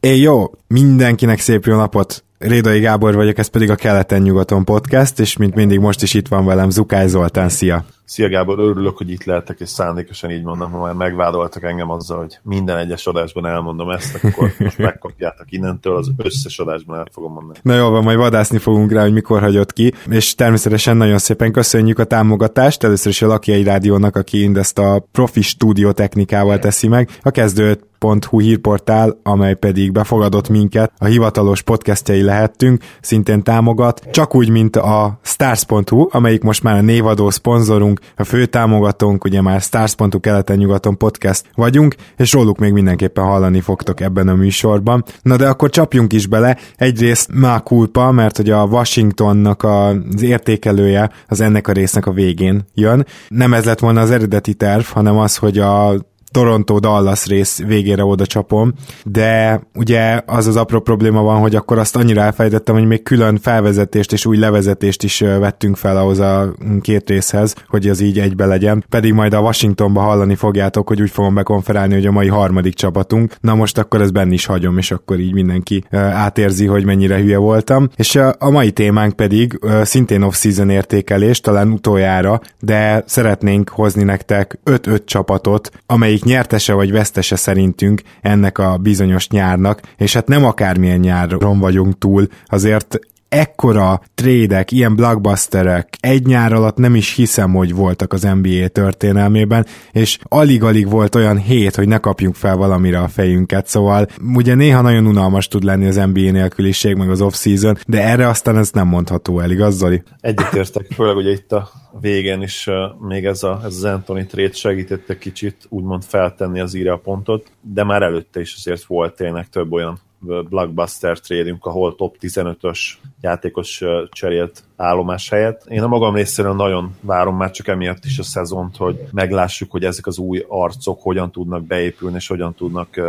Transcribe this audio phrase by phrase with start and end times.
[0.00, 2.24] É, jó, mindenkinek szép jó napot!
[2.38, 6.44] Rédai Gábor vagyok, ez pedig a Keleten-nyugaton podcast, és mint mindig most is itt van
[6.44, 7.84] velem Zukály Zoltán, szia!
[8.10, 12.18] Szia Gábor, örülök, hogy itt lehetek, és szándékosan így mondom, ha már megvádoltak engem azzal,
[12.18, 17.32] hogy minden egyes adásban elmondom ezt, akkor most megkapjátok innentől, az összes adásban el fogom
[17.32, 17.58] mondani.
[17.62, 21.52] Na jó, van, majd vadászni fogunk rá, hogy mikor hagyott ki, és természetesen nagyon szépen
[21.52, 26.88] köszönjük a támogatást, először is a Lakiai Rádiónak, aki ezt a profi stúdió technikával teszi
[26.88, 27.88] meg, a kezdőt
[28.28, 34.76] Hu hírportál, amely pedig befogadott minket, a hivatalos podcastjai lehettünk, szintén támogat, csak úgy, mint
[34.76, 40.96] a Stars.hu, amelyik most már a névadó szponzorunk, a fő támogatónk, ugye már Stars.hu keleten-nyugaton
[40.96, 45.04] podcast vagyunk, és róluk még mindenképpen hallani fogtok ebben a műsorban.
[45.22, 51.10] Na de akkor csapjunk is bele, egyrészt má kulpa, mert hogy a Washingtonnak az értékelője
[51.28, 53.06] az ennek a résznek a végén jön.
[53.28, 55.94] Nem ez lett volna az eredeti terv, hanem az, hogy a
[56.30, 58.72] Toronto-Dallas rész végére oda csapom,
[59.04, 63.38] de ugye az az apró probléma van, hogy akkor azt annyira elfejtettem, hogy még külön
[63.38, 68.46] felvezetést és új levezetést is vettünk fel ahhoz a két részhez, hogy az így egybe
[68.46, 72.74] legyen, pedig majd a Washingtonba hallani fogjátok, hogy úgy fogom bekonferálni, hogy a mai harmadik
[72.74, 77.18] csapatunk, na most akkor ezt benne is hagyom, és akkor így mindenki átérzi, hogy mennyire
[77.18, 77.88] hülye voltam.
[77.96, 85.04] És a mai témánk pedig szintén off-season értékelés, talán utoljára, de szeretnénk hozni nektek 5-5
[85.04, 90.98] csapatot, amelyik egyik nyertese vagy vesztese szerintünk ennek a bizonyos nyárnak, és hát nem akármilyen
[90.98, 92.98] nyáron vagyunk túl, azért
[93.30, 99.66] ekkora trédek, ilyen blockbusterek egy nyár alatt nem is hiszem, hogy voltak az NBA történelmében,
[99.92, 104.80] és alig-alig volt olyan hét, hogy ne kapjunk fel valamire a fejünket, szóval ugye néha
[104.80, 108.86] nagyon unalmas tud lenni az NBA nélküliség, meg az off-season, de erre aztán ez nem
[108.86, 110.02] mondható el, igaz, Zoli?
[110.20, 111.70] Egyetértek, főleg ugye itt a
[112.00, 116.74] végén is uh, még ez, a, ez az Anthony trade segítette kicsit úgymond feltenni az
[116.74, 120.00] írja a pontot, de már előtte is azért volt tényleg több olyan
[120.48, 122.78] blockbuster tradünk, ahol top 15-ös
[123.20, 125.64] játékos cserélt állomás helyett.
[125.68, 129.84] Én a magam részéről nagyon várom már csak emiatt is a szezont, hogy meglássuk, hogy
[129.84, 133.00] ezek az új arcok hogyan tudnak beépülni, és hogyan tudnak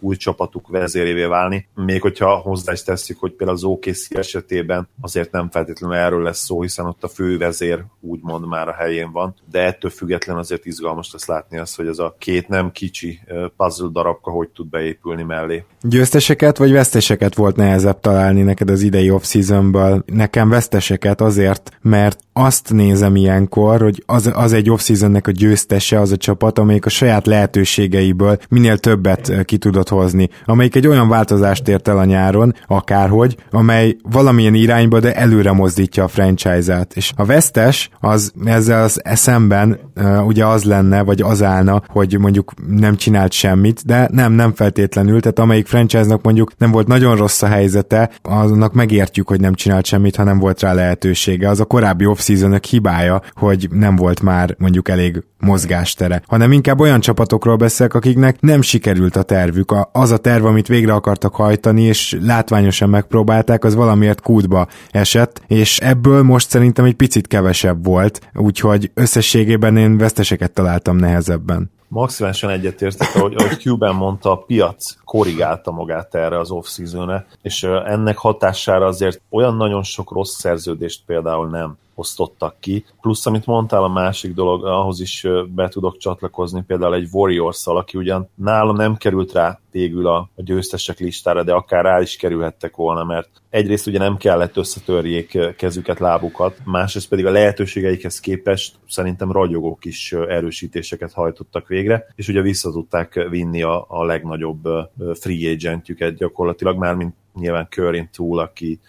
[0.00, 1.68] új csapatuk vezérévé válni.
[1.74, 6.44] Még hogyha hozzá is tesszük, hogy például az OKC esetében azért nem feltétlenül erről lesz
[6.44, 10.66] szó, hiszen ott a fő vezér úgymond már a helyén van, de ettől független azért
[10.66, 13.20] izgalmas lesz látni azt, hogy ez a két nem kicsi
[13.56, 15.64] puzzle darabka hogy tud beépülni mellé.
[15.82, 20.02] Győzteseket vagy veszteseket volt nehezebb találni neked az idei off-seasonből?
[20.06, 26.12] Nekem veszteseket azért, mert azt nézem ilyenkor, hogy az, az egy off-seasonnek a győztese az
[26.12, 30.28] a csapat, amelyik a saját lehetőségeiből minél többet ki tudott hozni.
[30.44, 36.04] Amelyik egy olyan változást ért el a nyáron, akárhogy, amely valamilyen irányba, de előre mozdítja
[36.04, 36.92] a franchise-át.
[36.96, 42.18] És a vesztes az ezzel az eszemben uh, ugye az lenne, vagy az állna, hogy
[42.18, 47.16] mondjuk nem csinált semmit, de nem, nem feltétlenül, tehát amelyik franchise-nak mondjuk nem volt nagyon
[47.16, 50.74] rossz a helyzete, annak megértjük, hogy nem csinált semmit, ha nem volt rá
[51.08, 51.48] lehetősége.
[51.48, 52.28] Az a korábbi off
[52.70, 58.62] hibája, hogy nem volt már mondjuk elég mozgástere, hanem inkább olyan csapatokról beszélek, akiknek nem
[58.62, 59.70] sikerült a tervük.
[59.70, 65.42] A, az a terv, amit végre akartak hajtani, és látványosan megpróbálták, az valamiért kútba esett,
[65.46, 71.70] és ebből most szerintem egy picit kevesebb volt, úgyhogy összességében én veszteseket találtam nehezebben.
[71.88, 78.16] Maximálisan egyetértek, ahogy, ahogy Cuban mondta, a piac korrigálta magát erre az off-season és ennek
[78.16, 82.84] hatására azért olyan nagyon sok rossz szerződést például nem osztottak ki.
[83.00, 87.98] Plusz, amit mondtál, a másik dolog, ahhoz is be tudok csatlakozni, például egy warriors aki
[87.98, 92.76] ugyan nála nem került rá végül a, a győztesek listára, de akár rá is kerülhettek
[92.76, 99.32] volna, mert egyrészt ugye nem kellett összetörjék kezüket, lábukat, másrészt pedig a lehetőségeikhez képest szerintem
[99.32, 104.68] ragyogó kis erősítéseket hajtottak végre, és ugye vissza tudták vinni a, a legnagyobb
[105.14, 108.80] free agentjüket gyakorlatilag, már mint nyilván Curry túl, aki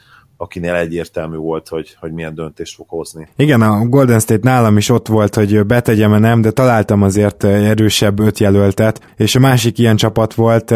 [0.41, 3.27] akinél egyértelmű volt, hogy, hogy milyen döntést fog hozni.
[3.35, 8.19] Igen, a Golden State nálam is ott volt, hogy betegyem nem, de találtam azért erősebb
[8.19, 10.73] öt jelöltet, és a másik ilyen csapat volt,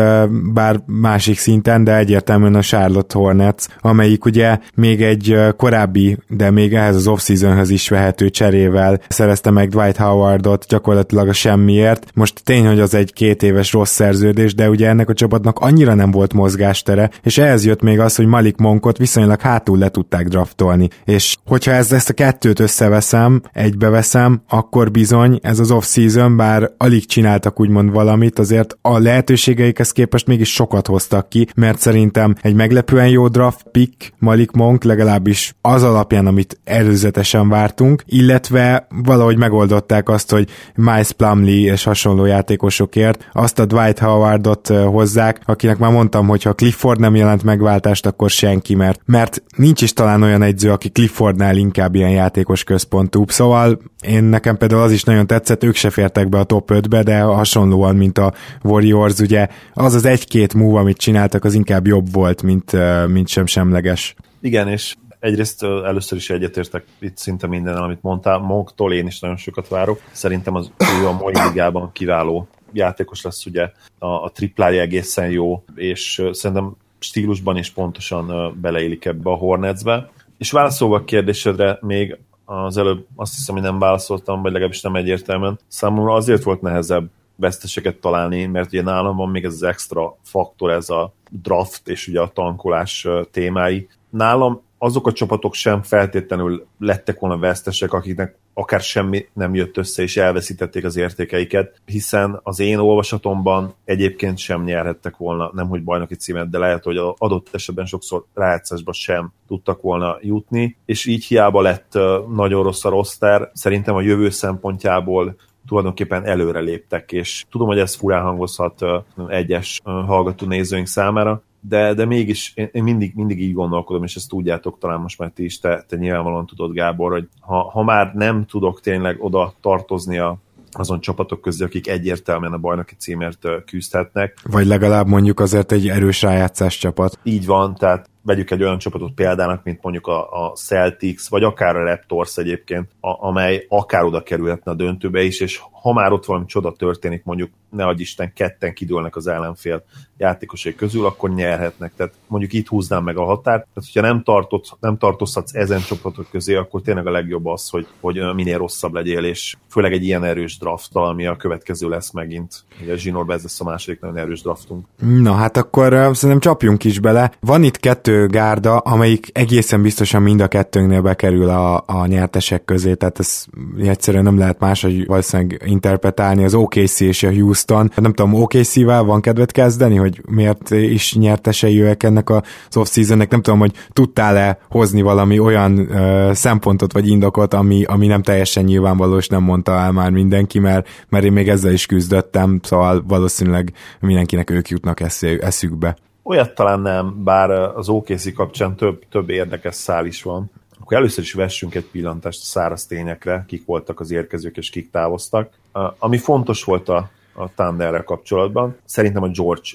[0.54, 6.74] bár másik szinten, de egyértelműen a Charlotte Hornets, amelyik ugye még egy korábbi, de még
[6.74, 12.06] ehhez az off-seasonhöz is vehető cserével szerezte meg Dwight Howardot gyakorlatilag a semmiért.
[12.14, 15.94] Most tény, hogy az egy két éves rossz szerződés, de ugye ennek a csapatnak annyira
[15.94, 20.28] nem volt mozgástere, és ehhez jött még az, hogy Malik Monkot viszonylag hátul le tudták
[20.28, 20.90] draftolni.
[21.06, 27.06] És hogyha ez, ezt a kettőt összeveszem, egybeveszem, akkor bizony ez az off-season, bár alig
[27.06, 33.08] csináltak úgymond valamit, azért a lehetőségeikhez képest mégis sokat hoztak ki, mert szerintem egy meglepően
[33.08, 40.32] jó draft pick Malik Monk legalábbis az alapján, amit előzetesen vártunk, illetve valahogy megoldották azt,
[40.32, 46.44] hogy Miles Plumlee és hasonló játékosokért azt a Dwight Howardot hozzák, akinek már mondtam, hogy
[46.44, 50.90] ha Clifford nem jelent megváltást, akkor senki, mert, mert nincs is talán olyan egyző, aki
[50.90, 53.26] Cliffordnál inkább ilyen játékos központú.
[53.28, 57.04] Szóval én nekem például az is nagyon tetszett, ők se fértek be a top 5-be,
[57.04, 62.12] de hasonlóan, mint a Warriors, ugye az az egy-két move, amit csináltak, az inkább jobb
[62.12, 62.72] volt, mint,
[63.08, 64.16] mint sem semleges.
[64.42, 68.38] Igen, és egyrészt először is egyetértek itt szinte minden, amit mondtál.
[68.38, 70.02] Monktól én is nagyon sokat várok.
[70.12, 75.64] Szerintem az ő a mai ligában kiváló játékos lesz, ugye a, a triplája egészen jó,
[75.76, 80.12] és szerintem stílusban is pontosan beleélik ebbe a Hornetsbe.
[80.38, 84.96] És válaszolva a kérdésedre még az előbb azt hiszem, hogy nem válaszoltam, vagy legalábbis nem
[84.96, 85.60] egyértelműen.
[85.68, 90.72] Számomra azért volt nehezebb veszteseket találni, mert ugye nálam van még ez az extra faktor,
[90.72, 93.88] ez a draft és ugye a tankolás témái.
[94.10, 100.02] Nálam azok a csapatok sem feltétlenül lettek volna vesztesek, akiknek akár semmi nem jött össze,
[100.04, 106.16] és elveszítették az értékeiket, hiszen az én olvasatomban egyébként sem nyerhettek volna, nem hogy bajnoki
[106.16, 111.62] címet, de lehet, hogy adott esetben sokszor rájátszásba sem tudtak volna jutni, és így hiába
[111.62, 111.94] lett
[112.34, 115.36] nagyon rossz a roster, szerintem a jövő szempontjából
[115.68, 118.86] tulajdonképpen előre léptek, és tudom, hogy ez furán hangozhat
[119.28, 124.30] egyes hallgató nézőink számára, de, de mégis én, én mindig, mindig így gondolkodom, és ezt
[124.30, 128.14] tudjátok talán most már ti is, te, te nyilvánvalóan tudod, Gábor, hogy ha, ha már
[128.14, 130.38] nem tudok tényleg oda tartozni a,
[130.72, 134.38] azon csapatok közé, akik egyértelműen a bajnoki címért küzdhetnek.
[134.44, 137.20] Vagy legalább mondjuk azért egy erős rájátszás csapat.
[137.24, 141.76] Így van, tehát vegyük egy olyan csapatot példának, mint mondjuk a, a Celtics, vagy akár
[141.76, 146.26] a Raptors egyébként, a, amely akár oda kerülhetne a döntőbe is, és ha már ott
[146.26, 149.84] valami csoda történik, mondjuk ne adj Isten, ketten kidőlnek az ellenfél
[150.18, 151.92] játékosai közül, akkor nyerhetnek.
[151.96, 153.68] Tehát mondjuk itt húznám meg a határt.
[153.74, 157.88] Tehát, hogyha nem, tartott, nem tartozhatsz ezen csapatok közé, akkor tényleg a legjobb az, hogy,
[158.00, 162.64] hogy minél rosszabb legyél, és főleg egy ilyen erős draft, ami a következő lesz megint.
[162.82, 164.86] Ugye a Zsinórba ez lesz a második nagyon erős draftunk.
[165.00, 167.32] Na hát akkor szerintem csapjunk is bele.
[167.40, 172.94] Van itt kettő gárda, amelyik egészen biztosan mind a kettőnknél bekerül a, a nyertesek közé,
[172.94, 173.46] tehát ez
[173.78, 177.92] egyszerűen nem lehet máshogy valószínűleg interpretálni az OKC és a Houston.
[177.96, 183.32] Nem tudom, OKC-vel van kedvet kezdeni, hogy miért is nyertesei jöjjek ennek az off-seasonnek.
[183.32, 188.64] Nem tudom, hogy tudtál-e hozni valami olyan uh, szempontot vagy indokot, ami, ami nem teljesen
[188.64, 193.04] nyilvánvaló, és nem mondta el már mindenki, mert, mert én még ezzel is küzdöttem, szóval
[193.08, 195.00] valószínűleg mindenkinek ők jutnak
[195.40, 195.96] eszükbe.
[196.24, 200.52] Olyat talán nem, bár az OKC kapcsán több, több érdekes szál is van.
[200.84, 204.92] Akkor először is vessünk egy pillantást a száraz tényekre, kik voltak az érkezők és kik
[204.92, 205.50] távoztak.
[205.98, 209.70] Ami fontos volt a, a Thunderrel kapcsolatban, szerintem a George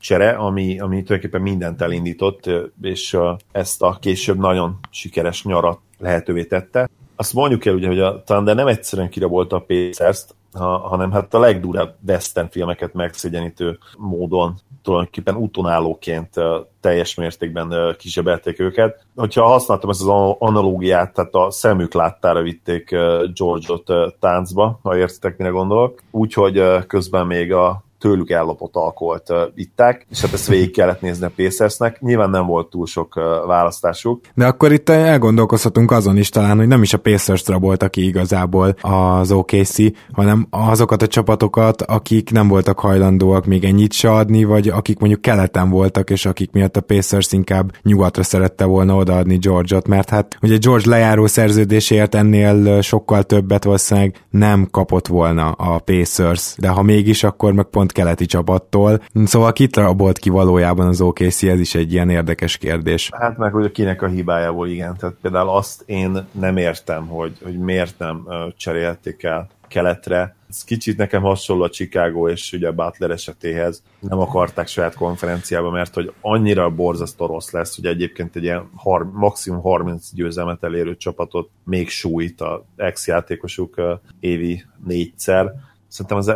[0.00, 2.50] csere, ami, ami tulajdonképpen mindent elindított,
[2.82, 3.16] és
[3.52, 6.88] ezt a később nagyon sikeres nyarat lehetővé tette.
[7.16, 11.34] Azt mondjuk el ugye, hogy a Thunder nem egyszerűen kirabolta a Pacers-t, ha, hanem hát
[11.34, 16.34] a legdurább western filmeket megszégyenítő módon tulajdonképpen utonállóként
[16.80, 19.06] teljes mértékben kizsebelték őket.
[19.16, 22.90] Hogyha használtam ezt az analógiát, tehát a szemük láttára vitték
[23.34, 26.02] George-ot táncba, ha értitek, mire gondolok.
[26.10, 31.26] Úgyhogy közben még a tőlük ellopott alkoholt uh, itták, és hát ezt végig kellett nézni
[31.26, 32.00] a Pacersnek.
[32.00, 33.14] Nyilván nem volt túl sok
[33.46, 34.20] választásuk.
[34.34, 38.76] De akkor itt elgondolkozhatunk azon is talán, hogy nem is a Pacers raboltak ki igazából
[38.80, 39.76] az OKC,
[40.12, 45.20] hanem azokat a csapatokat, akik nem voltak hajlandóak még ennyit se adni, vagy akik mondjuk
[45.20, 50.38] keleten voltak, és akik miatt a Pacers inkább nyugatra szerette volna odaadni George-ot, mert hát
[50.42, 56.82] ugye George lejáró szerződésért ennél sokkal többet valószínűleg nem kapott volna a Pacers, de ha
[56.82, 59.02] mégis, akkor meg pont keleti csapattól.
[59.24, 63.10] Szóval kit rabolt ki valójában az OKC, ez is egy ilyen érdekes kérdés.
[63.12, 64.96] Hát meg, hogy kinek a hibájából, igen.
[64.96, 68.26] Tehát például azt én nem értem, hogy, hogy miért nem
[68.56, 70.36] cserélték el keletre.
[70.48, 73.82] Ez kicsit nekem hasonló a Chicago és ugye Butler esetéhez.
[74.00, 79.12] Nem akarták saját konferenciába, mert hogy annyira borzasztó rossz lesz, hogy egyébként egy ilyen har-
[79.12, 83.80] maximum 30 győzelmet elérő csapatot még sújt a ex-játékosuk
[84.20, 85.52] évi négyszer.
[85.88, 86.32] Szerintem az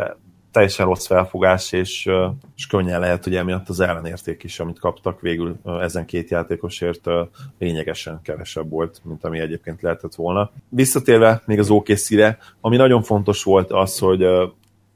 [0.51, 2.09] teljesen rossz felfogás, és,
[2.55, 7.07] és könnyen lehet, hogy emiatt az ellenérték is, amit kaptak végül ezen két játékosért
[7.59, 10.51] lényegesen kevesebb volt, mint ami egyébként lehetett volna.
[10.69, 14.25] Visszatérve még az OKC-re, ami nagyon fontos volt az, hogy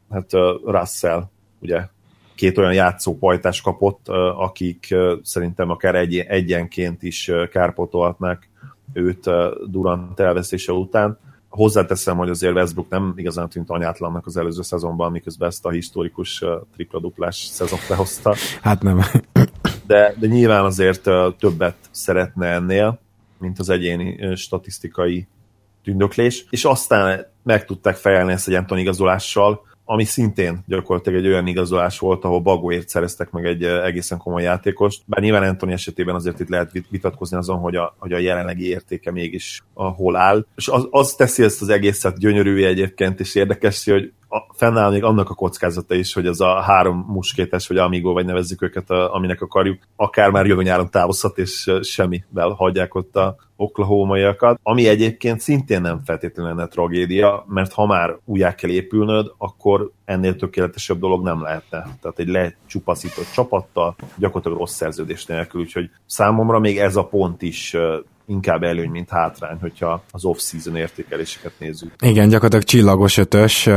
[0.09, 0.31] hát
[0.65, 1.24] Russell
[1.59, 1.88] ugye
[2.35, 4.07] két olyan játszópajtás kapott,
[4.38, 8.50] akik szerintem akár egy, egyenként is kárpotolhatnák
[8.93, 9.29] őt
[9.69, 11.19] Durant elvesztése után.
[11.55, 16.43] Hozzáteszem, hogy azért Westbrook nem igazán tűnt anyátlannak az előző szezonban, miközben ezt a historikus
[16.74, 18.35] tripla-duplás szezont lehozta.
[18.62, 19.01] Hát nem.
[19.88, 23.00] De, de nyilván azért többet szeretne ennél,
[23.38, 25.27] mint az egyéni statisztikai
[25.83, 31.48] tündöklés, és aztán meg tudták fejelni ezt egy Anton igazolással, ami szintén gyakorlatilag egy olyan
[31.48, 36.39] igazolás volt, ahol Bagóért szereztek meg egy egészen komoly játékost, bár nyilván Anthony esetében azért
[36.39, 40.46] itt lehet vitatkozni azon, hogy a, hogy a jelenlegi értéke mégis hol áll.
[40.56, 44.12] És az, az teszi ezt az egészet gyönyörű egyébként, és érdekes, hogy
[44.54, 48.62] fennáll még annak a kockázata is, hogy ez a három muskétes, vagy amigo, vagy nevezzük
[48.62, 54.60] őket, a, aminek akarjuk, akár már jövő nyáron távozhat, és semmivel hagyják ott a oklahomaiakat,
[54.63, 60.36] ami egyébként szintén nem feltétlenül lenne tragédia, mert ha már újjá kell épülnöd, akkor ennél
[60.36, 61.88] tökéletesebb dolog nem lehetne.
[62.01, 67.75] Tehát egy lecsupaszított csapattal, gyakorlatilag rossz szerződés nélkül, úgyhogy számomra még ez a pont is
[68.27, 71.91] inkább előny, mint hátrány, hogyha az off-season értékeléseket nézzük.
[72.03, 73.70] Igen, gyakorlatilag csillagos ötös,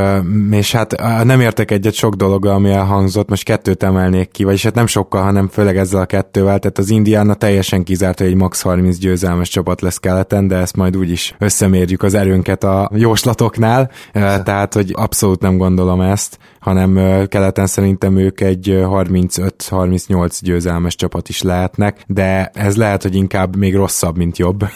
[0.50, 4.74] és hát nem értek egyet sok dologgal, ami elhangzott, most kettőt emelnék ki, vagyis hát
[4.74, 8.62] nem sokkal, hanem főleg ezzel a kettővel, tehát az Indiana teljesen kizárt, hogy egy max
[8.62, 14.74] 30 győzelmes csapat lesz keleten, de ezt majd úgyis összemérjük az erőnket a jóslatoknál, tehát
[14.74, 22.04] hogy abszolút nem gondolom ezt, hanem keleten szerintem ők egy 35-38 győzelmes csapat is lehetnek,
[22.06, 24.68] de ez lehet, hogy inkább még rosszabb, mint jobb.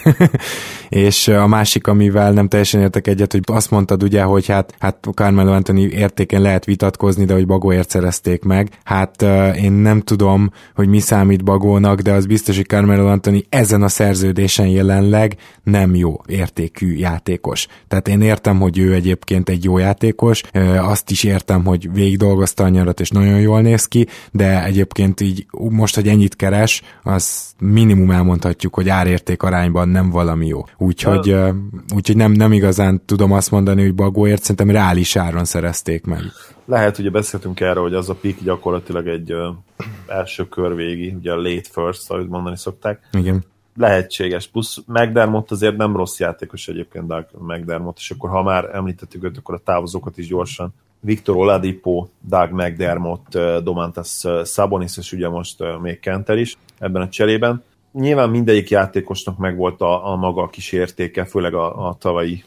[0.89, 5.07] és a másik, amivel nem teljesen értek egyet, hogy azt mondtad ugye, hogy hát, hát
[5.13, 8.69] Carmelo Anthony értéken lehet vitatkozni, de hogy Bagóért szerezték meg.
[8.83, 9.21] Hát
[9.55, 13.87] én nem tudom, hogy mi számít Bagónak, de az biztos, hogy Carmelo Anthony ezen a
[13.87, 17.67] szerződésen jelenleg nem jó értékű játékos.
[17.87, 20.41] Tehát én értem, hogy ő egyébként egy jó játékos,
[20.77, 25.21] azt is értem, hogy végig dolgozta a nyarat, és nagyon jól néz ki, de egyébként
[25.21, 30.63] így most, hogy ennyit keres, az minimum elmondhatjuk, hogy árérték arányban nem valami jó.
[30.77, 31.49] Úgyhogy, uh,
[31.95, 36.21] úgyhogy nem, nem igazán tudom azt mondani, hogy Bagóért szerintem reális áron szerezték meg.
[36.65, 39.55] Lehet, ugye beszéltünk erről, hogy az a pick gyakorlatilag egy uh,
[40.07, 42.99] első kör végi, ugye a late first, ahogy mondani szokták.
[43.11, 43.43] Igen
[43.75, 44.47] lehetséges.
[44.47, 49.37] Plusz McDermott azért nem rossz játékos egyébként, Doug McDermott, és akkor ha már említettük őt,
[49.37, 50.73] akkor a távozókat is gyorsan.
[50.99, 57.63] Victor Oladipo, Doug McDermott, Domantas Sabonis, és ugye most még Kenter is ebben a cserében.
[57.93, 62.43] Nyilván mindegyik játékosnak megvolt a, a maga kis értéke, főleg a, a tavalyi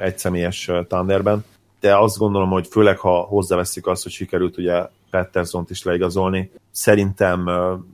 [0.00, 1.44] egyszemélyes Thunderben,
[1.80, 7.48] de azt gondolom, hogy főleg ha hozzáveszik azt, hogy sikerült ugye patterson is leigazolni, szerintem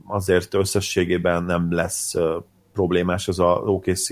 [0.07, 2.13] azért összességében nem lesz
[2.73, 4.07] problémás ez a OKC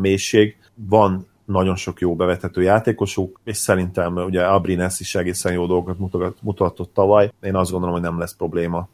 [0.00, 0.56] mélység.
[0.74, 6.94] Van nagyon sok jó bevethető játékosuk, és szerintem ugye Abrines is egészen jó dolgokat mutatott
[6.94, 7.32] tavaly.
[7.42, 8.88] Én azt gondolom, hogy nem lesz probléma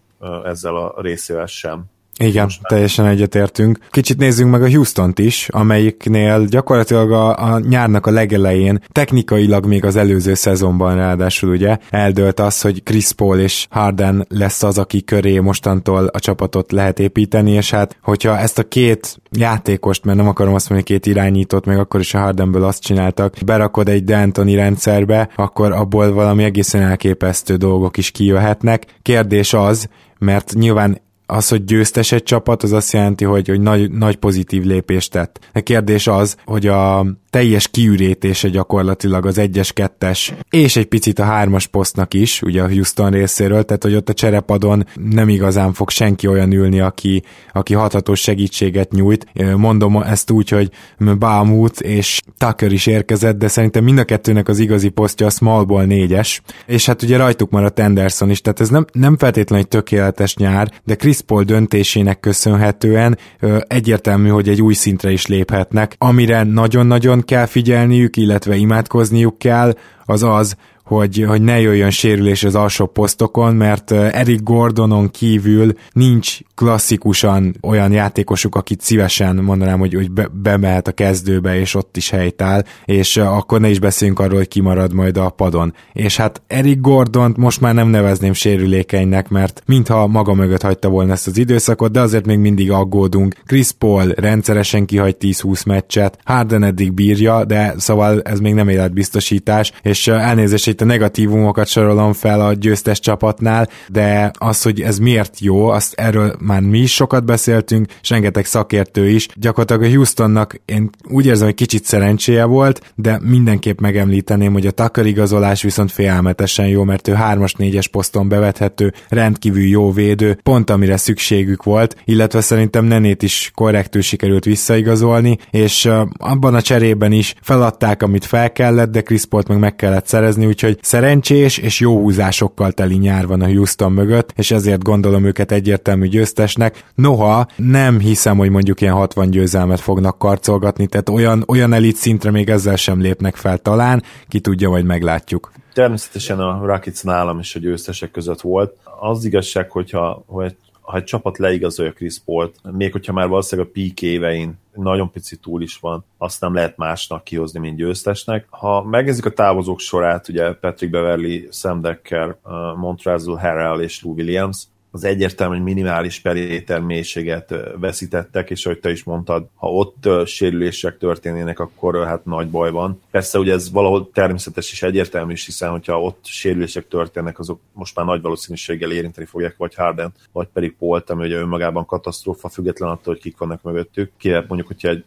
[0.44, 1.85] ezzel a részével sem.
[2.19, 3.79] Igen, Most teljesen egyetértünk.
[3.90, 9.85] Kicsit nézzünk meg a Houston-t is, amelyiknél gyakorlatilag a, a nyárnak a legelején, technikailag még
[9.85, 15.05] az előző szezonban ráadásul ugye, eldőlt az, hogy Chris Paul és Harden lesz az, aki
[15.05, 20.29] köré mostantól a csapatot lehet építeni, és hát hogyha ezt a két játékost, mert nem
[20.29, 24.52] akarom azt mondani, két irányítót, meg akkor is a Hardenből azt csináltak, berakod egy D'Antoni
[24.55, 28.87] rendszerbe, akkor abból valami egészen elképesztő dolgok is kijöhetnek.
[29.02, 29.88] Kérdés az,
[30.19, 31.00] mert nyilván
[31.31, 35.49] az, hogy győztes egy csapat, az azt jelenti, hogy, hogy nagy, nagy pozitív lépést tett.
[35.53, 41.25] A kérdés az, hogy a teljes kiürétése gyakorlatilag az egyes, kettes és egy picit a
[41.25, 45.91] hármas posztnak is, ugye a Houston részéről, tehát hogy ott a cserepadon nem igazán fog
[45.91, 47.23] senki olyan ülni, aki,
[47.53, 49.27] aki hathatós segítséget nyújt.
[49.57, 50.71] Mondom ezt úgy, hogy
[51.19, 55.85] Baumut és Tucker is érkezett, de szerintem mind a kettőnek az igazi posztja a smallból
[55.85, 60.37] négyes, és hát ugye rajtuk maradt Anderson is, tehát ez nem, nem feltétlenül egy tökéletes
[60.37, 63.19] nyár, de Chris Paul döntésének köszönhetően
[63.67, 69.75] egyértelmű, hogy egy új szintre is léphetnek, amire nagyon-nagyon kell figyelniük, illetve imádkozniuk kell,
[70.05, 70.57] az az,
[70.90, 77.92] hogy, hogy ne jöjjön sérülés az alsó posztokon, mert Eric Gordonon kívül nincs klasszikusan olyan
[77.92, 83.16] játékosuk, akit szívesen mondanám, hogy, hogy be, bemehet a kezdőbe, és ott is helytáll, és
[83.16, 85.75] akkor ne is beszéljünk arról, hogy kimarad majd a padon.
[85.92, 91.12] És hát Eric Gordont most már nem nevezném sérülékenynek, mert mintha maga mögött hagyta volna
[91.12, 93.35] ezt az időszakot, de azért még mindig aggódunk.
[93.47, 99.73] Chris Paul rendszeresen kihagy 10-20 meccset, Harden eddig bírja, de szóval ez még nem életbiztosítás,
[99.82, 105.41] és elnézést itt a negatívumokat sorolom fel a győztes csapatnál, de az, hogy ez miért
[105.41, 109.29] jó, azt erről már mi is sokat beszéltünk, és rengeteg szakértő is.
[109.35, 114.71] Gyakorlatilag a Houstonnak én úgy érzem, hogy kicsit szerencséje volt, de mindenképp megemlíteném, hogy a
[114.71, 120.71] Tucker igazolás viszont félelmetesen jó, mert ő 3-as, 4-es poszton bevethető, rendkívül jó védő, pont
[120.71, 127.35] amire szükségük volt, illetve szerintem Nenét is korrektül sikerült visszaigazolni, és abban a cserében is
[127.43, 132.00] feladták, amit fel kellett, de Chris Paul-t meg meg kellett szerezni, úgyhogy szerencsés és jó
[132.00, 136.85] húzásokkal teli nyár van a Houston mögött, és ezért gondolom őket egyértelmű győztesnek.
[136.95, 142.31] Noha nem hiszem, hogy mondjuk ilyen 60 győzelmet fognak karcolgatni, tehát olyan, olyan elit szintre
[142.31, 145.53] még ezzel sem lépnek fel talán, ki tudja, majd meglátjuk.
[145.73, 148.75] Természetesen a Rakic nálam is a győztesek között volt.
[149.00, 150.57] Az igazság, hogyha hogy
[150.90, 155.37] ha egy csapat leigazolja Chris Paul-t, még hogyha már valószínűleg a peak évein nagyon pici
[155.37, 158.47] túl is van, azt nem lehet másnak kihozni, mint győztesnek.
[158.50, 162.37] Ha megnézzük a távozók sorát, ugye Patrick Beverly, Sam Decker,
[162.76, 169.04] Montrezl Harrell és Lou Williams, az egyértelmű, minimális peréter mélységet veszítettek, és ahogy te is
[169.04, 173.00] mondtad, ha ott sérülések történnének, akkor hát nagy baj van.
[173.11, 177.97] Persze ugye ez valahol természetes és egyértelmű is, hiszen hogyha ott sérülések történnek, azok most
[177.97, 182.88] már nagy valószínűséggel érinteni fogják vagy Harden, vagy pedig Polt, ami ugye önmagában katasztrófa, független
[182.88, 184.12] attól, hogy kik vannak mögöttük.
[184.18, 185.04] Ki mondjuk, hogyha egy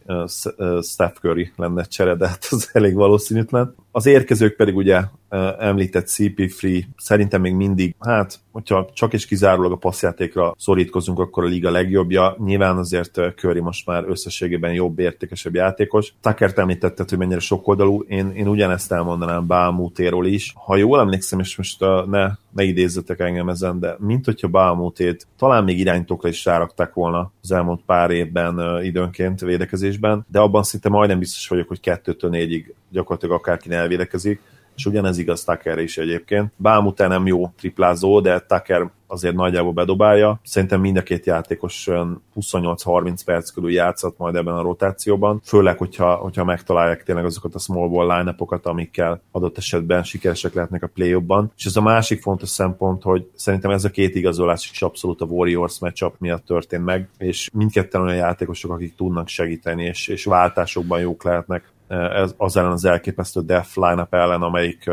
[0.83, 3.75] Steph Curry lenne csere, de hát az elég valószínűtlen.
[3.95, 5.01] Az érkezők pedig ugye
[5.59, 11.47] említett CP3 szerintem még mindig, hát, hogyha csak és kizárólag a passzjátékra szorítkozunk, akkor a
[11.47, 12.35] liga legjobbja.
[12.45, 16.13] Nyilván azért Curry most már összességében jobb, értékesebb játékos.
[16.21, 18.01] Tucker említetted, hogy mennyire sokoldalú.
[18.07, 20.53] Én, én ugyanezt elmondanám Bálmútéról is.
[20.55, 25.63] Ha jól emlékszem, és most ne, ne idézzetek engem ezen, de mint hogyha Bálmútét talán
[25.63, 31.19] még iránytokra is rárakták volna az elmúlt pár évben időnként védekezésben, de abban szinte majdnem
[31.19, 34.41] biztos vagyok, hogy kettőtől négyig gyakorlatilag akárki elvédekezik
[34.75, 36.51] és ugyanez igaz Tucker is egyébként.
[36.55, 40.39] Bámután nem jó triplázó, de Tucker azért nagyjából bedobálja.
[40.43, 41.87] Szerintem mind a két játékos
[42.35, 47.59] 28-30 perc körül játszott majd ebben a rotációban, főleg, hogyha, hogyha megtalálják tényleg azokat a
[47.59, 52.21] small ball line amikkel adott esetben sikeresek lehetnek a play ban És ez a másik
[52.21, 56.85] fontos szempont, hogy szerintem ez a két igazolás is abszolút a Warriors matchup miatt történt
[56.85, 61.71] meg, és mindketten olyan játékosok, akik tudnak segíteni, és, és váltásokban jók lehetnek
[62.37, 64.89] az ellen az elképesztő Death line ellen, amelyik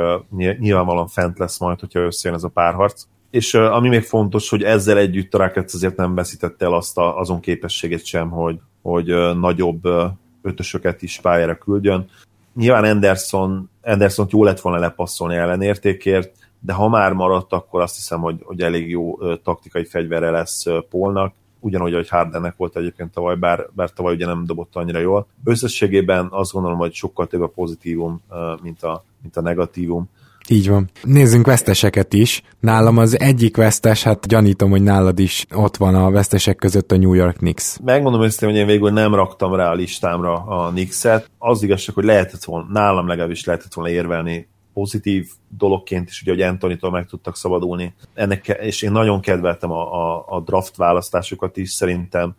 [0.59, 3.04] nyilvánvalóan fent lesz majd, hogyha összejön ez a párharc.
[3.30, 7.19] És ami még fontos, hogy ezzel együtt a Rockets azért nem veszítette el azt a,
[7.19, 9.07] azon képességét sem, hogy, hogy
[9.38, 9.83] nagyobb
[10.42, 12.09] ötösöket is pályára küldjön.
[12.54, 18.21] Nyilván Anderson, Anderson jó lett volna lepasszolni ellenértékért, de ha már maradt, akkor azt hiszem,
[18.21, 23.67] hogy, hogy elég jó taktikai fegyvere lesz Polnak ugyanúgy, hogy Hardennek volt egyébként tavaly, bár,
[23.73, 25.26] bár tavaly ugye nem dobott annyira jól.
[25.45, 28.23] Összességében azt gondolom, hogy sokkal több a pozitívum,
[28.62, 30.09] mint a, mint a negatívum.
[30.49, 30.90] Így van.
[31.03, 32.42] Nézzünk veszteseket is.
[32.61, 36.96] Nálam az egyik vesztes, hát gyanítom, hogy nálad is ott van a vesztesek között a
[36.96, 37.79] New York Knicks.
[37.85, 41.31] Megmondom őszintén, hogy én végül nem raktam rá a listámra a Knicks-et.
[41.38, 44.49] Az igazság, hogy lehetett volna, nálam legalábbis lehetett volna érvelni
[44.81, 47.95] pozitív dologként is, ugye, hogy Antonitól meg tudtak szabadulni.
[48.14, 52.35] Ennek, és én nagyon kedveltem a, a, a draft választásokat is, szerintem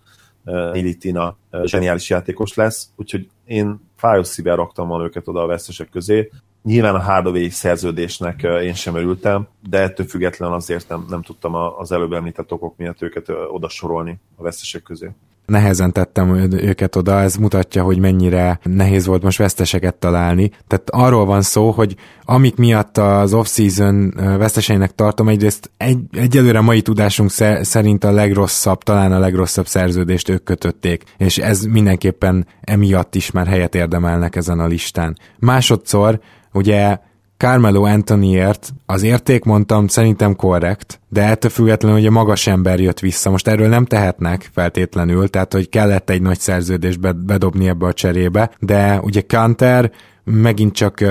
[0.45, 5.45] uh, Ilitina uh, zseniális játékos lesz, úgyhogy én fájos szívvel raktam volna őket oda a
[5.45, 6.30] vesztesek közé.
[6.63, 11.56] Nyilván a Hardaway szerződésnek uh, én sem örültem, de ettől független azért nem, nem tudtam
[11.56, 15.12] az előbb említett okok miatt őket oda sorolni a vesztesek közé
[15.51, 20.51] nehezen tettem őket oda, ez mutatja, hogy mennyire nehéz volt most veszteseket találni.
[20.67, 26.81] Tehát arról van szó, hogy amik miatt az off-season veszteseinek tartom, egyrészt egy, egyelőre mai
[26.81, 27.29] tudásunk
[27.61, 33.47] szerint a legrosszabb, talán a legrosszabb szerződést ők kötötték, és ez mindenképpen emiatt is már
[33.47, 35.17] helyet érdemelnek ezen a listán.
[35.39, 36.19] Másodszor,
[36.53, 36.97] ugye
[37.41, 42.99] Carmelo Anthonyért az érték mondtam szerintem korrekt, de ettől függetlenül hogy a magas ember jött
[42.99, 43.30] vissza.
[43.30, 48.51] Most erről nem tehetnek feltétlenül, tehát hogy kellett egy nagy szerződést bedobni ebbe a cserébe,
[48.60, 49.91] de ugye Kanter
[50.23, 51.03] megint csak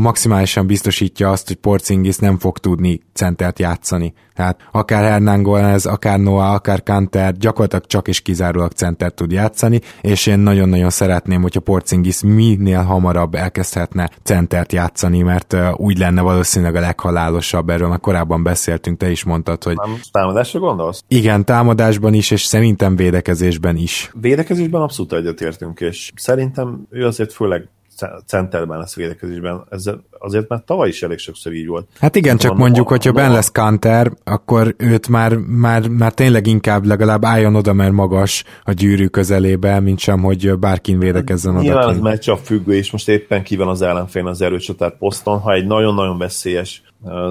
[0.00, 4.14] maximálisan biztosítja azt, hogy Porzingis nem fog tudni centert játszani.
[4.34, 9.80] Tehát akár Hernán Gomez, akár Noah, akár Kanter gyakorlatilag csak és kizárólag centert tud játszani,
[10.00, 16.74] és én nagyon-nagyon szeretném, hogyha Porzingis minél hamarabb elkezdhetne centert játszani, mert úgy lenne valószínűleg
[16.76, 19.76] a leghalálosabb, erről már korábban beszéltünk, te is mondtad, hogy...
[19.76, 21.02] Nem, támadásra gondolsz?
[21.08, 24.10] Igen, támadásban is, és szerintem védekezésben is.
[24.20, 27.68] Védekezésben abszolút egyetértünk, és szerintem ő azért főleg
[28.26, 29.64] centerben lesz védekezésben.
[29.70, 29.84] Ez
[30.18, 31.88] azért már tavaly is elég sokszor így volt.
[32.00, 36.84] Hát igen, csak mondjuk, hogyha ben lesz Kanter, akkor őt már, már, már tényleg inkább
[36.84, 41.62] legalább álljon oda, mert magas a gyűrű közelébe, mint sem, hogy bárkin védekezzen oda.
[41.62, 45.38] Nyilván ez meccs függő, és most éppen ki van az ellenfél az erőcsatát poszton.
[45.38, 46.82] Ha egy nagyon-nagyon veszélyes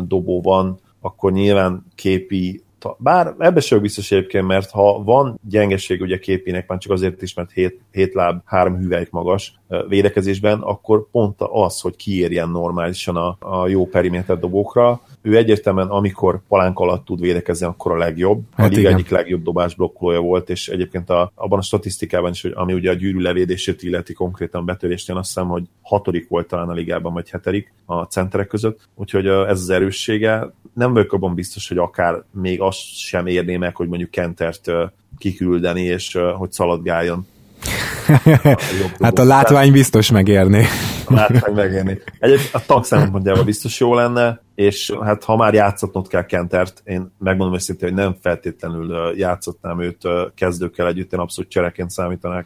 [0.08, 2.63] dobó van, akkor nyilván képi
[2.97, 7.33] bár ebbe sem biztos egyébként, mert ha van gyengeség ugye képének, már csak azért is,
[7.33, 13.37] mert 7, 7 láb, 3 hüvelyk magas védekezésben, akkor pont az, hogy kiérjen normálisan a,
[13.39, 18.43] a jó periméter dobókra, ő egyértelműen, amikor palánk alatt tud védekezni, akkor a legjobb.
[18.55, 22.41] Hát a liga egyik legjobb dobás blokkolója volt, és egyébként a, abban a statisztikában is,
[22.41, 26.69] hogy ami ugye a gyűrű levédését illeti konkrétan betörésnél, azt hiszem, hogy hatodik volt talán
[26.69, 30.53] a ligában, vagy hetedik a centerek között, úgyhogy ez az erőssége.
[30.73, 34.71] Nem vagyok abban biztos, hogy akár még azt sem érné meg, hogy mondjuk Kentert
[35.17, 37.27] kiküldeni, és hogy szaladgáljon
[39.00, 40.65] hát a látvány biztos megérni.
[41.06, 42.00] A látvány megérni.
[42.19, 47.13] Egyébként a tag szempontjából biztos jó lenne, és hát ha már játszatnod kell Kentert, én
[47.19, 50.02] megmondom őszintén, hogy nem feltétlenül játszottam őt
[50.36, 51.89] kezdőkkel együtt, én abszolút csereként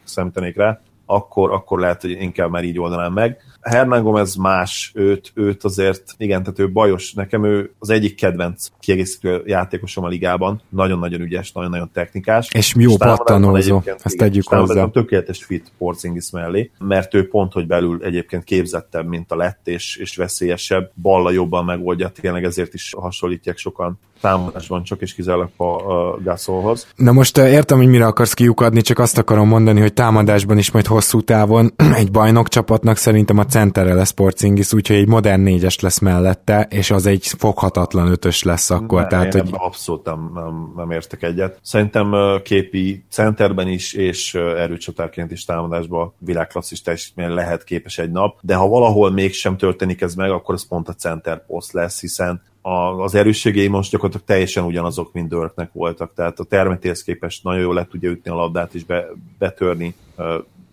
[0.03, 3.37] számítanék rá, akkor, akkor lehet, hogy inkább már így oldanám meg.
[3.63, 7.13] Hernán Gomez más, őt, őt azért, igen, tehát ő bajos.
[7.13, 10.61] Nekem ő az egyik kedvenc kiegészítő játékosom a ligában.
[10.69, 12.49] Nagyon-nagyon ügyes, nagyon-nagyon technikás.
[12.53, 14.87] És jó pattanózó, ezt tegyük hozzá.
[14.87, 19.95] Tökéletes fit Porzingis mellé, mert ő pont, hogy belül egyébként képzettebb, mint a lett, és,
[19.95, 25.63] és veszélyesebb, balla jobban megoldja, tényleg ezért is hasonlítják sokan támadásban csak is kizárólag a,
[25.63, 26.87] a Gasolhoz.
[26.95, 30.87] Na most értem, hogy mire akarsz kiukadni, csak azt akarom mondani, hogy támadásban is majd
[30.87, 35.99] hosszú távon egy bajnok csapatnak szerintem a centere lesz Porzingis, úgyhogy egy modern négyes lesz
[35.99, 39.01] mellette, és az egy foghatatlan ötös lesz akkor.
[39.01, 39.49] Ne, tehát, hogy...
[39.51, 41.59] abszolút nem, nem, nem értek egyet.
[41.61, 42.13] Szerintem
[42.43, 48.67] képi centerben is, és erőcsatárként is támadásban világklasszis teljesítmény lehet képes egy nap, de ha
[48.67, 52.41] valahol mégsem történik ez meg, akkor ez pont a center poszt lesz, hiszen
[53.03, 57.73] az erősségei most gyakorlatilag teljesen ugyanazok, mint Dörknek voltak, tehát a termetéhez képest nagyon jól
[57.73, 59.05] le tudja ütni a labdát és be,
[59.37, 59.95] betörni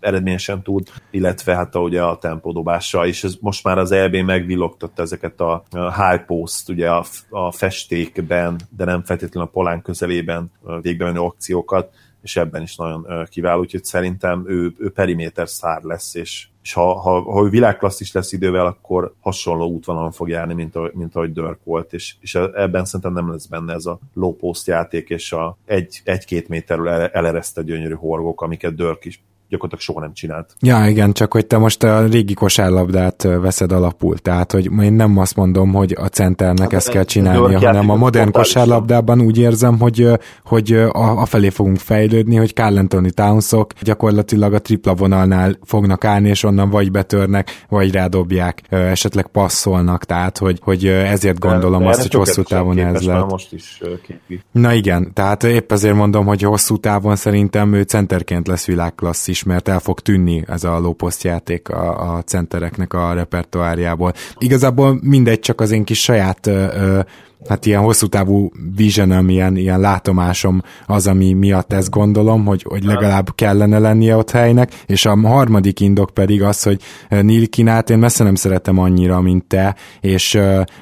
[0.01, 5.39] eredményesen tud, illetve hát ugye a tempódobása, és ez most már az EB megvillogtatta ezeket
[5.41, 11.19] a high post, ugye a, a festékben, de nem feltétlenül a polán közelében végbe menő
[11.19, 16.73] akciókat, és ebben is nagyon kiváló, úgyhogy szerintem ő, ő periméter szár lesz, és, és
[16.73, 21.15] ha, ha, ha ő világklasszis lesz idővel, akkor hasonló útvonalon fog járni, mint, a, mint
[21.15, 25.09] ahogy Dirk volt, és, és ebben szerintem nem lesz benne ez a low post játék,
[25.09, 30.55] és a egy, egy-két méterről eleresztett gyönyörű horgok, amiket Dirk is gyakorlatilag soha nem csinált.
[30.59, 35.17] Ja, igen, csak hogy te most a régi kosárlabdát veszed alapul, tehát hogy én nem
[35.17, 39.79] azt mondom, hogy a centernek hát, ezt kell csinálnia, hanem a modern kosárlabdában úgy érzem,
[39.79, 40.07] hogy,
[40.43, 46.03] hogy a, a felé fogunk fejlődni, hogy Carl Anthony Townsok gyakorlatilag a tripla vonalnál fognak
[46.03, 51.89] állni, és onnan vagy betörnek, vagy rádobják, esetleg passzolnak, tehát hogy, hogy ezért gondolom de,
[51.89, 53.29] azt, hogy hosszú távon ez lehet.
[53.29, 54.41] Most is képi.
[54.51, 59.47] Na igen, tehát épp ezért mondom, hogy hosszú távon szerintem ő centerként lesz világklasszis is,
[59.47, 64.13] mert el fog tűnni ez a lóposzt játék a, a centereknek a repertoárjából.
[64.37, 66.99] Igazából mindegy, csak az én kis saját ö,
[67.47, 72.83] hát ilyen hosszú távú visionem, ilyen, ilyen látomásom az, ami miatt ezt gondolom, hogy, hogy
[72.83, 78.23] legalább kellene lennie ott helynek, és a harmadik indok pedig az, hogy Nilkinát én messze
[78.23, 80.39] nem szeretem annyira, mint te, és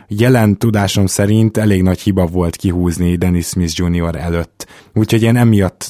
[0.08, 4.16] jelen tudásom szerint elég nagy hiba volt kihúzni Dennis Smith Jr.
[4.16, 4.68] előtt.
[4.94, 5.88] Úgyhogy én emiatt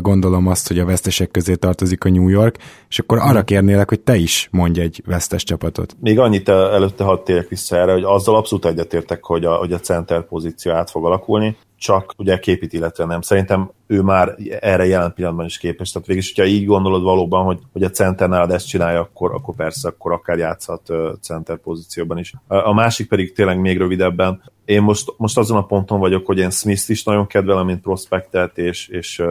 [0.00, 2.56] gondolom azt, hogy a vesztesek közé tartozik a New York,
[2.88, 3.44] és akkor arra hmm.
[3.44, 5.96] kérnélek, hogy te is mondj egy vesztes csapatot.
[6.00, 9.78] Még annyit előtte hadd térjek vissza erre, hogy azzal abszolút egyetértek, hogy a, hogy a
[9.78, 13.20] center pozíció át fog alakulni, csak ugye képít, illetve nem.
[13.20, 15.90] Szerintem ő már erre jelen pillanatban is képes.
[15.90, 19.54] Tehát végig, hogyha így gondolod valóban, hogy, hogy a center nálad ezt csinálja, akkor, akkor
[19.54, 20.88] persze, akkor akár játszhat
[21.20, 22.34] center pozícióban is.
[22.46, 24.42] A másik pedig tényleg még rövidebben.
[24.64, 28.58] Én most, most azon a ponton vagyok, hogy én Smith-t is nagyon kedvelem, mint prospektet,
[28.58, 29.22] és, és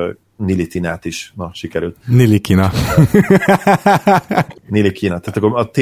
[0.45, 1.33] Nilitinát is.
[1.35, 1.97] Na, sikerült.
[2.07, 2.71] Nilikina.
[4.69, 5.19] Nilikina.
[5.19, 5.77] Tehát akkor a T.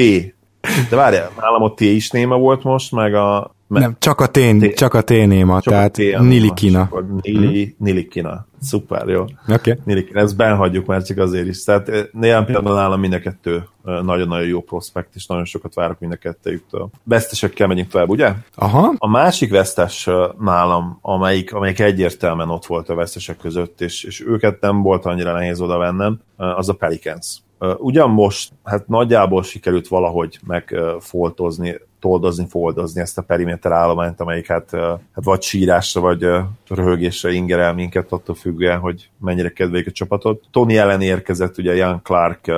[0.90, 4.58] De várjál, nálam a T is néma volt most, meg a, nem, csak a tén,
[4.58, 6.90] té- csak a ténéma, csak tehát a Nilikina.
[7.22, 7.74] Nili, hmm.
[7.78, 8.46] Nilikina.
[8.60, 9.24] Szuper, jó.
[9.48, 9.78] Okay.
[9.84, 11.64] Nilikina, ezt benhagyjuk már csak azért is.
[11.64, 16.12] Tehát néhány pillanatban nálam mind a kettő nagyon-nagyon jó prospekt, és nagyon sokat várok mind
[16.12, 16.90] a kettőjüktől.
[17.04, 18.32] Vesztesekkel megyünk tovább, ugye?
[18.54, 18.94] Aha.
[18.98, 20.08] A másik vesztes
[20.40, 25.32] nálam, amelyik, amelyik egyértelműen ott volt a vesztesek között, és, és őket nem volt annyira
[25.32, 27.38] nehéz oda vennem, az a Pelicans.
[27.78, 34.70] Ugyan most, hát nagyjából sikerült valahogy megfoltozni toldozni, foldozni ezt a periméter állományt, amelyik hát,
[34.70, 36.26] hát vagy sírásra, vagy
[36.68, 40.44] röhögésre ingerel minket, attól függően, hogy mennyire kedveljük a csapatot.
[40.50, 42.52] Tony ellen érkezett, ugye Ian Clark,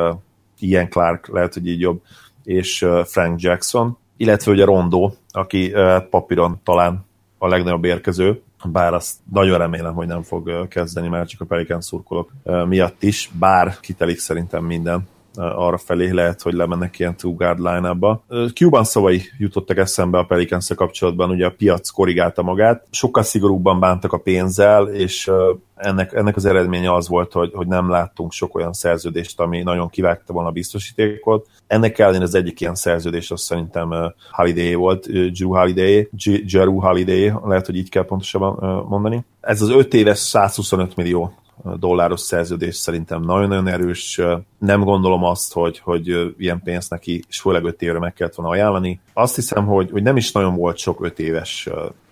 [0.59, 2.03] Ian Clark, lehet, hogy így jobb,
[2.45, 5.73] és Frank Jackson, illetve ugye Rondo, aki
[6.11, 7.05] papíron talán
[7.39, 11.85] a legnagyobb érkező, bár azt nagyon remélem, hogy nem fog kezdeni, már csak a Pelicans
[11.85, 12.33] szurkolók
[12.69, 18.25] miatt is, bár kitelik szerintem minden arra felé lehet, hogy lemennek ilyen two guard line-ba.
[18.55, 24.13] Cuban szavai jutottak eszembe a pelicans kapcsolatban, ugye a piac korrigálta magát, sokkal szigorúbban bántak
[24.13, 25.31] a pénzzel, és
[25.75, 29.89] ennek, ennek az eredménye az volt, hogy, hogy nem láttunk sok olyan szerződést, ami nagyon
[29.89, 31.47] kivágta volna a biztosítékot.
[31.67, 36.09] Ennek ellenére az egyik ilyen szerződés az szerintem Holiday volt, Drew Holiday,
[36.45, 39.25] Jeru Holiday, lehet, hogy így kell pontosabban mondani.
[39.41, 41.33] Ez az 5 éves 125 millió
[41.79, 44.21] dolláros szerződés szerintem nagyon-nagyon erős.
[44.59, 48.53] Nem gondolom azt, hogy, hogy ilyen pénzt neki, és főleg 5 évre meg kellett volna
[48.53, 49.01] ajánlani.
[49.13, 51.69] Azt hiszem, hogy, hogy nem is nagyon volt sok 5 éves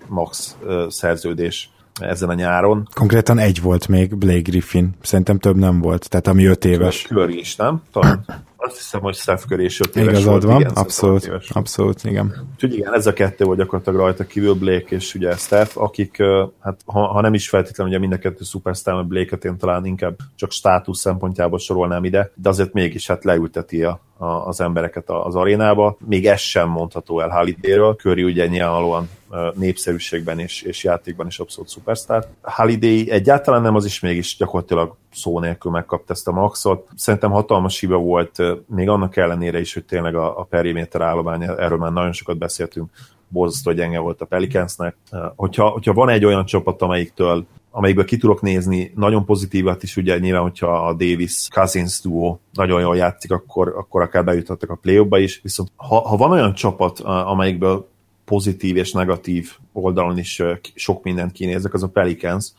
[0.09, 0.57] max
[0.89, 2.89] szerződés ezen a nyáron.
[2.95, 4.91] Konkrétan egy volt még, Blake Griffin.
[5.03, 7.03] Szerintem több nem volt, tehát ami 5 éves.
[7.03, 7.83] Curry is, nem?
[7.93, 8.25] Talán.
[8.63, 10.43] Azt hiszem, hogy Steph Curry is 5 éves Igazad volt.
[10.43, 11.51] van, igen, abszolút, éves.
[11.51, 12.49] abszolút, igen.
[12.55, 16.23] Úgyhogy igen, ez a kettő volt gyakorlatilag rajta kívül Blake és ugye Steph, akik,
[16.61, 19.85] hát ha, ha nem is feltétlenül ugye mind a kettő szupersztár, mert Blake-et én talán
[19.85, 25.11] inkább csak státusz szempontjából sorolnám ide, de azért mégis hát leülteti a, a, az embereket
[25.11, 25.97] az arénába.
[26.07, 27.95] Még ez sem mondható el Holiday-ről.
[27.95, 29.09] Curry ugye nyilvánvalóan
[29.55, 32.27] népszerűségben és, és játékban is abszolút szupersztár.
[32.43, 36.89] Holiday egyáltalán nem, az is mégis gyakorlatilag szó nélkül megkapta ezt a maxot.
[36.97, 41.79] Szerintem hatalmas hiba volt, még annak ellenére is, hogy tényleg a, a periméter állomány, erről
[41.79, 42.91] már nagyon sokat beszéltünk,
[43.29, 44.97] borzasztó gyenge volt a Pelicansnek.
[45.37, 50.19] Hogyha, hogyha van egy olyan csapat, amelyiktől amelyikből ki tudok nézni nagyon pozitívat is, ugye
[50.19, 55.23] nyilván, hogyha a Davis Cousins duo nagyon jól játszik, akkor, akkor akár bejuthattak a play
[55.23, 57.89] is, viszont ha, ha van olyan csapat, amelyikből
[58.25, 60.43] pozitív és negatív oldalon is
[60.75, 62.53] sok mindent kinézek, az a Pelicans.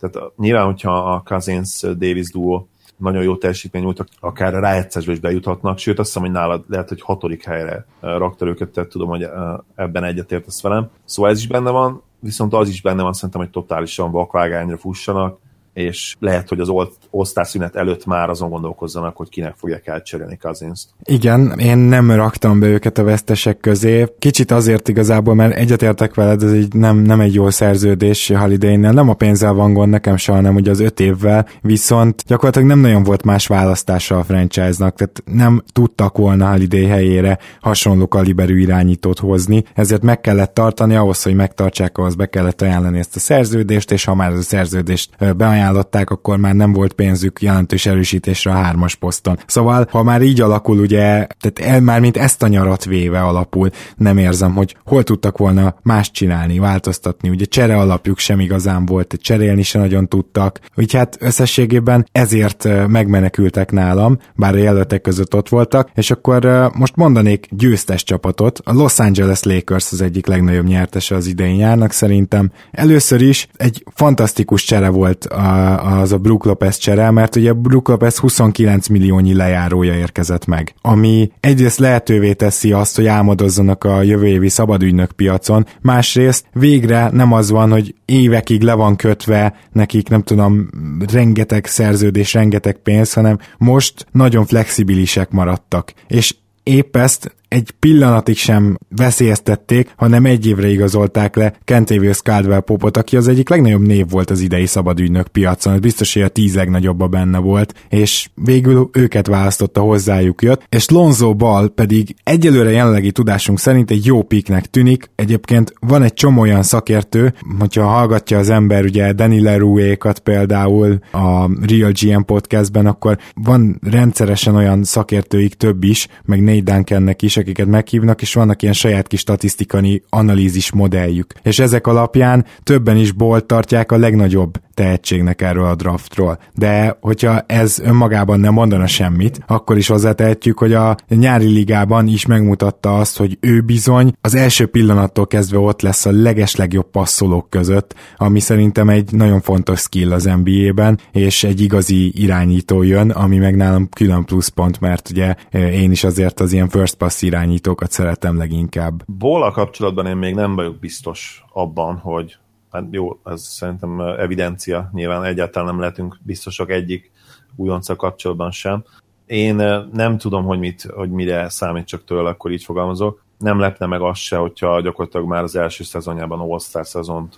[0.00, 2.64] Tehát nyilván, hogyha a Cousins-Davis duo
[2.96, 6.88] nagyon jó teljesítmény nyújt, akár a rájegyszerzésbe is bejuthatnak, sőt azt hiszem, hogy nálad lehet,
[6.88, 9.28] hogy hatodik helyre rakta őket, tehát tudom, hogy
[9.74, 10.90] ebben egyetértesz velem.
[11.04, 15.38] Szóval ez is benne van, viszont az is benne van szerintem, hogy totálisan vakvágányra fussanak,
[15.78, 20.84] és lehet, hogy az all szünet előtt már azon gondolkozzanak, hogy kinek fogják elcserélni cousins
[20.84, 21.10] -t.
[21.10, 24.06] Igen, én nem raktam be őket a vesztesek közé.
[24.18, 28.90] Kicsit azért igazából, mert egyetértek veled, ez egy nem, nem egy jó szerződés holiday -nél.
[28.90, 32.78] Nem a pénzzel van gond nekem se, hanem ugye az öt évvel, viszont gyakorlatilag nem
[32.78, 39.18] nagyon volt más választása a franchise-nak, tehát nem tudtak volna Holiday helyére hasonló kaliberű irányítót
[39.18, 43.90] hozni, ezért meg kellett tartani, ahhoz, hogy megtartsák, ahhoz be kellett ajánlani ezt a szerződést,
[43.90, 48.50] és ha már ez a szerződést beajánlani, ajánlották, akkor már nem volt pénzük jelentős erősítésre
[48.50, 49.38] a hármas poszton.
[49.46, 53.70] Szóval, ha már így alakul, ugye, tehát el, már mint ezt a nyarat véve alapul,
[53.96, 57.28] nem érzem, hogy hol tudtak volna más csinálni, változtatni.
[57.28, 60.60] Ugye csere alapjuk sem igazán volt, cserélni sem nagyon tudtak.
[60.76, 66.96] Úgyhogy hát összességében ezért megmenekültek nálam, bár a jelöltek között ott voltak, és akkor most
[66.96, 68.60] mondanék győztes csapatot.
[68.64, 72.50] A Los Angeles Lakers az egyik legnagyobb nyertese az idei járnak szerintem.
[72.70, 77.88] Először is egy fantasztikus csere volt a az a Brook Lopez csere, mert ugye Brook
[77.88, 84.26] Lopez 29 milliónyi lejárója érkezett meg, ami egyrészt lehetővé teszi azt, hogy álmodozzanak a jövő
[84.26, 90.22] évi szabadügynök piacon, másrészt végre nem az van, hogy évekig le van kötve nekik, nem
[90.22, 90.68] tudom,
[91.12, 95.92] rengeteg szerződés, rengeteg pénz, hanem most nagyon flexibilisek maradtak.
[96.06, 102.96] És épp ezt egy pillanatig sem veszélyeztették, hanem egy évre igazolták le Kentavious Caldwell Popot,
[102.96, 106.54] aki az egyik legnagyobb név volt az idei szabadügynök piacon, ez biztos, hogy a tíz
[106.54, 113.12] legnagyobba benne volt, és végül őket választotta hozzájuk jött, és Lonzo Ball pedig egyelőre jelenlegi
[113.12, 118.50] tudásunk szerint egy jó piknek tűnik, egyébként van egy csomó olyan szakértő, hogyha hallgatja az
[118.50, 125.84] ember ugye Danny Lerouékat például a Real GM podcastben, akkor van rendszeresen olyan szakértőik több
[125.84, 131.32] is, meg Nate Duncannek is, akiket meghívnak, és vannak ilyen saját kis statisztikai analízis modelljük.
[131.42, 136.38] És ezek alapján többen is bolt tartják a legnagyobb tehetségnek erről a draftról.
[136.54, 142.26] De hogyha ez önmagában nem mondana semmit, akkor is hozzátehetjük, hogy a nyári ligában is
[142.26, 147.94] megmutatta azt, hogy ő bizony az első pillanattól kezdve ott lesz a legeslegjobb passzolók között,
[148.16, 153.56] ami szerintem egy nagyon fontos skill az NBA-ben, és egy igazi irányító jön, ami meg
[153.56, 159.02] nálam külön pluszpont, mert ugye én is azért az ilyen first pass irányítókat szeretem leginkább.
[159.06, 162.38] Bóla kapcsolatban én még nem vagyok biztos abban, hogy
[162.70, 167.10] hát jó, ez szerintem evidencia, nyilván egyáltalán nem lehetünk biztosak egyik
[167.56, 168.84] újonca kapcsolatban sem.
[169.26, 169.54] Én
[169.92, 173.22] nem tudom, hogy, mit, hogy mire számít csak tőle, akkor így fogalmazok.
[173.38, 177.34] Nem lepne meg az se, hogyha gyakorlatilag már az első szezonjában All-Star szezont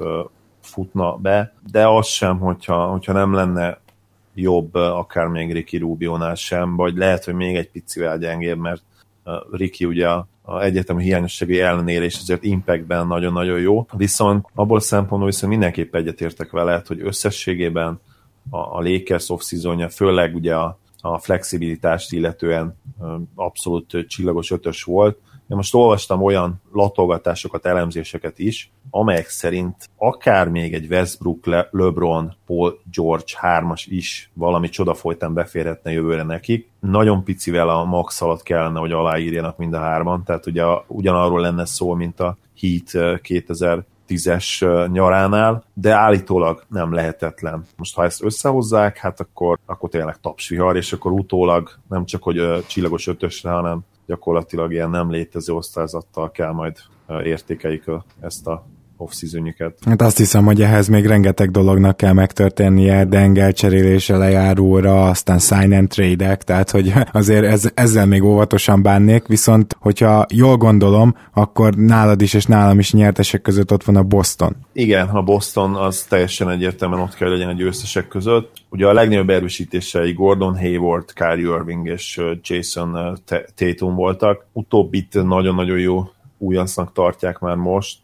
[0.61, 3.81] futna be, de az sem, hogyha, hogyha nem lenne
[4.35, 8.83] jobb, akár még Ricky Rubio-nál sem, vagy lehet, hogy még egy picivel gyengébb, mert
[9.51, 13.87] Ricky ugye a, a egyetemi hiányosságai ellenére és azért impactben nagyon-nagyon jó.
[13.97, 18.01] Viszont abból szempontból viszont mindenképp egyetértek vele, hogy összességében
[18.51, 19.43] a, a Lakers off
[19.91, 22.77] főleg ugye a, a flexibilitást illetően
[23.35, 25.19] abszolút csillagos ötös volt,
[25.51, 32.35] én most olvastam olyan latolgatásokat, elemzéseket is, amelyek szerint akár még egy Westbrook, Le- LeBron,
[32.47, 36.71] Paul George hármas is valami csoda folytán beférhetne jövőre nekik.
[36.81, 41.65] Nagyon picivel a max alatt kellene, hogy aláírjanak mind a hárman, tehát ugye ugyanarról lenne
[41.65, 47.65] szó, mint a Heat 2000 tízes nyaránál, de állítólag nem lehetetlen.
[47.77, 52.65] Most ha ezt összehozzák, hát akkor, akkor tényleg tapsvihar, és akkor utólag nem csak, hogy
[52.67, 56.77] csillagos ötösre, hanem gyakorlatilag ilyen nem létező osztályzattal kell majd
[57.23, 57.85] értékeljük
[58.21, 58.67] ezt a
[59.01, 59.13] off
[59.87, 65.73] Hát azt hiszem, hogy ehhez még rengeteg dolognak kell megtörténnie, Dengel cserélése lejáróra, aztán sign
[65.73, 71.75] and trade tehát hogy azért ez, ezzel még óvatosan bánnék, viszont hogyha jól gondolom, akkor
[71.75, 74.57] nálad is és nálam is nyertesek között ott van a Boston.
[74.73, 78.53] Igen, a Boston az teljesen egyértelműen ott kell, legyen a győztesek között.
[78.69, 83.19] Ugye a legnagyobb erősítései Gordon Hayward, Kyrie Irving és Jason
[83.55, 84.47] Tatum voltak.
[84.53, 86.03] Utóbbit nagyon-nagyon jó
[86.39, 88.01] újoncnak tartják már most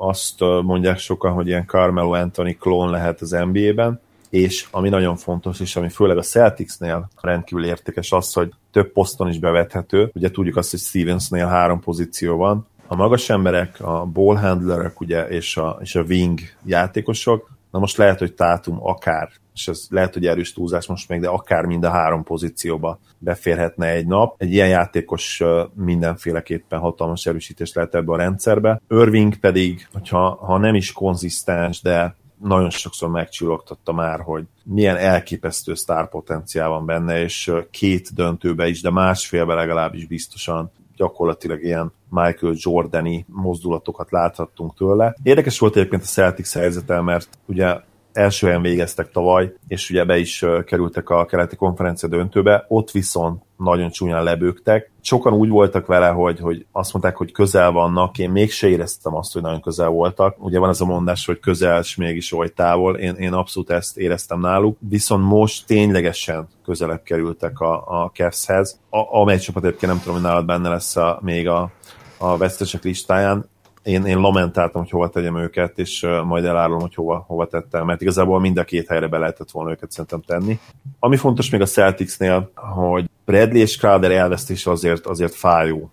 [0.00, 5.60] azt mondják sokan, hogy ilyen Carmelo Anthony klón lehet az NBA-ben, és ami nagyon fontos,
[5.60, 10.10] és ami főleg a Celticsnél rendkívül értékes az, hogy több poszton is bevethető.
[10.14, 12.66] Ugye tudjuk azt, hogy Stevensnél három pozíció van.
[12.86, 17.96] A magas emberek, a ball handlerek ugye, és, a, és a wing játékosok, na most
[17.96, 19.30] lehet, hogy Tátum akár
[19.60, 23.86] és ez lehet, hogy erős túlzás most még, de akár mind a három pozícióba beférhetne
[23.86, 24.34] egy nap.
[24.38, 25.42] Egy ilyen játékos
[25.74, 28.80] mindenféleképpen hatalmas erősítés lehet ebbe a rendszerbe.
[28.88, 35.74] Irving pedig, hogyha ha nem is konzisztens, de nagyon sokszor megcsillogtatta már, hogy milyen elképesztő
[35.74, 43.24] sztárpotenciál van benne, és két döntőbe is, de másfélbe legalábbis biztosan gyakorlatilag ilyen Michael Jordani
[43.28, 45.16] mozdulatokat láthattunk tőle.
[45.22, 47.80] Érdekes volt egyébként a Celtics helyzete, mert ugye
[48.12, 53.42] első helyen végeztek tavaly, és ugye be is kerültek a keleti konferencia döntőbe, ott viszont
[53.56, 54.90] nagyon csúnyán lebőgtek.
[55.00, 59.32] Sokan úgy voltak vele, hogy, hogy azt mondták, hogy közel vannak, én mégse éreztem azt,
[59.32, 60.36] hogy nagyon közel voltak.
[60.38, 63.98] Ugye van ez a mondás, hogy közel, és mégis oly távol, én, én abszolút ezt
[63.98, 70.00] éreztem náluk, viszont most ténylegesen közelebb kerültek a, a Cavs-hez, a, amely csapat egyébként nem
[70.00, 71.70] tudom, hogy nálad benne lesz a, még a,
[72.18, 73.49] a vesztesek listáján,
[73.82, 78.00] én, én lamentáltam, hogy hova tegyem őket, és majd elárulom, hogy hova, hova tettem, mert
[78.00, 80.58] igazából mind a két helyre be lehetett volna őket szerintem tenni.
[80.98, 85.90] Ami fontos még a Celticsnél, hogy Bradley és Crowder elvesztése azért, azért fájó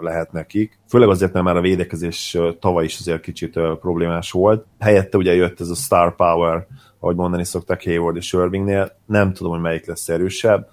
[0.00, 0.78] lehet nekik.
[0.88, 4.66] Főleg azért, mert már a védekezés tavaly is azért kicsit problémás volt.
[4.78, 6.66] Helyette ugye jött ez a star power,
[6.98, 8.96] ahogy mondani szokták Hayward és Irvingnél.
[9.06, 10.68] Nem tudom, hogy melyik lesz erősebb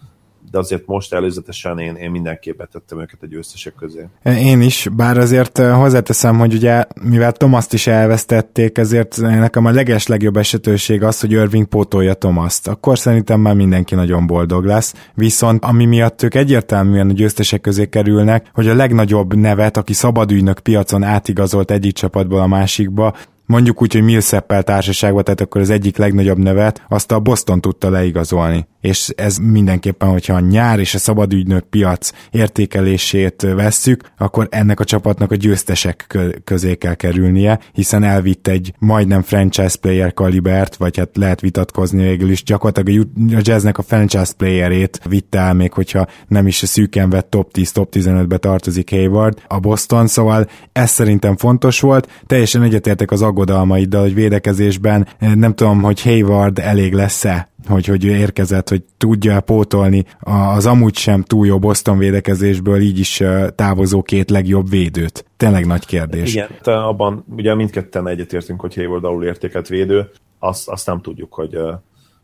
[0.52, 4.08] de azért most előzetesen én, én mindenképp tettem őket a győztesek közé.
[4.24, 9.72] Én is, bár azért eh, hozzáteszem, hogy ugye mivel Tomaszt is elvesztették, ezért nekem a
[9.72, 12.68] leges legjobb esetőség az, hogy Irving pótolja Tomaszt.
[12.68, 14.94] Akkor szerintem már mindenki nagyon boldog lesz.
[15.14, 20.60] Viszont ami miatt ők egyértelműen a győztesek közé kerülnek, hogy a legnagyobb nevet, aki szabadügynök
[20.60, 23.14] piacon átigazolt egyik csapatból a másikba,
[23.48, 27.90] mondjuk úgy, hogy Millsappel társaságban, tehát akkor az egyik legnagyobb nevet, azt a Boston tudta
[27.90, 28.68] leigazolni.
[28.82, 34.84] És ez mindenképpen, hogyha a nyár és a szabadügynök piac értékelését vesszük, akkor ennek a
[34.84, 41.10] csapatnak a győztesek közé kell kerülnie, hiszen elvitt egy majdnem franchise player kalibert, vagy hát
[41.14, 46.48] lehet vitatkozni végül is, gyakorlatilag a jazznek a franchise playerét vitte el, még hogyha nem
[46.48, 51.80] is szűken vett top 10, top 15-be tartozik Hayward a Boston, szóval ez szerintem fontos
[51.80, 52.10] volt.
[52.26, 58.06] Teljesen egyetértek az aggodalmaiddal, hogy védekezésben eh, nem tudom, hogy Hayward elég lesz-e hogy, hogy
[58.06, 63.48] ő érkezett, hogy tudja pótolni az amúgy sem túl jó Boston védekezésből így is eh,
[63.56, 65.26] távozó két legjobb védőt.
[65.38, 66.34] Tényleg nagy kérdés.
[66.34, 71.56] Igen, abban ugye mindketten egyetértünk, hogy Hayward alul értéket védő, azt, azt nem tudjuk, hogy,
[71.56, 71.76] eh,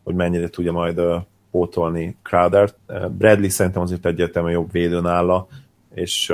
[0.04, 1.00] hogy mennyire tudja majd
[1.50, 2.70] pótolni Crowder.
[3.18, 5.46] Bradley szerintem azért egyértelműen jobb védő nála,
[5.94, 6.32] és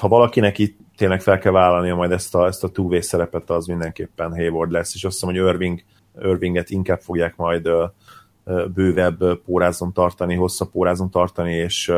[0.00, 3.66] ha valakinek itt tényleg fel kell vállalnia majd ezt a, ezt a two szerepet, az
[3.66, 5.82] mindenképpen Hayward lesz, és azt hiszem, hogy Irving,
[6.22, 7.68] Irvinget inkább fogják majd
[8.74, 11.92] bővebb pórázon tartani, hosszabb pórázon tartani, és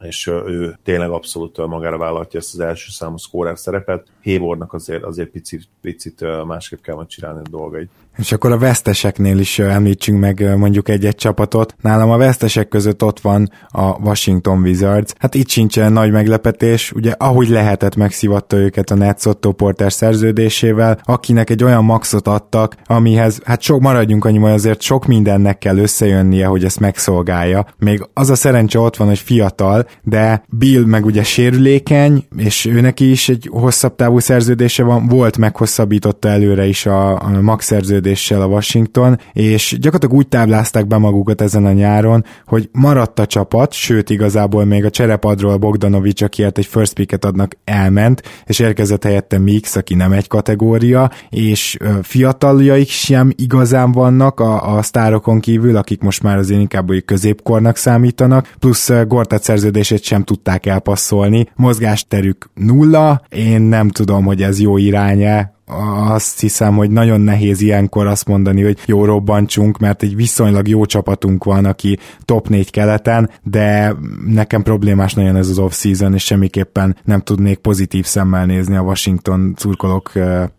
[0.00, 4.06] és ő tényleg abszolút magára vállalja ezt az első számú szkórer szerepet.
[4.24, 7.90] Haywardnak azért, azért picit, picit másképp kell majd csinálni a dolgait.
[8.18, 11.74] És akkor a veszteseknél is említsünk meg mondjuk egy-egy csapatot.
[11.80, 15.12] Nálam a vesztesek között ott van a Washington Wizards.
[15.18, 21.00] Hát itt sincsen nagy meglepetés, ugye ahogy lehetett megszivatta őket a Nets Otto Porter szerződésével,
[21.04, 26.46] akinek egy olyan maxot adtak, amihez hát sok maradjunk annyi, azért sok mindennek kell összejönnie,
[26.46, 27.66] hogy ezt megszolgálja.
[27.78, 33.00] Még az a szerencse ott van, hogy fiatal, de Bill meg ugye sérülékeny, és őnek
[33.00, 37.70] is egy hosszabb távú szerződése van, volt meghosszabbította előre is a, a max
[38.02, 43.26] szerződéssel a Washington, és gyakorlatilag úgy táblázták be magukat ezen a nyáron, hogy maradt a
[43.26, 49.04] csapat, sőt igazából még a cserepadról Bogdanovics, akiért egy first picket adnak, elment, és érkezett
[49.04, 55.76] helyette Mix, aki nem egy kategória, és fiataljaik sem igazán vannak a, a sztárokon kívül,
[55.76, 62.50] akik most már azért inkább hogy középkornak számítanak, plusz Gortat szerződését sem tudták elpasszolni, mozgásterük
[62.54, 65.22] nulla, én nem tudom, hogy ez jó irány
[65.66, 70.84] azt hiszem, hogy nagyon nehéz ilyenkor azt mondani, hogy jó robbantsunk, mert egy viszonylag jó
[70.84, 73.96] csapatunk van, aki top 4 keleten, de
[74.26, 79.54] nekem problémás nagyon ez az off-season, és semmiképpen nem tudnék pozitív szemmel nézni a Washington
[79.56, 80.12] szurkolók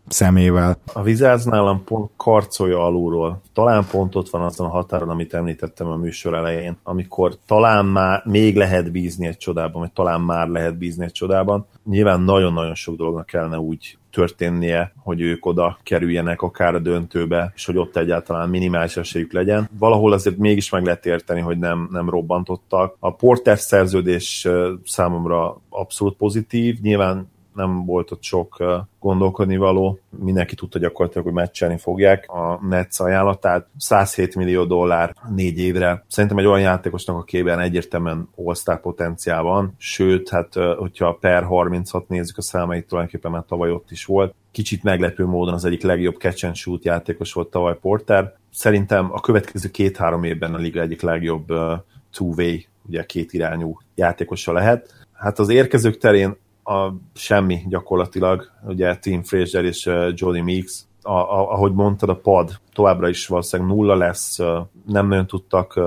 [0.08, 0.78] szemével.
[0.94, 3.42] A Vizáz nálam pont karcolja alulról.
[3.54, 8.24] Talán pont ott van azon a határon, amit említettem a műsor elején, amikor talán már
[8.26, 11.66] még lehet bízni egy csodában, vagy talán már lehet bízni egy csodában.
[11.90, 17.66] Nyilván nagyon-nagyon sok dolognak kellene úgy történnie, hogy ők oda kerüljenek akár a döntőbe, és
[17.66, 19.70] hogy ott egyáltalán minimális esélyük legyen.
[19.80, 22.96] Valahol azért mégis meg lehet érteni, hogy nem, nem robbantottak.
[23.00, 24.48] A Porter szerződés
[24.86, 28.64] számomra abszolút pozitív, nyilván nem volt ott sok
[29.00, 30.00] gondolkodni való.
[30.10, 33.68] Mindenki tudta gyakorlatilag, hogy meccselni fogják a Nets ajánlatát.
[33.78, 36.06] 107 millió dollár négy évre.
[36.08, 38.30] Szerintem egy olyan játékosnak, akiben egyértelműen
[38.66, 43.92] all potenciál van, sőt, hát hogyha per 36 nézzük a számait, tulajdonképpen már tavaly ott
[43.92, 44.36] is volt.
[44.52, 48.36] Kicsit meglepő módon az egyik legjobb catch and shoot játékos volt tavaly Porter.
[48.52, 51.48] Szerintem a következő két-három évben a liga egyik legjobb
[52.12, 52.56] two-way,
[52.88, 54.94] ugye két irányú játékosa lehet.
[55.14, 61.52] Hát az érkezők terén a semmi gyakorlatilag, ugye Tim Fraser és Jody Meeks, a, a,
[61.52, 64.38] ahogy mondtad, a pad továbbra is valószínűleg nulla lesz,
[64.88, 65.80] nem nagyon tudtak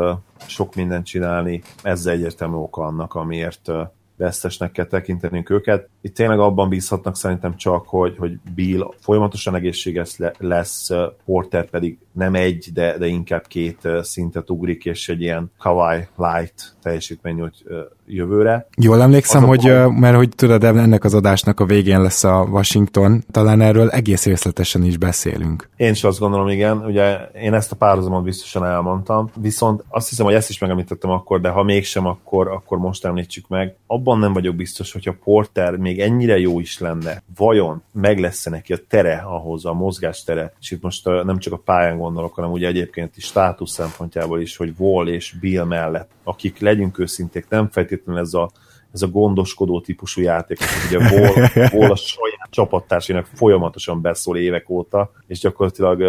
[0.47, 3.70] sok mindent csinálni, ez egyértelmű oka annak, amiért
[4.16, 5.89] vesztesnek kell tekintenünk őket.
[6.07, 10.90] Itt tényleg abban bízhatnak szerintem csak, hogy, hogy Bill folyamatosan egészséges lesz,
[11.24, 16.76] Porter pedig nem egy, de, de inkább két szintet ugrik, és egy ilyen Kawai light
[16.82, 17.64] teljesítmény nyújt
[18.07, 18.66] jövőre.
[18.76, 19.98] Jól emlékszem, hogy, pont...
[19.98, 24.82] mert hogy tudod, ennek az adásnak a végén lesz a Washington, talán erről egész részletesen
[24.82, 25.68] is beszélünk.
[25.76, 30.24] Én is azt gondolom, igen, ugye én ezt a párhuzamot biztosan elmondtam, viszont azt hiszem,
[30.24, 33.76] hogy ezt is megemlítettem akkor, de ha mégsem, akkor, akkor most említsük meg.
[33.86, 38.72] Abban nem vagyok biztos, hogyha Porter még ennyire jó is lenne, vajon meg lesz neki
[38.72, 42.66] a tere ahhoz, a mozgástere, és itt most nem csak a pályán gondolok, hanem ugye
[42.66, 48.20] egyébként is státusz szempontjából is, hogy Wall és Bill mellett, akik legyünk őszinték, nem feltétlenül
[48.20, 48.51] ez a
[48.92, 51.34] ez a gondoskodó típusú játék, ugye Wall,
[51.72, 56.03] Wall a saját csapattársének folyamatosan beszól évek óta, és gyakorlatilag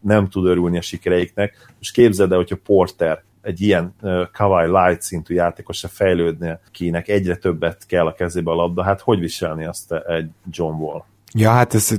[0.00, 1.72] nem tud örülni a sikereiknek.
[1.78, 3.94] Most képzeld el, hogyha Porter egy ilyen
[4.32, 9.00] Kawai Light szintű játékos se fejlődne, kinek egyre többet kell a kezébe a labda, hát
[9.00, 11.04] hogy viselni azt egy John Wall?
[11.36, 11.96] Ja, hát ez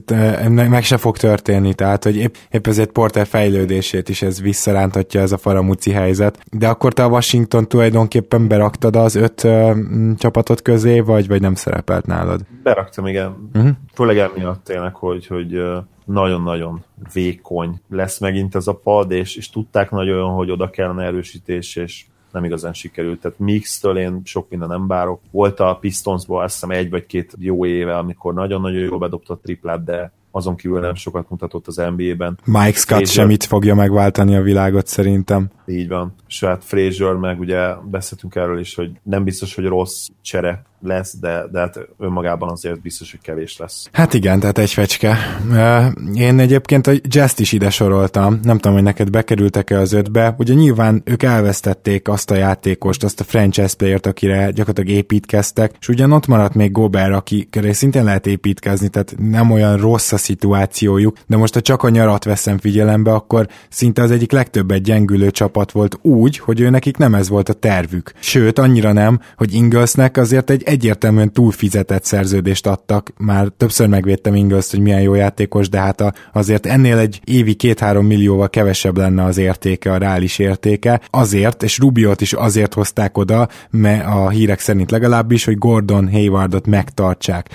[0.53, 5.31] meg se fog történni, tehát hogy épp, épp ezért Porter fejlődését is ez visszarántatja ez
[5.31, 6.39] a faramuci helyzet.
[6.51, 9.77] De akkor te a Washington tulajdonképpen beraktad az öt uh,
[10.17, 12.41] csapatot közé, vagy, vagy nem szerepelt nálad?
[12.63, 13.49] Beraktam, igen.
[13.53, 13.71] Uh-huh.
[13.93, 15.61] Főleg emiatt tényleg, hogy, hogy
[16.05, 16.83] nagyon-nagyon
[17.13, 22.05] vékony lesz megint ez a pad, és, és tudták nagyon, hogy oda kellene erősítés, és
[22.35, 23.19] nem igazán sikerült.
[23.19, 25.21] Tehát Mix-től én sok minden nem bárok.
[25.31, 29.39] Volt a Pistonsból azt hiszem egy vagy két jó éve, amikor nagyon-nagyon jól bedobta a
[29.43, 32.39] triplát, de azon kívül nem sokat mutatott az NBA-ben.
[32.45, 35.49] Mike Scott sem itt fogja megváltani a világot szerintem.
[35.65, 36.13] Így van.
[36.27, 41.15] És hát Frazier meg ugye beszéltünk erről is, hogy nem biztos, hogy rossz csere lesz,
[41.19, 43.89] de, de hát önmagában azért biztos, hogy kevés lesz.
[43.91, 45.17] Hát igen, tehát egy fecske.
[46.13, 50.35] Én egyébként a jazz is ide soroltam, nem tudom, hogy neked bekerültek-e az ötbe.
[50.37, 55.87] Ugye nyilván ők elvesztették azt a játékost, azt a franchise playert, akire gyakorlatilag építkeztek, és
[55.87, 60.17] ugyan ott maradt még Gobert, aki köré szintén lehet építkezni, tehát nem olyan rossz a
[60.17, 65.31] szituációjuk, de most ha csak a nyarat veszem figyelembe, akkor szinte az egyik legtöbbet gyengülő
[65.31, 68.11] csapat volt úgy, hogy ő nekik nem ez volt a tervük.
[68.19, 73.13] Sőt, annyira nem, hogy Inglesnek azért egy egyértelműen túlfizetett szerződést adtak.
[73.17, 78.05] Már többször megvédtem Ingles, hogy milyen jó játékos, de hát azért ennél egy évi két-három
[78.05, 81.01] millióval kevesebb lenne az értéke, a reális értéke.
[81.09, 86.67] Azért, és Rubiot is azért hozták oda, mert a hírek szerint legalábbis, hogy Gordon Haywardot
[86.67, 87.49] megtartsák.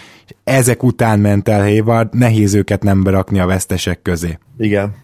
[0.50, 4.38] Ezek után ment el Hayward, nehéz őket nem berakni a vesztesek közé.
[4.58, 4.94] Igen,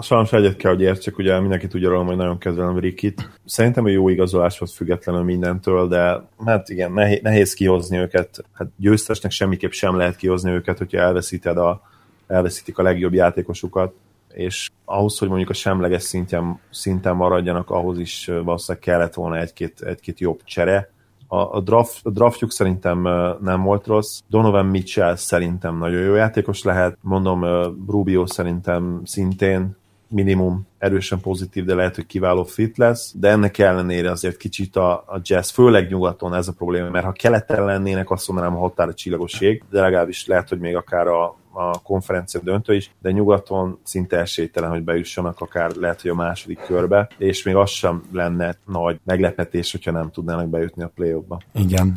[0.00, 3.30] sajnos egyet kell, hogy értsek, ugye mindenki tudja róla, hogy nagyon kedvelem Rikit.
[3.44, 8.44] Szerintem a jó igazolás volt függetlenül mindentől, de hát igen, nehéz, nehéz kihozni őket.
[8.52, 11.82] Hát győztesnek semmiképp sem lehet kihozni őket, hogyha elveszíted a,
[12.26, 13.94] elveszítik a legjobb játékosukat
[14.32, 19.80] és ahhoz, hogy mondjuk a semleges szinten, szinten maradjanak, ahhoz is valószínűleg kellett volna egy-két,
[19.80, 20.90] egy-két jobb csere,
[21.26, 23.02] A, a, draft, a draftjuk szerintem
[23.40, 24.20] nem volt rossz.
[24.28, 26.98] Donovan Mitchell szerintem nagyon jó játékos lehet.
[27.00, 27.44] Mondom,
[27.86, 29.76] Rubio szerintem szintén
[30.08, 34.92] minimum erősen pozitív, de lehet, hogy kiváló fit lesz, de ennek ellenére azért kicsit a,
[34.92, 38.88] a jazz, főleg nyugaton ez a probléma, mert ha keleten lennének, azt mondanám a határ
[38.88, 43.78] a csillagoség, de legalábbis lehet, hogy még akár a, a konferencia döntő is, de nyugaton
[43.82, 48.56] szinte esélytelen, hogy bejussanak akár lehet, hogy a második körbe, és még az sem lenne
[48.66, 51.40] nagy meglepetés, hogyha nem tudnának bejutni a play-offba.
[51.52, 51.88] Igen.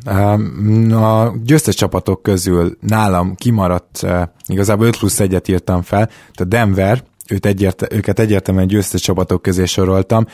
[0.91, 4.05] A győztes csapatok közül nálam kimaradt,
[4.47, 9.65] igazából 5 plusz 1-et írtam fel, tehát Denver, őt egyért, őket egyértelműen győztes csapatok közé
[9.65, 10.25] soroltam.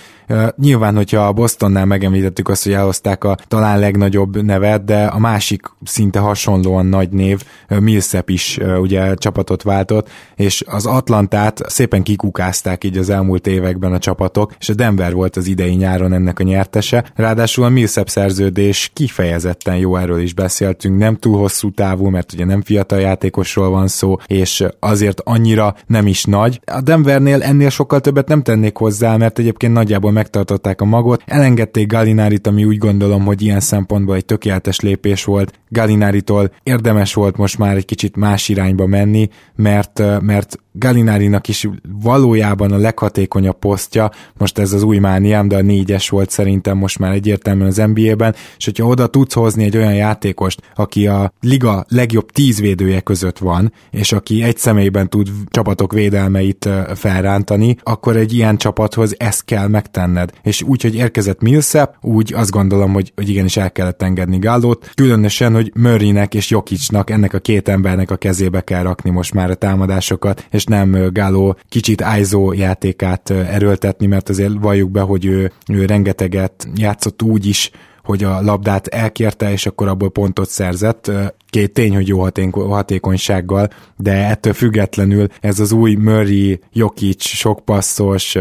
[0.58, 5.62] Nyilván, hogyha a Bostonnál megemlítettük azt, hogy elhozták a talán legnagyobb nevet, de a másik
[5.84, 7.44] szinte hasonlóan nagy név,
[7.80, 14.00] Millsap is ugye csapatot váltott, és az Atlantát szépen kikukázták így az elmúlt években a
[14.00, 17.06] csapatok, és a Denver volt az idei nyáron ennek a nyertese.
[17.16, 22.46] Ráadásul a Millsap szerződés kifejezetten jó, erről is beszéltünk, nem túl hosszú távú, mert ugye
[22.46, 26.60] nem fiatal játékosról van szó, és azért annyira nem is nagy.
[26.66, 31.24] A Denvernél ennél sokkal többet nem tennék hozzá, mert egyébként nagyjából megtartották a magot.
[31.26, 35.60] Elengedték Galinárit, ami úgy gondolom, hogy ilyen szempontból egy tökéletes lépés volt.
[35.70, 41.68] Galináritól érdemes volt most már egy kicsit más irányba menni, mert, mert Galinárinak is
[42.02, 47.00] valójában a leghatékonyabb posztja, most ez az új mániám, de a négyes volt szerintem most
[47.00, 51.86] már egyértelműen az NBA-ben, és hogyha oda tudsz hozni egy olyan játékost, aki a liga
[51.90, 58.34] legjobb tíz védője között van, és aki egy személyben tud csapatok védelmeit felrántani, akkor egy
[58.34, 60.32] ilyen csapathoz ezt kell megtenned.
[60.44, 64.92] És úgy, hogy érkezett Millsap, úgy azt gondolom, hogy, hogy igenis el kellett engedni Gálót,
[64.96, 69.50] különösen, hogy Murraynek és Jokicsnak, ennek a két embernek a kezébe kell rakni most már
[69.50, 75.52] a támadásokat, és nem Gáló kicsit ISO játékát erőltetni, mert azért valljuk be, hogy ő,
[75.72, 77.72] ő rengeteget játszott úgy is,
[78.04, 81.12] hogy a labdát elkérte, és akkor abból pontot szerzett.
[81.56, 88.36] Két tény, hogy jó hatékonysággal, de ettől függetlenül ez az új Murray, Jokic, sok passzos,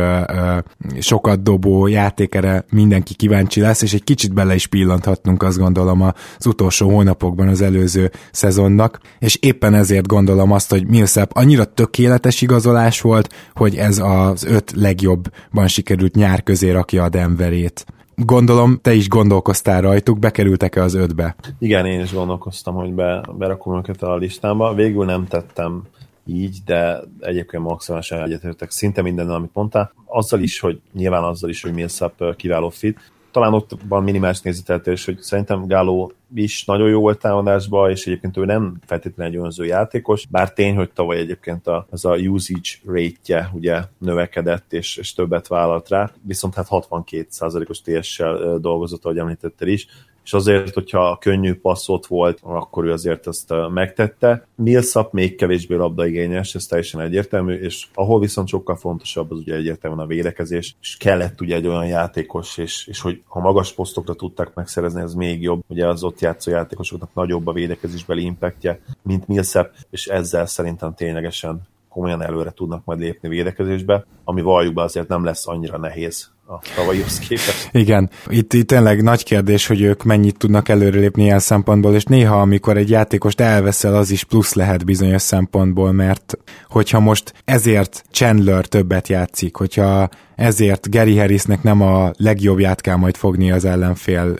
[0.98, 6.46] sokat dobó játékere mindenki kíváncsi lesz, és egy kicsit bele is pillanthatnunk azt gondolom az
[6.46, 13.00] utolsó hónapokban az előző szezonnak, és éppen ezért gondolom azt, hogy Millsap annyira tökéletes igazolás
[13.00, 17.84] volt, hogy ez az öt legjobban sikerült nyár közé rakja a Denverét.
[18.16, 21.36] Gondolom, te is gondolkoztál rajtuk, bekerültek-e az ötbe?
[21.58, 24.74] Igen, én is gondolkoztam, hogy be, berakom őket a listámba.
[24.74, 25.82] Végül nem tettem
[26.26, 29.92] így, de egyébként maximálisan egyetértek szinte minden, amit mondtál.
[30.06, 35.04] Azzal is, hogy nyilván azzal is, hogy Millsap kiváló fit, talán ott van minimális nézeteltérés,
[35.04, 39.64] hogy szerintem Gáló is nagyon jó volt támadásba, és egyébként ő nem feltétlenül egy önző
[39.64, 45.14] játékos, bár tény, hogy tavaly egyébként a, az a usage rate-je ugye növekedett, és, és
[45.14, 49.86] többet vállalt rá, viszont hát 62%-os TS-sel dolgozott, ahogy említetted is,
[50.24, 54.46] és azért, hogyha könnyű passzot volt, akkor ő azért ezt megtette.
[54.54, 60.04] Millsap még kevésbé labdaigényes, ez teljesen egyértelmű, és ahol viszont sokkal fontosabb, az ugye egyértelműen
[60.04, 64.54] a védekezés, és kellett ugye egy olyan játékos, és, és hogy ha magas posztokra tudtak
[64.54, 65.62] megszerezni, ez még jobb.
[65.66, 71.60] Ugye az ott játszó játékosoknak nagyobb a védekezésbeli impactje, mint Millsap, és ezzel szerintem ténylegesen
[71.88, 76.60] komolyan előre tudnak majd lépni védekezésbe, ami valljuk be azért nem lesz annyira nehéz a
[76.74, 77.68] tavalyihoz képest.
[77.72, 82.40] Igen, itt, itt tényleg nagy kérdés, hogy ők mennyit tudnak előrelépni ilyen szempontból, és néha,
[82.40, 86.38] amikor egy játékost elveszel, az is plusz lehet bizonyos szempontból, mert
[86.68, 93.16] hogyha most ezért Chandler többet játszik, hogyha ezért Gary Harrisnek nem a legjobbját kell majd
[93.16, 94.38] fogni az ellenfél,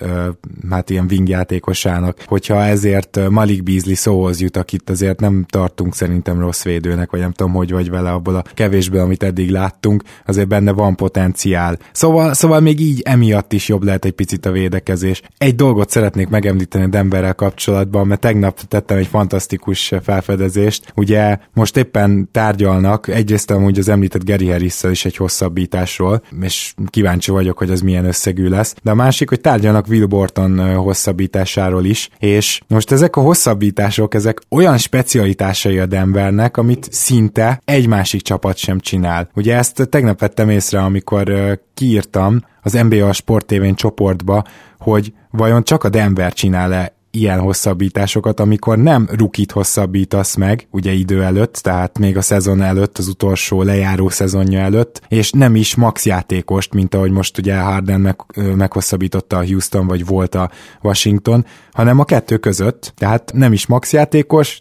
[0.71, 6.41] hát ilyen wing játékosának, hogyha ezért Malik Beasley szóhoz jut, akit azért nem tartunk szerintem
[6.41, 10.49] rossz védőnek, vagy nem tudom, hogy vagy vele abból a kevésből, amit eddig láttunk, azért
[10.49, 11.79] benne van potenciál.
[11.95, 15.22] Szóval, szóval még így emiatt is jobb lehet egy picit a védekezés.
[15.38, 20.92] Egy dolgot szeretnék megemlíteni Denverrel kapcsolatban, mert tegnap tettem egy fantasztikus felfedezést.
[20.95, 26.74] Ugye most éppen tárgyalnak, egyrészt amúgy az említett Gary harris is egy hosszabbítás hosszabbításról, és
[26.90, 28.74] kíváncsi vagyok, hogy az milyen összegű lesz.
[28.82, 34.40] De a másik, hogy tárgyalnak Will Borton hosszabbításáról is, és most ezek a hosszabbítások, ezek
[34.49, 39.28] olyan specialitásai a Denvernek, amit szinte egy másik csapat sem csinál.
[39.34, 44.45] Ugye ezt tegnap vettem észre, amikor kiírtam az NBA Sport TV csoportba,
[44.79, 51.22] hogy vajon csak a Denver csinál-e ilyen hosszabbításokat, amikor nem rukit hosszabbítasz meg, ugye idő
[51.22, 56.07] előtt, tehát még a szezon előtt, az utolsó lejáró szezonja előtt, és nem is max
[56.07, 58.16] játékost, mint ahogy most ugye Harden meg,
[58.57, 60.51] meghosszabbította a Houston, vagy volt a
[60.83, 63.93] Washington, hanem a kettő között, tehát nem is max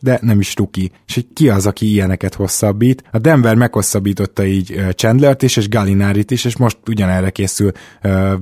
[0.01, 0.91] de nem is ruki.
[1.07, 3.03] És ki az, aki ilyeneket hosszabbít?
[3.11, 7.71] A Denver meghosszabbította így Chandlert is, és Gallinárit is, és most ugyanerre készül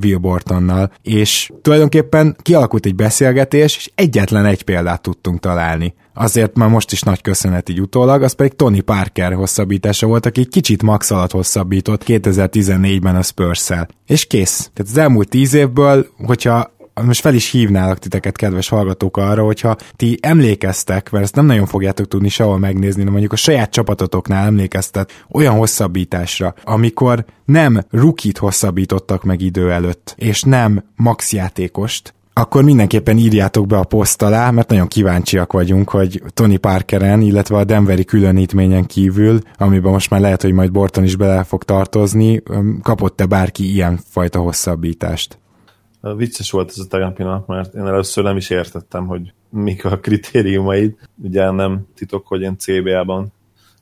[0.02, 0.92] Will Bortonnal.
[1.02, 5.94] És tulajdonképpen kialakult egy beszélgetés, és egyetlen egy példát tudtunk találni.
[6.14, 10.46] Azért már most is nagy köszönet így utólag, az pedig Tony Parker hosszabbítása volt, aki
[10.46, 13.88] kicsit max alatt hosszabbított 2014-ben a spurs -szel.
[14.08, 14.70] És kész.
[14.74, 16.72] Tehát az elmúlt tíz évből, hogyha
[17.06, 21.66] most fel is hívnálak titeket, kedves hallgatók arra, hogyha ti emlékeztek, mert ezt nem nagyon
[21.66, 28.38] fogjátok tudni sehol megnézni, de mondjuk a saját csapatotoknál emlékeztet olyan hosszabbításra, amikor nem rukit
[28.38, 34.52] hosszabbítottak meg idő előtt, és nem max játékost, akkor mindenképpen írjátok be a poszt alá,
[34.52, 40.22] mert nagyon kíváncsiak vagyunk, hogy Tony Parkeren, illetve a Denveri különítményen kívül, amiben most már
[40.22, 42.42] lehet, hogy majd Borton is bele fog tartozni,
[42.82, 45.41] kapott-e bárki ilyen fajta hosszabbítást?
[46.02, 50.00] Vicces volt ez a tegnapi nap, mert én először nem is értettem, hogy mik a
[50.00, 50.96] kritériumaid.
[51.24, 53.34] Ugye nem titok, hogy én CBA-ban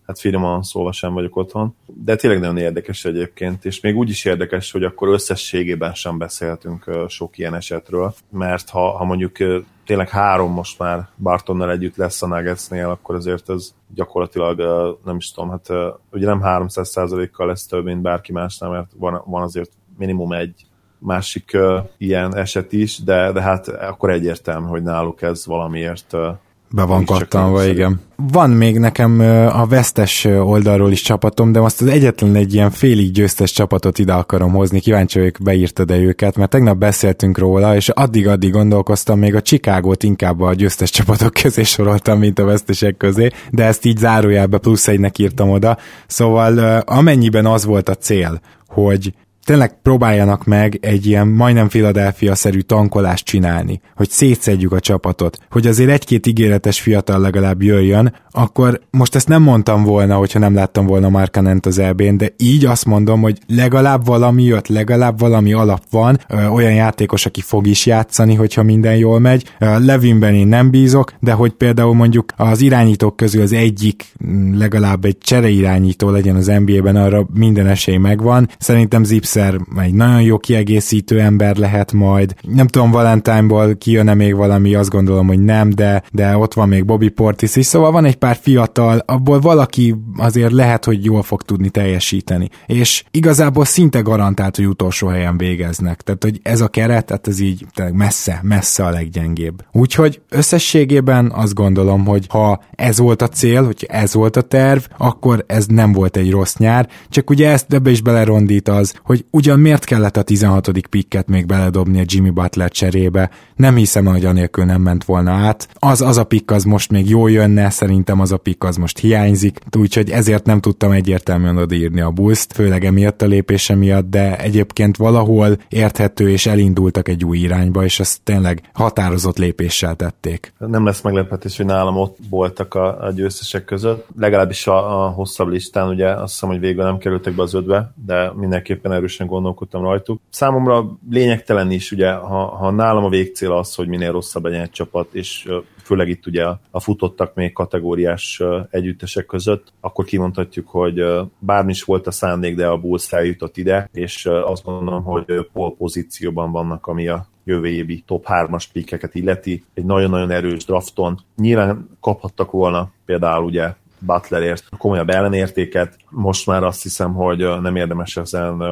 [0.05, 1.75] hát finoman szólva sem vagyok otthon.
[1.85, 6.91] De tényleg nagyon érdekes egyébként, és még úgy is érdekes, hogy akkor összességében sem beszéltünk
[7.07, 9.37] sok ilyen esetről, mert ha, ha mondjuk
[9.85, 14.59] tényleg három most már Bartonnal együtt lesz a Nuggetsnél, akkor azért ez gyakorlatilag
[15.05, 15.69] nem is tudom, hát
[16.11, 20.65] ugye nem 300%-kal lesz több, mint bárki másnál, mert van, van azért minimum egy
[20.99, 26.27] másik uh, ilyen eset is, de, de hát akkor egyértelmű, hogy náluk ez valamiért uh,
[26.71, 28.01] be van kattanva, igen.
[28.15, 29.19] Van még nekem
[29.53, 34.13] a vesztes oldalról is csapatom, de azt az egyetlen egy ilyen félig győztes csapatot ide
[34.13, 39.41] akarom hozni, kíváncsi vagyok, beírtad-e őket, mert tegnap beszéltünk róla, és addig-addig gondolkoztam, még a
[39.41, 44.57] Csikágot inkább a győztes csapatok közé soroltam, mint a vesztesek közé, de ezt így zárójelbe
[44.57, 45.77] plusz egynek írtam oda.
[46.07, 49.13] Szóval amennyiben az volt a cél, hogy
[49.49, 55.89] tényleg próbáljanak meg egy ilyen majdnem Philadelphia-szerű tankolást csinálni, hogy szétszedjük a csapatot, hogy azért
[55.89, 61.09] egy-két ígéretes fiatal legalább jöjjön, akkor most ezt nem mondtam volna, hogyha nem láttam volna
[61.09, 66.19] Markanent az eb de így azt mondom, hogy legalább valami jött, legalább valami alap van,
[66.27, 69.43] ö, olyan játékos, aki fog is játszani, hogyha minden jól megy.
[69.59, 74.05] Ö, Levinben én nem bízok, de hogy például mondjuk az irányítók közül az egyik
[74.53, 78.49] legalább egy csereirányító legyen az NBA-ben, arra minden esély megvan.
[78.57, 82.35] Szerintem Zips egyszer egy nagyon jó kiegészítő ember lehet majd.
[82.41, 86.85] Nem tudom, Valentine-ból kijön-e még valami, azt gondolom, hogy nem, de, de ott van még
[86.85, 91.41] Bobby Portis is, szóval van egy pár fiatal, abból valaki azért lehet, hogy jól fog
[91.41, 92.49] tudni teljesíteni.
[92.65, 96.01] És igazából szinte garantált, hogy utolsó helyen végeznek.
[96.01, 99.63] Tehát, hogy ez a keret, tehát ez így messze, messze a leggyengébb.
[99.71, 104.81] Úgyhogy összességében azt gondolom, hogy ha ez volt a cél, hogy ez volt a terv,
[104.97, 109.25] akkor ez nem volt egy rossz nyár, csak ugye ezt ebbe is belerondít az, hogy
[109.31, 110.71] ugyan miért kellett a 16.
[110.89, 115.67] pikket még beledobni a Jimmy Butler cserébe, nem hiszem, hogy anélkül nem ment volna át.
[115.73, 118.99] Az, az a pikk az most még jó jönne, szerintem az a pikk az most
[118.99, 124.37] hiányzik, úgyhogy ezért nem tudtam egyértelműen odaírni a bulls főleg emiatt a lépése miatt, de
[124.37, 130.53] egyébként valahol érthető és elindultak egy új irányba, és ezt tényleg határozott lépéssel tették.
[130.57, 135.47] Nem lesz meglepetés, hogy nálam ott voltak a, a győztesek között, legalábbis a, a hosszabb
[135.47, 139.27] listán, ugye azt hiszem, hogy végül nem kerültek be az ötbe, de mindenképpen erős erősen
[139.27, 140.21] gondolkodtam rajtuk.
[140.29, 144.71] Számomra lényegtelen is, ugye, ha, ha nálam a végcél az, hogy minél rosszabb legyen egy
[144.71, 145.49] csapat, és
[145.83, 151.03] főleg itt ugye a futottak még kategóriás együttesek között, akkor kimondhatjuk, hogy
[151.39, 155.75] bármi is volt a szándék, de a Bulls eljutott ide, és azt gondolom, hogy pol
[155.75, 159.63] pozícióban vannak, ami a jövő évi top 3-as pikkeket illeti.
[159.73, 161.19] Egy nagyon-nagyon erős drafton.
[161.35, 165.97] Nyilván kaphattak volna például ugye Butlerért komolyabb ellenértéket.
[166.09, 168.63] Most már azt hiszem, hogy nem érdemes ezen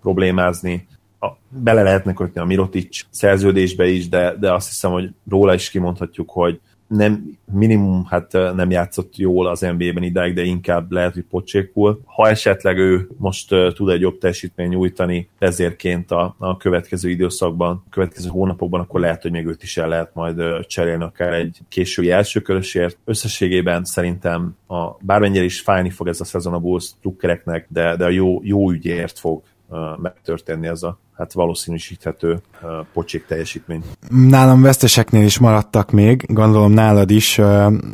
[0.00, 0.86] problémázni.
[1.48, 6.30] Bele lehetne kötni a Mirotic szerződésbe is, de, de azt hiszem, hogy róla is kimondhatjuk,
[6.30, 12.00] hogy nem, minimum hát nem játszott jól az NBA-ben idáig, de inkább lehet, hogy pocsékul.
[12.04, 17.90] Ha esetleg ő most tud egy jobb teljesítmény nyújtani ezérként a, a következő időszakban, a
[17.90, 22.10] következő hónapokban, akkor lehet, hogy még őt is el lehet majd cserélni akár egy késői
[22.10, 22.98] elsőkörösért.
[23.04, 28.04] Összességében szerintem a, bármennyire is fájni fog ez a szezon a Bulls trukkereknek, de, de
[28.04, 29.42] a jó, jó ügyért fog
[30.02, 32.40] megtörténni ez a hát valószínűsíthető
[32.92, 33.82] pocsék teljesítmény.
[34.08, 37.40] Nálam veszteseknél is maradtak még, gondolom nálad is,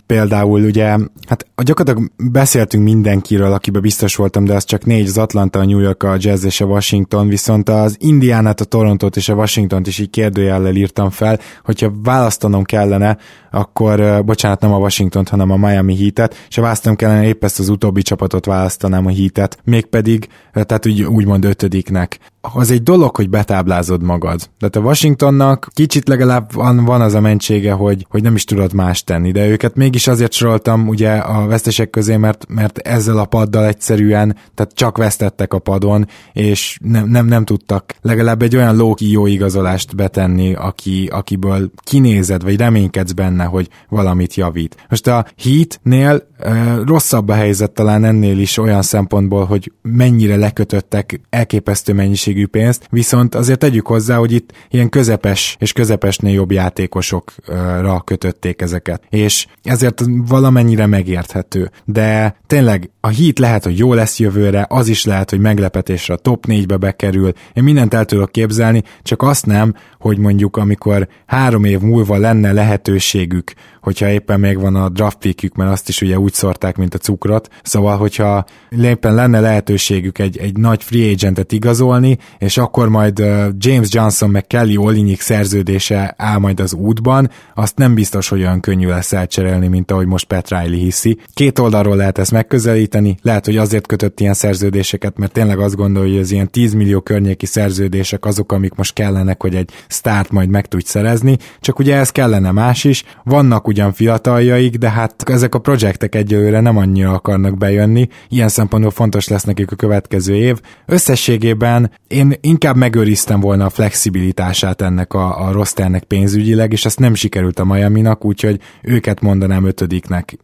[0.07, 0.87] például ugye,
[1.27, 5.79] hát gyakorlatilag beszéltünk mindenkiről, akiben biztos voltam, de az csak négy, az Atlanta, a New
[5.79, 9.99] York, a Jazz és a Washington, viszont az Indiánát, a Torontót és a Washingtont is
[9.99, 13.18] így kérdőjellel írtam fel, hogyha választanom kellene,
[13.51, 17.59] akkor, bocsánat, nem a Washington, hanem a Miami Heat-et, és ha választanom kellene, épp ezt
[17.59, 22.18] az utóbbi csapatot választanám a Heat-et, mégpedig, tehát úgy, úgymond ötödiknek
[22.53, 24.41] az egy dolog, hogy betáblázod magad.
[24.59, 28.73] Tehát a Washingtonnak kicsit legalább van, van az a mentsége, hogy, hogy nem is tudod
[28.73, 33.25] más tenni, de őket mégis azért soroltam ugye a vesztesek közé, mert, mert ezzel a
[33.25, 38.77] paddal egyszerűen, tehát csak vesztettek a padon, és nem, nem, nem tudtak legalább egy olyan
[38.77, 44.87] lóki jó igazolást betenni, aki, akiből kinézed, vagy reménykedsz benne, hogy valamit javít.
[44.89, 51.21] Most a Heatnél e, rosszabb a helyzet talán ennél is olyan szempontból, hogy mennyire lekötöttek
[51.31, 56.53] elképesztő mennyiség mennyiségű pénzt, viszont azért tegyük hozzá, hogy itt ilyen közepes és közepesnél jobb
[56.53, 61.70] játékosokra kötötték ezeket, és ezért valamennyire megérthető.
[61.85, 66.16] De tényleg a hit lehet, hogy jó lesz jövőre, az is lehet, hogy meglepetésre a
[66.16, 67.32] top 4-be bekerül.
[67.53, 69.74] Én mindent el tudok képzelni, csak azt nem,
[70.05, 75.55] hogy mondjuk amikor három év múlva lenne lehetőségük, hogyha éppen még van a draft pickjük,
[75.55, 77.49] mert azt is ugye úgy szorták, mint a cukrot.
[77.63, 78.45] Szóval, hogyha
[78.83, 83.19] éppen lenne lehetőségük egy, egy nagy free agentet igazolni, és akkor majd
[83.59, 88.61] James Johnson meg Kelly Olinik szerződése áll majd az útban, azt nem biztos, hogy olyan
[88.61, 91.19] könnyű lesz elcserélni, mint ahogy most Pat Riley hiszi.
[91.35, 96.11] Két oldalról lehet ezt megközelíteni, lehet, hogy azért kötött ilyen szerződéseket, mert tényleg azt gondolja,
[96.13, 100.49] hogy az ilyen 10 millió környéki szerződések azok, amik most kellenek, hogy egy start majd
[100.49, 103.05] meg tudj szerezni, csak ugye ez kellene más is.
[103.25, 108.91] Vannak ugyan fiataljaik, de hát ezek a projektek egyelőre nem annyira akarnak bejönni, ilyen szempontból
[108.91, 110.61] fontos lesz nekik a következő év.
[110.87, 117.15] Összességében én inkább megőriztem volna a flexibilitását ennek a, a rosternek pénzügyileg, és ezt nem
[117.15, 120.39] sikerült a Miami-nak, úgyhogy őket mondanám ötödiknek.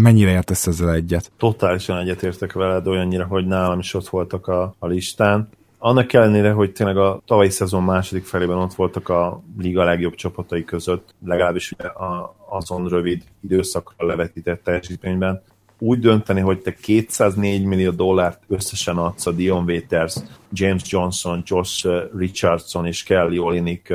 [0.00, 1.32] Mennyire értesz ezzel egyet?
[1.38, 6.72] Totálisan egyetértek veled, olyannyira, hogy nálam is ott voltak a, a listán annak ellenére, hogy
[6.72, 12.36] tényleg a tavalyi szezon második felében ott voltak a liga legjobb csapatai között, legalábbis a,
[12.48, 15.42] azon rövid időszakra levetített teljesítményben,
[15.78, 20.16] úgy dönteni, hogy te 204 millió dollárt összesen adsz a Dion Waiters,
[20.52, 23.94] James Johnson, Josh Richardson és Kelly Olinik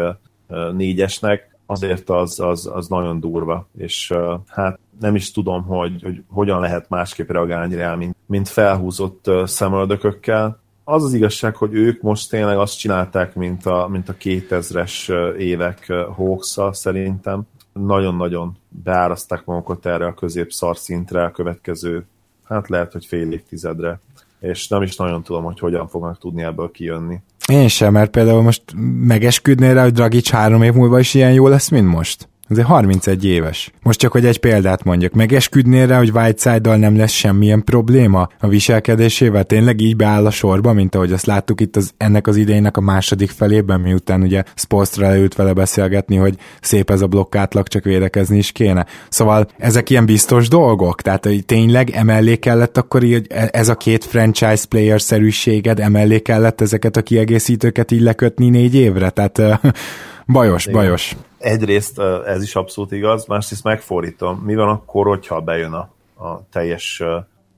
[0.72, 4.14] négyesnek, azért az, az, az nagyon durva, és
[4.48, 10.61] hát nem is tudom, hogy, hogy hogyan lehet másképp reagálni rá, mint, mint felhúzott szemöldökökkel
[10.92, 15.94] az az igazság, hogy ők most tényleg azt csinálták, mint a, mint a 2000-es évek
[16.16, 17.42] hawks szerintem.
[17.74, 22.06] Nagyon-nagyon beáraszták magukat erre a középszar szintre a következő,
[22.44, 24.00] hát lehet, hogy fél évtizedre.
[24.40, 27.22] És nem is nagyon tudom, hogy hogyan fognak tudni ebből kijönni.
[27.48, 28.64] Én sem, mert például most
[29.02, 32.30] megesküdnél rá, hogy Dragic három év múlva is ilyen jó lesz, mint most?
[32.52, 33.72] Azért 31 éves.
[33.82, 38.48] Most csak, hogy egy példát mondjak, megesküdnél rá, hogy Whiteside-dal nem lesz semmilyen probléma a
[38.48, 39.44] viselkedésével?
[39.44, 42.82] Tényleg így beáll a sorba, mint ahogy azt láttuk itt az, ennek az idejének a
[42.82, 48.38] második felében, miután ugye Spolstra leült vele beszélgetni, hogy szép ez a blokkátlag, csak védekezni
[48.38, 48.86] is kéne.
[49.10, 51.02] Szóval ezek ilyen biztos dolgok?
[51.02, 56.20] Tehát hogy tényleg emellé kellett akkor így, e- ez a két franchise player szerűséged, emellé
[56.20, 59.10] kellett ezeket a kiegészítőket így lekötni négy évre?
[59.10, 59.42] Tehát
[60.28, 60.80] bajos, Igen.
[60.80, 64.38] bajos egyrészt ez is abszolút igaz, másrészt megfordítom.
[64.38, 65.90] Mi van akkor, hogyha bejön a,
[66.26, 67.04] a teljes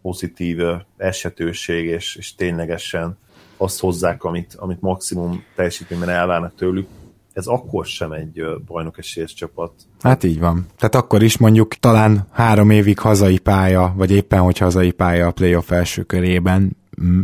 [0.02, 0.60] pozitív
[0.98, 3.18] esetőség, és, és ténylegesen
[3.58, 6.88] azt hozzák, amit, amit maximum teljesítményben elvárnak tőlük,
[7.34, 9.72] ez akkor sem egy bajnok esélyes csapat.
[10.02, 10.66] Hát így van.
[10.78, 15.32] Tehát akkor is mondjuk talán három évig hazai pálya, vagy éppen, hogy hazai pálya a
[15.32, 16.78] playoff első körében,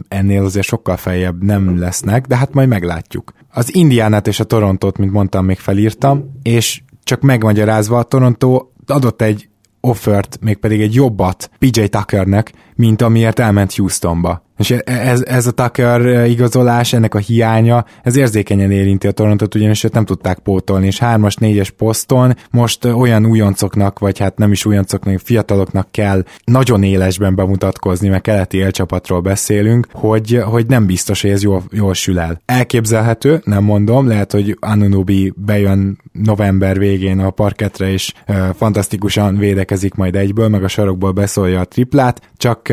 [0.08, 3.34] ennél azért sokkal feljebb nem lesznek, de hát majd meglátjuk.
[3.50, 9.22] Az Indiánát és a Torontót, mint mondtam, még felírtam, és csak megmagyarázva, a Toronto adott
[9.22, 9.50] egy
[9.82, 14.44] offert, mégpedig egy jobbat PJ Tuckernek, mint amiért elment Houstonba.
[14.60, 19.84] És ez, ez a Tucker igazolás, ennek a hiánya, ez érzékenyen érinti a Torontot, ugyanis
[19.84, 24.66] őt nem tudták pótolni, és hármas, négyes poszton most olyan újoncoknak, vagy hát nem is
[24.66, 31.32] újoncoknak, fiataloknak kell nagyon élesben bemutatkozni, mert keleti élcsapatról beszélünk, hogy, hogy nem biztos, hogy
[31.32, 32.42] ez jól, jól sül el.
[32.46, 39.94] Elképzelhető, nem mondom, lehet, hogy Anunobi bejön november végén a parketre, és e, fantasztikusan védekezik
[39.94, 42.69] majd egyből, meg a sarokból beszólja a triplát, csak,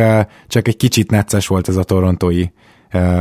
[0.46, 2.44] csak egy kicsit necces volt ez a torontói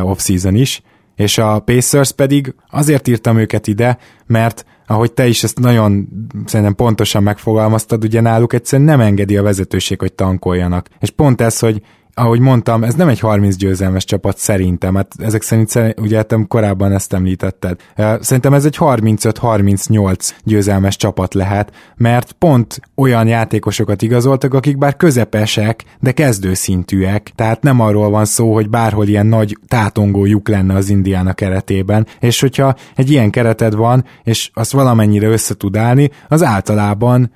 [0.02, 0.82] off-season is,
[1.16, 6.08] és a Pacers pedig azért írtam őket ide, mert ahogy te is ezt nagyon
[6.46, 10.88] szerintem pontosan megfogalmaztad, ugye náluk egyszerűen nem engedi a vezetőség, hogy tankoljanak.
[11.00, 11.82] És pont ez, hogy
[12.16, 16.92] ahogy mondtam, ez nem egy 30 győzelmes csapat szerintem, hát ezek szerint ugye hát korábban
[16.92, 17.80] ezt említetted.
[18.20, 25.84] Szerintem ez egy 35-38 győzelmes csapat lehet, mert pont olyan játékosokat igazoltak, akik bár közepesek,
[26.00, 30.90] de kezdőszintűek, tehát nem arról van szó, hogy bárhol ilyen nagy tátongó lyuk lenne az
[30.90, 37.32] Indiána keretében, és hogyha egy ilyen kereted van, és azt valamennyire össze állni, az általában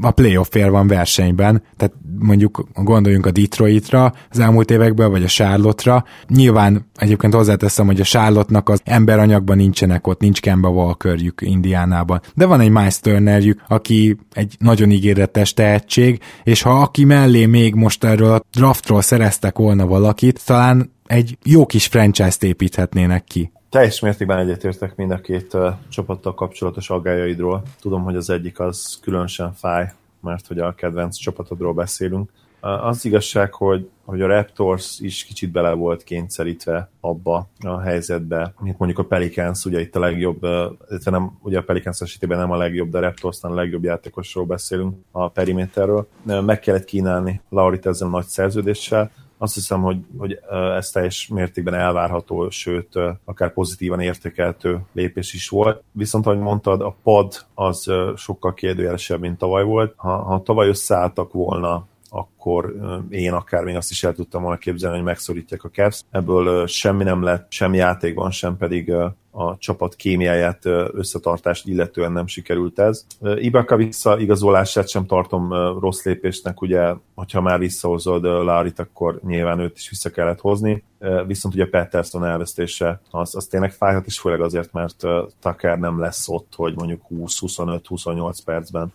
[0.00, 6.04] a playoffért van versenyben, tehát mondjuk gondoljunk a Detroitra az elmúlt években, vagy a Charlotte-ra.
[6.28, 12.46] Nyilván egyébként hozzáteszem, hogy a Charlotte-nak az emberanyagban nincsenek ott, nincs Kemba Walkerjük Indiánában, de
[12.46, 18.04] van egy Miles Turnerjük, aki egy nagyon ígéretes tehetség, és ha aki mellé még most
[18.04, 23.52] erről a draftról szereztek volna valakit, talán egy jó kis franchise-t építhetnének ki.
[23.70, 27.62] Teljes mértékben egyetértek mind a két uh, csapattal kapcsolatos aggájaidról.
[27.80, 32.30] Tudom, hogy az egyik az különösen fáj, mert hogy a kedvenc csapatodról beszélünk.
[32.60, 38.78] Az igazság, hogy, hogy a Raptors is kicsit bele volt kényszerítve abba a helyzetbe, mint
[38.78, 40.42] mondjuk a Pelicans, ugye itt a legjobb,
[40.88, 44.44] illetve nem, ugye a Pelicans esetében nem a legjobb, de a Raptorsnál a legjobb játékosról
[44.44, 46.08] beszélünk a periméterről.
[46.22, 49.10] Meg kellett kínálni Laurit ezzel a nagy szerződéssel,
[49.42, 50.40] azt hiszem, hogy, hogy
[50.76, 55.82] ez teljes mértékben elvárható, sőt, akár pozitívan értékeltő lépés is volt.
[55.92, 59.92] Viszont, ahogy mondtad, a pad az sokkal kérdőjelesebb, mint tavaly volt.
[59.96, 62.74] Ha, ha tavaly összeálltak volna akkor
[63.10, 66.02] én akár még azt is el tudtam volna képzelni, hogy megszorítják a Cavs.
[66.10, 68.92] Ebből semmi nem lett, sem játékban, sem pedig
[69.32, 73.06] a csapat kémiáját, összetartást illetően nem sikerült ez.
[73.20, 79.88] Ibaka visszaigazolását sem tartom rossz lépésnek, ugye, hogyha már visszahozod Lárit, akkor nyilván őt is
[79.88, 80.84] vissza kellett hozni,
[81.26, 85.06] viszont ugye Patterson elvesztése az, az tényleg fájhat, és főleg azért, mert
[85.40, 88.92] Tucker nem lesz ott, hogy mondjuk 20-25-28 percben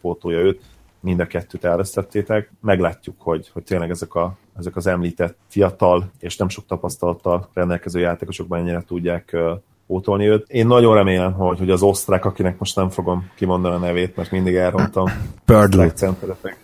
[0.00, 0.62] pótolja őt
[1.00, 2.50] mind a kettőt elvesztettétek.
[2.60, 8.00] Meglátjuk, hogy, hogy tényleg ezek, a, ezek az említett fiatal és nem sok tapasztalattal rendelkező
[8.00, 9.36] játékosok mennyire tudják
[9.86, 10.44] pótolni őt.
[10.48, 14.30] Én nagyon remélem, hogy, hogy az osztrák, akinek most nem fogom kimondani a nevét, mert
[14.30, 15.04] mindig elrontam.
[15.44, 15.92] Purdue.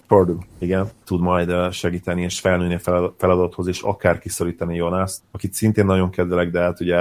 [0.07, 0.89] Purdue, igen.
[1.05, 6.51] Tud majd segíteni és felnőni a feladathoz, és akár kiszorítani Jonászt, akit szintén nagyon kedvelek,
[6.51, 6.97] de hát ugye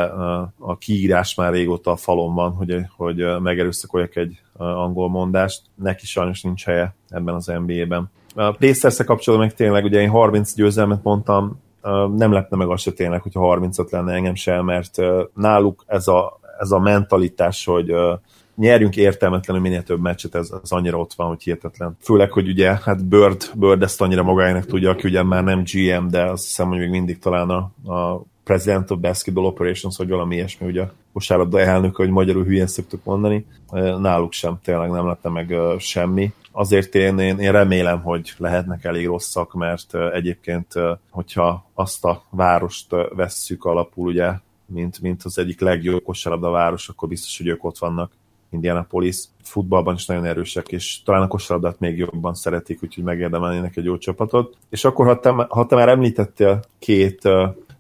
[0.57, 5.61] a kiírás már régóta a falon van, hogy, hogy megerőszakoljak egy angol mondást.
[5.75, 8.09] Neki sajnos nincs helye ebben az NBA-ben.
[8.35, 11.61] A pacers kapcsolatban meg tényleg, ugye én 30 győzelmet mondtam,
[12.15, 14.97] nem lepne meg az se tényleg, hogyha 35 lenne engem sem, mert
[15.35, 17.93] náluk ez a, ez a mentalitás, hogy
[18.55, 21.97] nyerjünk értelmetlenül minél több meccset, ez, ez annyira ott van, hogy hihetetlen.
[22.01, 26.07] Főleg, hogy ugye, hát Bird, Bird ezt annyira magának tudja, aki ugye már nem GM,
[26.07, 30.35] de azt hiszem, hogy még mindig talán a, a President of Basketball Operations, vagy valami
[30.35, 33.45] ilyesmi, ugye kosárlabda elnök, hogy magyarul hülyen szoktuk mondani.
[33.99, 39.05] Náluk sem tényleg nem lett meg semmi azért én, én, én remélem, hogy lehetnek elég
[39.05, 40.73] rosszak, mert egyébként,
[41.09, 44.31] hogyha azt a várost vesszük alapul, ugye,
[44.65, 48.11] mint, mint az egyik legjobb kosárlabda város, akkor biztos, hogy ők ott vannak.
[48.49, 53.85] Indianapolis futballban is nagyon erősek, és talán a kosárlabdát még jobban szeretik, úgyhogy megérdemelnének egy
[53.85, 54.57] jó csapatot.
[54.69, 57.29] És akkor, ha te, ha te már említettél két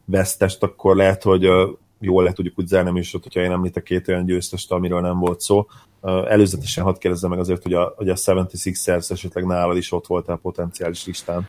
[0.05, 1.49] vesztest, akkor lehet, hogy
[1.99, 5.41] jól le tudjuk úgy zárni is, hogyha én említek két olyan győztest, amiről nem volt
[5.41, 5.67] szó.
[6.29, 10.27] Előzetesen hadd kérdezzem meg azért, hogy a, hogy a 76ers esetleg nálad is ott volt
[10.27, 11.47] a potenciális listán.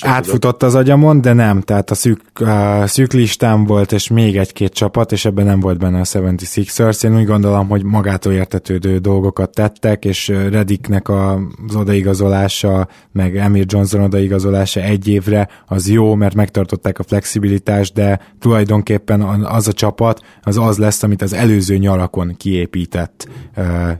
[0.00, 4.72] Átfutott az agyamon, de nem, tehát a szűk, a szűk listám volt, és még egy-két
[4.72, 7.04] csapat, és ebben nem volt benne a 76ers.
[7.04, 14.00] Én úgy gondolom, hogy magától értetődő dolgokat tettek, és Rediknek az odaigazolása, meg Emir Johnson
[14.00, 20.58] odaigazolása egy évre, az jó, mert megtartották a flexibilitást, de tulajdonképpen az a csapat, az
[20.58, 23.28] az lesz, amit az előző nyalakon kiépített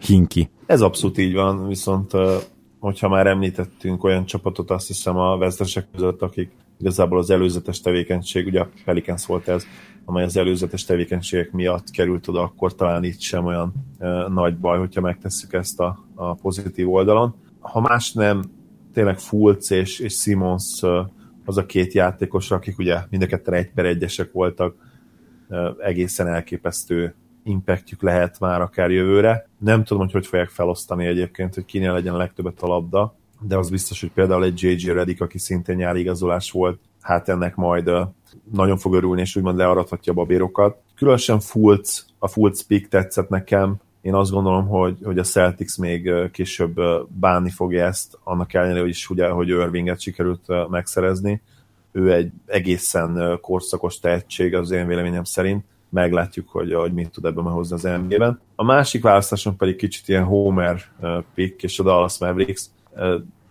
[0.01, 0.51] Hinki.
[0.67, 2.33] Ez abszolút így van, viszont uh,
[2.79, 8.47] hogyha már említettünk olyan csapatot, azt hiszem a vesztesek között, akik igazából az előzetes tevékenység,
[8.47, 9.65] ugye a Pelicans volt ez,
[10.05, 14.79] amely az előzetes tevékenységek miatt került oda, akkor talán itt sem olyan uh, nagy baj,
[14.79, 17.35] hogyha megtesszük ezt a, a pozitív oldalon.
[17.61, 18.43] Ha más nem,
[18.93, 20.83] tényleg Fulc és, és Simons
[21.45, 24.75] az a két játékos, akik ugye mind a ketten egy per egyesek voltak,
[25.79, 27.15] egészen elképesztő
[27.45, 29.49] impactjük lehet már akár jövőre.
[29.59, 33.57] Nem tudom, hogy hogy fogják felosztani egyébként, hogy kinél legyen a legtöbbet a labda, de
[33.57, 37.91] az biztos, hogy például egy JJ Redick, aki szintén nyári igazolás volt, hát ennek majd
[38.53, 40.77] nagyon fog örülni, és úgymond learadhatja a babérokat.
[40.95, 46.11] Különösen Fulc, a Fulc pick tetszett nekem, én azt gondolom, hogy, hogy a Celtics még
[46.33, 51.43] később bánni fogja ezt, annak ellenére, hogy is ugye, hogy Irvinget sikerült megszerezni.
[51.93, 57.45] Ő egy egészen korszakos tehetség az én véleményem szerint, meglátjuk, hogy, hogy mit tud ebben
[57.45, 58.41] hozni az NBA-ben.
[58.55, 60.81] A másik választáson pedig kicsit ilyen Homer
[61.35, 62.65] pick és a Dallas Mavericks.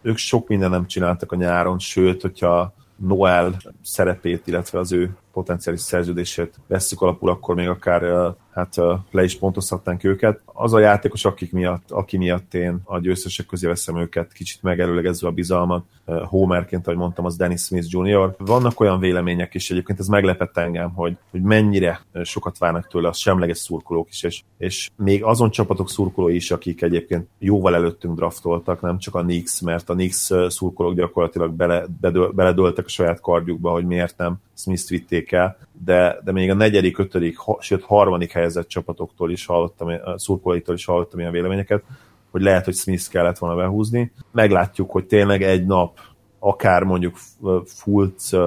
[0.01, 5.81] Ők sok minden nem csináltak a nyáron, sőt, hogyha Noel szerepét, illetve az ő potenciális
[5.81, 8.75] szerződését vesszük alapul, akkor még akár hát
[9.11, 10.41] le is pontozhatnánk őket.
[10.45, 15.27] Az a játékos, akik miatt, aki miatt én a győztesek közé veszem őket, kicsit megerőlegezve
[15.27, 15.83] a bizalmat,
[16.25, 18.35] Homerként, ahogy mondtam, az Dennis Smith Jr.
[18.37, 23.13] Vannak olyan vélemények is, egyébként ez meglepett engem, hogy, hogy mennyire sokat várnak tőle a
[23.13, 28.81] semleges szurkolók is, és, és még azon csapatok szurkolói is, akik egyébként jóval előttünk draftoltak,
[28.81, 33.71] nem csak a Knicks, mert a Knicks szurkolók gyakorlatilag bele, bedöl, beledöltek a saját kardjukba,
[33.71, 38.31] hogy miért nem Smith-t vitték el, de, de még a negyedik, ötödik, ha, sőt harmadik
[38.31, 41.83] helyezett csapatoktól is hallottam, a szurkolóitól is hallottam ilyen véleményeket,
[42.31, 44.11] hogy lehet, hogy Smith kellett volna behúzni.
[44.31, 45.99] Meglátjuk, hogy tényleg egy nap
[46.39, 47.17] akár mondjuk
[47.65, 48.37] Fultz,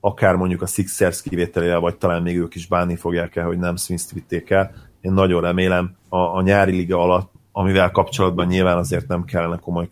[0.00, 3.76] akár mondjuk a Sixers kivételével, vagy talán még ők is bánni fogják el, hogy nem
[3.76, 4.72] Smith-t vitték el.
[5.00, 9.88] Én nagyon remélem a, a nyári liga alatt, amivel kapcsolatban nyilván azért nem kellene komoly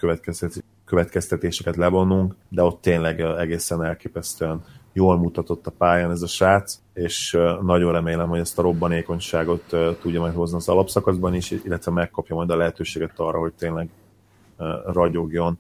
[0.84, 4.62] következtetéseket levonnunk, de ott tényleg egészen elképesztően
[4.98, 9.64] jól mutatott a pályán ez a srác, és nagyon remélem, hogy ezt a robbanékonyságot
[10.00, 13.88] tudja majd hozni az alapszakaszban is, illetve megkapja majd a lehetőséget arra, hogy tényleg
[14.86, 15.58] ragyogjon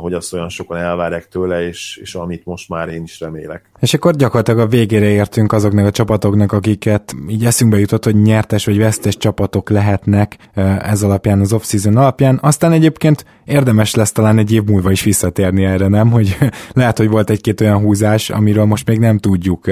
[0.00, 3.70] ahogy azt olyan sokan elvárják tőle, és, és amit most már én is remélek.
[3.80, 8.64] És akkor gyakorlatilag a végére értünk azoknak a csapatoknak, akiket így eszünkbe jutott, hogy nyertes
[8.64, 10.36] vagy vesztes csapatok lehetnek
[10.82, 12.38] ez alapján, az off-season alapján.
[12.42, 16.10] Aztán egyébként érdemes lesz talán egy év múlva is visszatérni erre, nem?
[16.10, 16.36] Hogy
[16.72, 19.64] lehet, hogy volt egy-két olyan húzás, amiről most még nem tudjuk,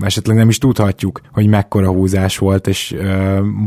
[0.00, 2.96] esetleg nem is tudhatjuk, hogy mekkora húzás volt, és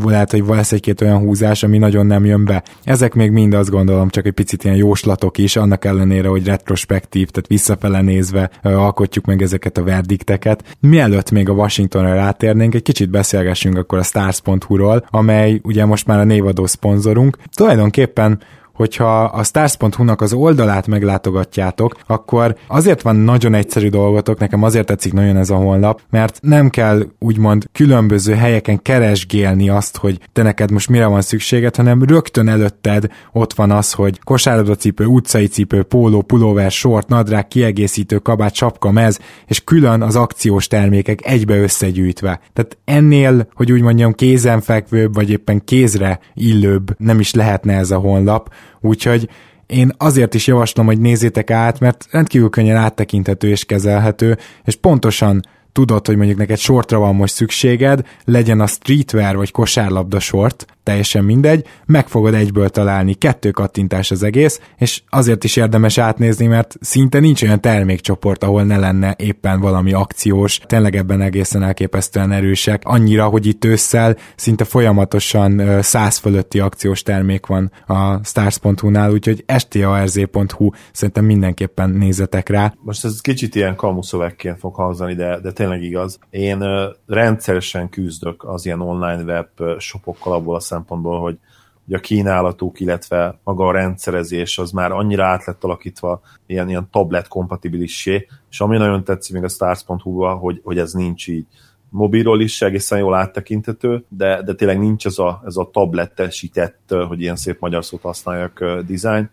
[0.05, 2.63] lehet, hogy lesz egy-két olyan húzás, ami nagyon nem jön be.
[2.83, 7.29] Ezek még mind azt gondolom csak egy picit ilyen jóslatok is, annak ellenére, hogy retrospektív,
[7.29, 10.63] tehát visszafele nézve alkotjuk meg ezeket a verdikteket.
[10.79, 16.19] Mielőtt még a Washingtonra rátérnénk, egy kicsit beszélgessünk akkor a stars.hu-ról, amely ugye most már
[16.19, 17.37] a névadó szponzorunk.
[17.55, 18.39] Tulajdonképpen
[18.73, 25.13] hogyha a stars.hu-nak az oldalát meglátogatjátok, akkor azért van nagyon egyszerű dolgotok, nekem azért tetszik
[25.13, 30.71] nagyon ez a honlap, mert nem kell úgymond különböző helyeken keresgélni azt, hogy te neked
[30.71, 36.21] most mire van szükséged, hanem rögtön előtted ott van az, hogy kosárlabdacipő, utcai cipő, póló,
[36.21, 42.39] pulóver, sort, nadrág, kiegészítő, kabát, sapka, mez, és külön az akciós termékek egybe összegyűjtve.
[42.53, 47.97] Tehát ennél, hogy úgy mondjam, kézenfekvőbb, vagy éppen kézre illőbb nem is lehetne ez a
[47.97, 48.49] honlap,
[48.85, 49.29] Úgyhogy
[49.65, 55.41] én azért is javaslom, hogy nézzétek át, mert rendkívül könnyen áttekinthető és kezelhető, és pontosan
[55.71, 61.23] tudod, hogy mondjuk neked sortra van most szükséged, legyen a streetwear vagy kosárlabda sort, teljesen
[61.23, 66.75] mindegy, meg fogod egyből találni, kettő kattintás az egész, és azért is érdemes átnézni, mert
[66.81, 72.81] szinte nincs olyan termékcsoport, ahol ne lenne éppen valami akciós, tényleg ebben egészen elképesztően erősek,
[72.85, 80.69] annyira, hogy itt ősszel szinte folyamatosan száz fölötti akciós termék van a stars.hu-nál, úgyhogy starz.hu
[80.91, 82.73] szerintem mindenképpen nézzetek rá.
[82.81, 86.19] Most ez kicsit ilyen kamuszövegként fog hallani, de, de tényleg igaz.
[86.29, 86.63] Én
[87.07, 91.37] rendszeresen küzdök az ilyen online web shopokkal abból a szempontból, hogy,
[91.85, 96.87] hogy a kínálatuk, illetve maga a rendszerezés az már annyira át lett alakítva ilyen, ilyen
[96.91, 101.45] tablet kompatibilissé, és ami nagyon tetszik még a stars.hu-ba, hogy, hogy ez nincs így.
[101.89, 107.21] Mobilról is egészen jól áttekintető, de, de tényleg nincs ez a, ez a tablettesített, hogy
[107.21, 109.29] ilyen szép magyar szót használjak, design,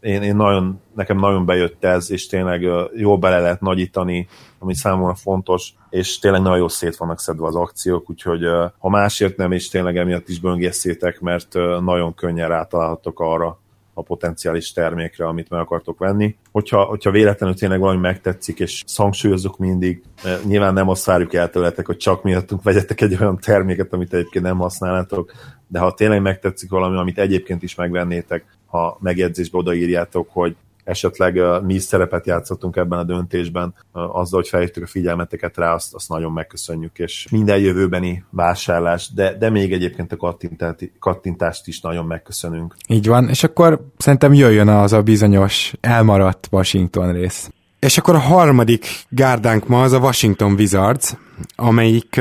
[0.00, 2.62] én, én nagyon, nekem nagyon bejött ez, és tényleg
[2.94, 4.28] jól bele lehet nagyítani,
[4.58, 8.44] ami számomra fontos, és tényleg nagyon jó szét vannak szedve az akciók, úgyhogy
[8.78, 13.58] ha másért nem, és tényleg emiatt is böngészétek, mert nagyon könnyen rátalálhatok arra,
[13.98, 16.36] a potenciális termékre, amit meg akartok venni.
[16.52, 20.02] Hogyha, hogyha véletlenül tényleg valami megtetszik, és hangsúlyozok mindig,
[20.44, 24.44] nyilván nem azt várjuk el tőletek, hogy csak miattunk vegyetek egy olyan terméket, amit egyébként
[24.44, 25.32] nem használnátok,
[25.66, 31.74] de ha tényleg megtetszik valami, amit egyébként is megvennétek, ha megjegyzésbe odaírjátok, hogy esetleg mi
[31.74, 36.32] is szerepet játszottunk ebben a döntésben, azzal, hogy felhívtuk a figyelmeteket rá, azt, azt nagyon
[36.32, 40.36] megköszönjük, és minden jövőbeni vásárlás, de, de még egyébként a
[40.98, 42.74] kattintást is nagyon megköszönünk.
[42.88, 47.50] Így van, és akkor szerintem jöjjön az a bizonyos elmaradt Washington rész.
[47.78, 51.16] És akkor a harmadik gárdánk ma az a Washington Wizards,
[51.56, 52.20] amelyik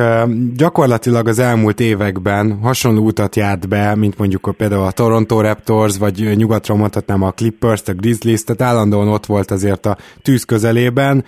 [0.55, 6.35] gyakorlatilag az elmúlt években hasonló utat járt be, mint mondjuk például a Toronto Raptors, vagy
[6.35, 11.23] nyugatra mondhatnám a Clippers, a Grizzlies, tehát állandóan ott volt azért a tűz közelében.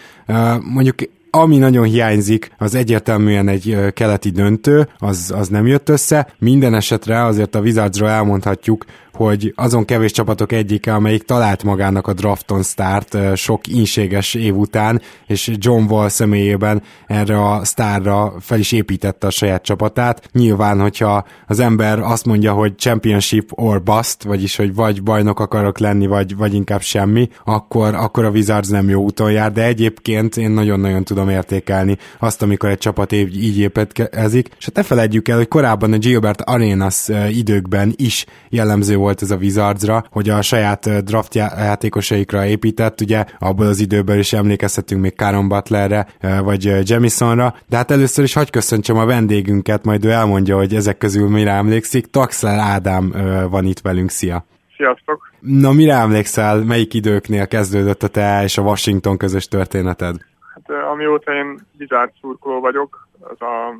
[0.59, 0.95] Mondjuk
[1.29, 6.33] ami nagyon hiányzik, az egyértelműen egy keleti döntő, az, az nem jött össze.
[6.39, 8.85] Minden esetre azért a Wizardsról elmondhatjuk,
[9.17, 15.01] hogy azon kevés csapatok egyike, amelyik talált magának a drafton start sok inséges év után,
[15.27, 20.29] és John Wall személyében erre a sztárra fel is építette a saját csapatát.
[20.31, 25.77] Nyilván, hogyha az ember azt mondja, hogy championship or bust, vagyis hogy vagy bajnok akarok
[25.77, 30.37] lenni, vagy, vagy inkább semmi, akkor, akkor a Wizards nem jó úton jár, de egyébként
[30.37, 35.37] én nagyon-nagyon tudom értékelni azt, amikor egy csapat így építkezik, és hát ne felejtjük el,
[35.37, 41.03] hogy korábban a Gilbert Arenas időkben is jellemző volt ez a Wizardsra, hogy a saját
[41.03, 46.07] draft játékosaikra épített, ugye abból az időből is emlékezhetünk még Karen Butlerre,
[46.43, 50.97] vagy Jemisonra, de hát először is hagyj köszöntsem a vendégünket, majd ő elmondja, hogy ezek
[50.97, 52.05] közül mire emlékszik.
[52.05, 53.13] Taxler Ádám
[53.49, 54.45] van itt velünk, szia!
[54.75, 55.31] Sziasztok!
[55.39, 60.15] Na, mire emlékszel, melyik időknél kezdődött a te és a Washington közös történeted?
[60.53, 63.79] Hát amióta én Wizard szurkoló vagyok, az a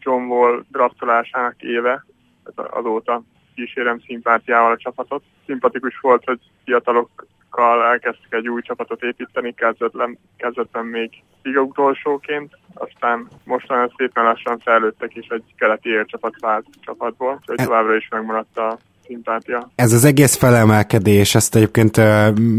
[0.00, 2.04] John Wall draftolásának éve,
[2.54, 3.22] azóta
[3.58, 5.22] kísérem szimpátiával a csapatot.
[5.46, 11.10] Szimpatikus volt, hogy fiatalokkal elkezdtek egy új csapatot építeni, kezdetlen, kezdetben még
[11.42, 17.64] liga utolsóként, aztán mostanában szépen lassan fejlődtek, és egy keleti élcsapat vált csapatból, úgyhogy e-
[17.64, 18.78] továbbra is megmaradt a
[19.08, 19.70] szimpátia.
[19.74, 22.00] Ez az egész felemelkedés, ezt egyébként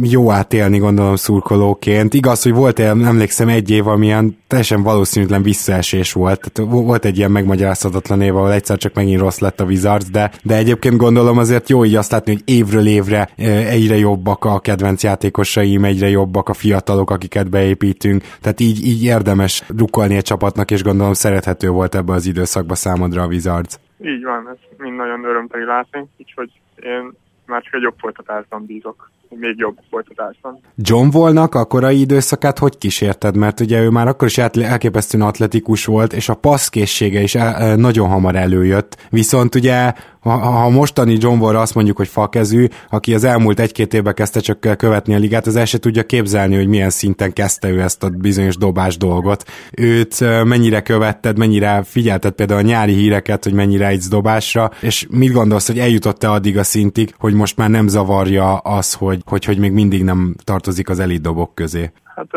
[0.02, 2.14] jó átélni gondolom szurkolóként.
[2.14, 6.52] Igaz, hogy volt, emlékszem, egy év, amilyen teljesen valószínűtlen visszaesés volt.
[6.52, 10.32] Tehát volt egy ilyen megmagyarázhatatlan év, ahol egyszer csak megint rossz lett a Wizards, de,
[10.44, 13.30] de egyébként gondolom azért jó így azt látni, hogy évről évre
[13.70, 18.24] egyre jobbak a kedvenc játékosaim, egyre jobbak a fiatalok, akiket beépítünk.
[18.42, 23.22] Tehát így, így érdemes rukolni egy csapatnak, és gondolom szerethető volt ebbe az időszakba számodra
[23.22, 23.80] a Wizards.
[24.02, 27.12] Így van, ez mind nagyon örömteli látni, úgyhogy én
[27.46, 30.60] már csak egy jobb folytatásban bízok még jobb folytatásban.
[30.76, 33.38] John Wallnak a korai időszakát hogy kísérted?
[33.38, 38.10] Mert ugye ő már akkor is elképesztően atletikus volt, és a passzkészsége is el, nagyon
[38.10, 39.08] hamar előjött.
[39.10, 43.94] Viszont ugye ha, ha mostani John Wall azt mondjuk, hogy fakezű, aki az elmúlt egy-két
[43.94, 47.70] évben kezdte csak követni a ligát, az el se tudja képzelni, hogy milyen szinten kezdte
[47.70, 49.44] ő ezt a bizonyos dobás dolgot.
[49.78, 55.34] Őt mennyire követted, mennyire figyelted például a nyári híreket, hogy mennyire egy dobásra, és mit
[55.34, 59.60] gondolsz, hogy eljutott-e addig a szintig, hogy most már nem zavarja az, hogy, hogy, hogy
[59.60, 61.92] még mindig nem tartozik az elit dobok közé?
[62.16, 62.32] Hát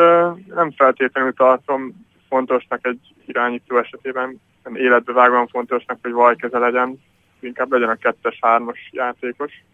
[0.54, 1.94] nem feltétlenül tartom
[2.28, 4.40] fontosnak egy irányító esetében,
[4.74, 6.98] életbevágóan fontosnak, hogy vajkeze legyen,
[7.42, 9.64] inkább legyen a kettes-hármas játékos.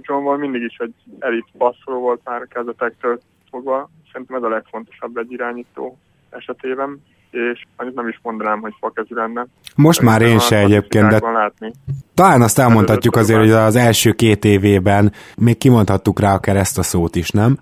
[0.00, 3.90] John Wall mindig is egy elit passzoló volt már kezdetektől fogva.
[4.12, 5.98] Szerintem ez a legfontosabb egy irányító
[6.30, 7.00] esetében
[7.32, 9.46] és annyit nem is mondanám, hogy fakezű lenne.
[9.76, 11.72] Most már én se egyébként, de látni.
[12.14, 16.82] talán azt elmondhatjuk azért, hogy az első két évében még kimondhattuk rá akár ezt a
[16.82, 17.58] szót is, nem?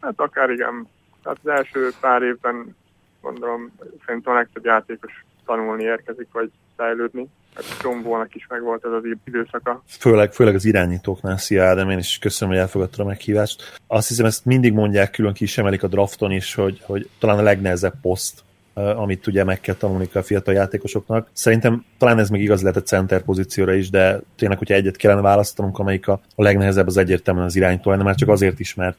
[0.00, 0.86] Hát akár igen.
[1.22, 2.76] Tehát az első pár évben
[3.20, 3.72] gondolom
[4.06, 7.26] szerintem a legtöbb játékos tanulni érkezik, vagy fejlődni.
[7.54, 7.64] Hát
[8.34, 9.82] is meg volt ez az időszaka.
[9.86, 13.80] Főleg, főleg az irányítóknál, szia Ádám, én is köszönöm, hogy elfogadtad a meghívást.
[13.86, 17.38] Azt hiszem, ezt mindig mondják, külön ki is emelik a drafton is, hogy, hogy talán
[17.38, 18.42] a legnehezebb poszt
[18.74, 21.28] amit ugye meg kell tanulni a fiatal játékosoknak.
[21.32, 25.20] Szerintem talán ez még igaz lehet a center pozícióra is, de tényleg, hogyha egyet kellene
[25.20, 28.96] választanunk, amelyik a, a legnehezebb, az egyértelműen az iránytó lenne, már csak azért is, mert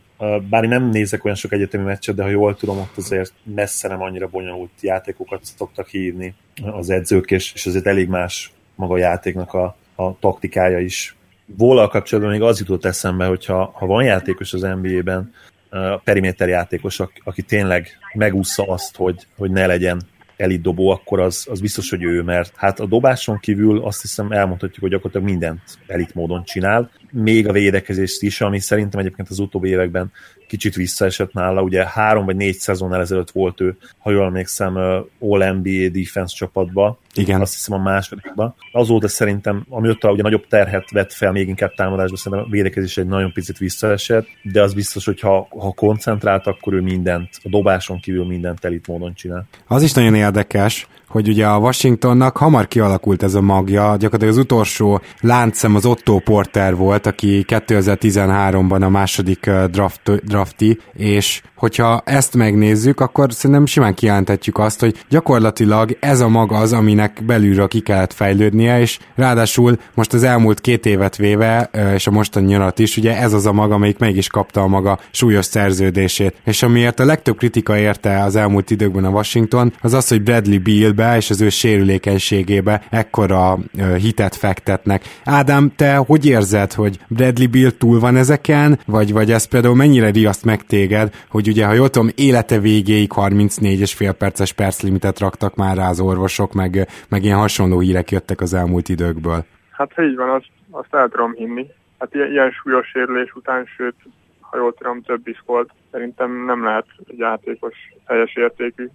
[0.50, 3.88] bár én nem nézek olyan sok egyetemi meccset, de ha jól tudom, ott azért messze
[3.88, 6.36] nem annyira bonyolult játékokat szoktak hívni
[6.72, 11.16] az edzők, és, és azért elég más maga a játéknak a, a taktikája is.
[11.46, 15.34] Volal kapcsolatban még az jutott eszembe, hogy ha, ha van játékos az NBA-ben,
[15.74, 20.02] a periméter játékos, aki tényleg megúszza azt, hogy, hogy ne legyen
[20.38, 24.32] elit dobó, akkor az, az biztos, hogy ő, mert hát a dobáson kívül azt hiszem
[24.32, 29.40] elmondhatjuk, hogy gyakorlatilag mindent elit módon csinál, még a védekezést is, ami szerintem egyébként az
[29.40, 30.12] utóbbi években
[30.48, 34.76] kicsit visszaesett nála, ugye három vagy négy szezon ezelőtt volt ő, ha jól emlékszem,
[35.20, 37.42] All-NBA defense csapatba, igen.
[37.42, 38.56] azt hiszem a másodikban.
[38.72, 43.08] Azóta szerintem, amióta ugye nagyobb terhet vett fel még inkább támadásba, szerintem a védekezés egy
[43.08, 48.00] nagyon picit visszaesett, de az biztos, hogy ha, ha koncentrált, akkor ő mindent, a dobáson
[48.00, 49.46] kívül mindent elit módon csinál.
[49.68, 54.38] Az is nagyon érdekes, hogy ugye a Washingtonnak hamar kialakult ez a magja, gyakorlatilag az
[54.38, 62.36] utolsó láncszem az Otto Porter volt, aki 2013-ban a második draft, drafti, és hogyha ezt
[62.36, 67.80] megnézzük, akkor szerintem simán kijelenthetjük azt, hogy gyakorlatilag ez a maga az, aminek belülről ki
[67.80, 72.98] kellett fejlődnie, és ráadásul most az elmúlt két évet véve, és a mostani nyarat is,
[72.98, 76.36] ugye ez az a maga, amelyik meg is kapta a maga súlyos szerződését.
[76.46, 80.60] És amiért a legtöbb kritika érte az elmúlt időkben a Washington, az az, hogy Bradley
[81.04, 83.58] Beal-be és az ő sérülékenységébe ekkora
[83.98, 85.02] hitet fektetnek.
[85.26, 90.10] Ádám, te hogy érzed, hogy Bradley Beal túl van ezeken, vagy, vagy ez például mennyire
[90.10, 95.20] riaszt meg téged, hogy ugye, ha jól tudom, élete végéig 34 és fél perces perclimitet
[95.20, 99.46] raktak már rá az orvosok, meg, meg ilyen hasonló hírek jöttek az elmúlt időkből.
[99.72, 101.68] Hát így van, azt, azt el tudom hinni.
[102.00, 103.96] hát ilyen, ilyen súlyos sérülés után, sőt,
[104.40, 105.70] ha jól tudom, több is volt.
[105.92, 107.76] Szerintem nem lehet egy játékos
[108.06, 108.90] teljes értékű,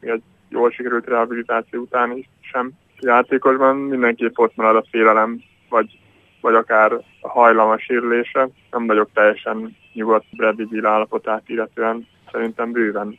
[0.00, 0.22] egy
[0.52, 2.70] jól sikerült rehabilitáció után is sem.
[3.00, 5.98] Játékosban mindenképp ott marad a félelem, vagy,
[6.40, 8.48] vagy akár a hajlam a sérülése.
[8.70, 13.18] Nem vagyok teljesen nyugodt Bradley Bill állapotát, illetően szerintem bőven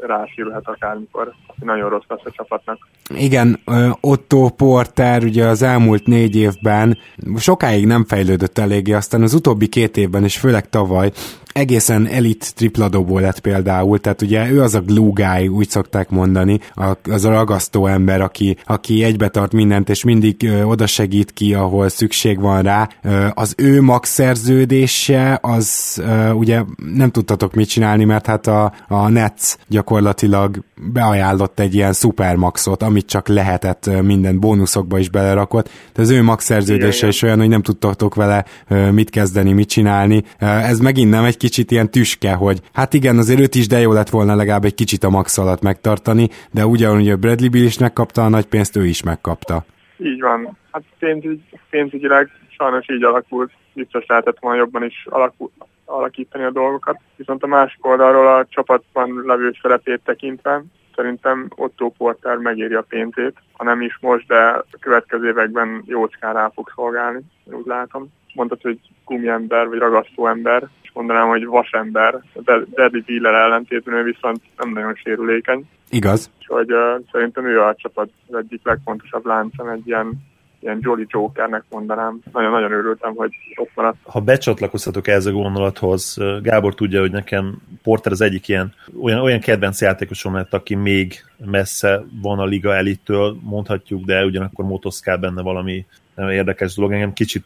[0.00, 1.32] rásírulhat akármikor.
[1.60, 2.88] Nagyon rossz lesz a csapatnak.
[3.16, 3.60] Igen,
[4.00, 6.98] Otto Porter ugye az elmúlt négy évben
[7.36, 11.10] sokáig nem fejlődött eléggé, aztán az utóbbi két évben, és főleg tavaly
[11.54, 16.60] egészen elit tripladóból lett például, tehát ugye ő az a glue guy, úgy szokták mondani,
[17.10, 21.54] az a ragasztó ember, aki, aki egybe tart mindent, és mindig ö, oda segít ki,
[21.54, 22.88] ahol szükség van rá.
[23.02, 26.62] Ö, az ő max szerződése, az ö, ugye
[26.94, 30.62] nem tudtatok mit csinálni, mert hát a, a Nets gyakorlatilag
[30.92, 36.44] beajánlott egy ilyen szupermaxot, amit csak lehetett minden bónuszokba is belerakott, de az ő max
[36.44, 38.44] szerződése is olyan, hogy nem tudtatok vele
[38.90, 40.24] mit kezdeni, mit csinálni.
[40.38, 43.92] Ez megint nem egy kicsit ilyen tüske, hogy hát igen, azért őt is de jó
[43.92, 47.78] lett volna legalább egy kicsit a max alatt megtartani, de ugyanúgy a Bradley Bill is
[47.78, 49.64] megkapta a nagy pénzt, ő is megkapta.
[49.96, 50.56] Így van.
[50.72, 51.40] Hát pénzügy,
[51.70, 53.50] pénzügyileg sajnos így alakult.
[53.74, 55.50] Biztos lehetett volna jobban is alakul,
[55.84, 57.00] alakítani a dolgokat.
[57.16, 60.62] Viszont a másik oldalról a csapatban levő szerepét tekintve
[60.94, 66.34] szerintem Otto Porter megéri a pénzét, ha nem is most, de a következő években jócskán
[66.34, 68.08] rá fog szolgálni, úgy látom.
[68.34, 72.20] Mondtad, hogy gumiember vagy ragasztó ember, és mondanám, hogy vasember.
[72.74, 75.64] Debbie Wheeler ellentétben ő viszont nem nagyon sérülékeny.
[75.90, 76.30] Igaz.
[76.38, 80.18] Úgyhogy uh, szerintem ő a csapat egyik legfontosabb láncem, egy ilyen
[80.64, 82.20] ilyen Jolly Jokernek mondanám.
[82.32, 83.96] Nagyon-nagyon örültem, hogy ott maradt.
[84.02, 88.72] Ha becsatlakozhatok ez a gondolathoz, Gábor tudja, hogy nekem Porter az egyik ilyen
[89.02, 94.64] olyan, olyan kedvenc játékosom lett, aki még messze van a liga elittől, mondhatjuk, de ugyanakkor
[94.64, 96.92] motoszkál benne valami érdekes dolog.
[96.92, 97.44] Engem kicsit